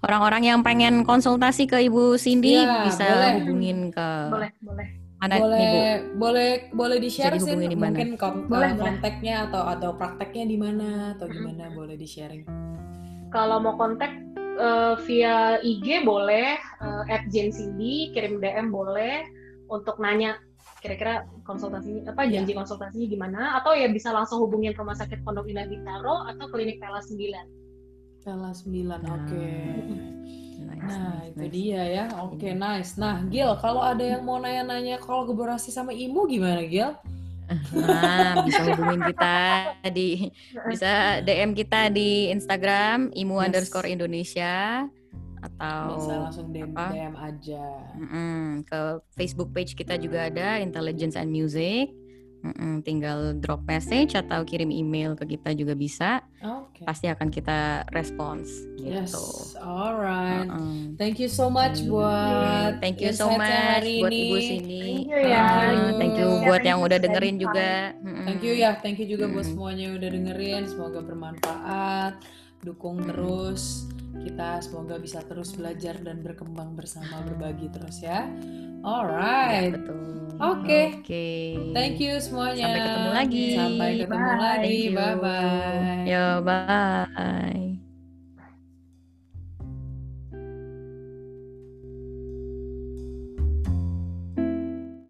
orang-orang 0.01 0.43
yang 0.45 0.59
pengen 0.61 1.01
konsultasi 1.01 1.65
ke 1.65 1.79
Ibu 1.81 2.15
Cindy 2.15 2.55
Iya, 2.57 2.83
bisa 2.83 3.03
boleh. 3.05 3.31
hubungin 3.37 3.77
ke 3.89 4.07
boleh 4.29 4.51
boleh 4.59 4.87
mana 5.17 5.33
nih 5.33 5.41
Bu? 5.41 5.49
boleh 5.49 5.89
boleh 6.13 6.49
boleh 6.77 6.97
di 7.01 7.09
share 7.09 7.37
sih 7.41 7.57
mungkin 7.57 8.13
Boleh, 8.15 8.15
eh, 8.15 8.45
boleh. 8.45 8.69
kontaknya 8.77 9.49
atau 9.49 9.65
atau 9.65 9.89
prakteknya 9.97 10.45
di 10.45 10.57
mana 10.61 11.17
atau 11.17 11.25
gimana 11.25 11.73
boleh 11.73 11.97
di 11.97 12.05
sharing 12.05 12.45
kalau 13.27 13.59
mau 13.59 13.75
kontak 13.75 14.11
eh, 14.37 14.95
via 15.03 15.59
IG 15.61 16.05
boleh 16.07 16.55
eh, 16.57 17.03
at 17.13 17.27
Jane 17.29 17.51
Cindy 17.51 18.11
kirim 18.15 18.39
DM 18.39 18.71
boleh. 18.71 19.27
Untuk 19.67 19.99
nanya 19.99 20.39
kira-kira 20.79 21.27
konsultasinya 21.43 22.15
apa 22.15 22.23
janji 22.31 22.55
konsultasinya 22.55 23.03
gimana? 23.03 23.59
Atau 23.59 23.75
ya 23.75 23.91
bisa 23.91 24.15
langsung 24.15 24.39
hubungin 24.39 24.71
rumah 24.79 24.95
sakit 24.95 25.27
Pondok 25.27 25.43
Indah 25.51 25.67
Bintaro 25.67 26.23
atau 26.23 26.47
klinik 26.47 26.79
Pela 26.79 27.03
9 27.03 28.23
Tela 28.23 28.51
9 28.55 28.71
oke 29.03 29.47
Nice, 30.57 30.81
nah 30.89 31.21
nice, 31.21 31.37
itu 31.37 31.45
nice. 31.45 31.53
dia 31.53 31.81
ya 31.85 32.05
oke 32.17 32.49
nice 32.49 32.91
nah 32.97 33.21
Gil 33.29 33.53
kalau 33.61 33.85
ada 33.85 34.01
yang 34.01 34.25
mau 34.25 34.41
nanya-nanya 34.41 34.97
kolaborasi 34.97 35.69
sama 35.69 35.93
Imu 35.93 36.25
gimana 36.25 36.65
Gil 36.65 36.97
Nah, 37.71 38.43
bisa 38.43 38.59
hubungin 38.67 38.99
kita 39.07 39.35
di 39.87 40.27
bisa 40.67 41.23
DM 41.23 41.55
kita 41.55 41.87
di 41.87 42.27
Instagram 42.27 43.07
imu 43.15 43.39
Yes. 43.39 43.45
underscore 43.47 43.87
Indonesia 43.87 44.83
atau 45.39 45.95
Bisa 45.95 46.13
langsung 46.27 46.51
DM, 46.51 46.75
apa? 46.75 46.85
DM 46.91 47.15
aja. 47.15 47.63
Mm-mm, 47.95 48.67
ke 48.67 48.79
Facebook 49.15 49.55
page 49.55 49.79
kita 49.79 49.95
juga 49.95 50.27
ada 50.27 50.59
Intelligence 50.59 51.15
and 51.15 51.31
Music. 51.31 51.93
Mm-mm, 52.47 52.79
tinggal 52.81 53.35
drop 53.35 53.63
message 53.63 54.15
atau 54.15 54.41
kirim 54.41 54.67
email 54.67 55.13
ke 55.13 55.35
kita 55.35 55.51
juga 55.51 55.73
bisa. 55.73 56.23
Oke. 56.39 56.81
Pasti 56.81 57.05
akan 57.05 57.27
kita 57.27 57.83
respons 57.89 58.47
Yes, 58.77 59.11
gitu. 59.11 59.25
alright. 59.59 60.47
Mm-mm. 60.47 60.95
Thank 60.95 61.17
you 61.17 61.27
so 61.27 61.49
much 61.49 61.81
Hmm. 61.81 61.91
buat 61.91 62.71
Thank 62.79 63.01
you 63.01 63.11
so 63.11 63.27
much 63.27 63.51
hari 63.51 63.99
buat 63.99 64.11
ini. 64.11 64.21
Ibu 64.23 64.37
Cindy. 64.39 64.79
Thank 64.79 65.07
you 65.07 65.19
ya. 65.19 65.43
Uh, 65.43 65.91
thank 65.97 66.15
you 66.15 66.29
buat 66.41 66.61
yang 66.61 66.79
udah 66.79 66.97
dengerin 66.97 67.35
juga. 67.35 67.91
Mm-mm. 67.99 68.23
Thank 68.23 68.41
you 68.41 68.53
ya, 68.53 68.71
thank 68.77 68.97
you 68.97 69.07
juga 69.07 69.27
buat 69.27 69.43
Mm-mm. 69.43 69.51
semuanya 69.51 69.81
yang 69.89 69.95
udah 69.97 70.09
dengerin. 70.09 70.61
Semoga 70.65 70.99
bermanfaat, 71.01 72.13
dukung 72.61 73.01
Mm-mm. 73.01 73.09
terus. 73.11 73.89
Kita 74.23 74.61
semoga 74.63 74.95
bisa 74.97 75.21
terus 75.25 75.53
belajar 75.53 75.97
dan 76.01 76.21
berkembang 76.25 76.73
bersama, 76.73 77.21
berbagi 77.25 77.67
terus 77.69 78.01
ya. 78.01 78.25
Ya, 78.27 78.83
Alright, 78.85 79.73
betul. 79.73 79.97
Oke. 80.37 81.01
Oke. 81.01 81.27
thank 81.73 81.97
you 81.97 82.21
semuanya. 82.21 82.69
Sampai 82.69 82.81
ketemu 82.85 83.09
lagi. 83.09 83.45
Sampai 83.57 83.89
ketemu 83.97 84.31
Bye. 84.31 84.41
lagi. 84.41 84.79
Bye 84.93 85.15
bye. 85.17 86.05
Yo, 86.05 86.25
bye. 86.45 87.66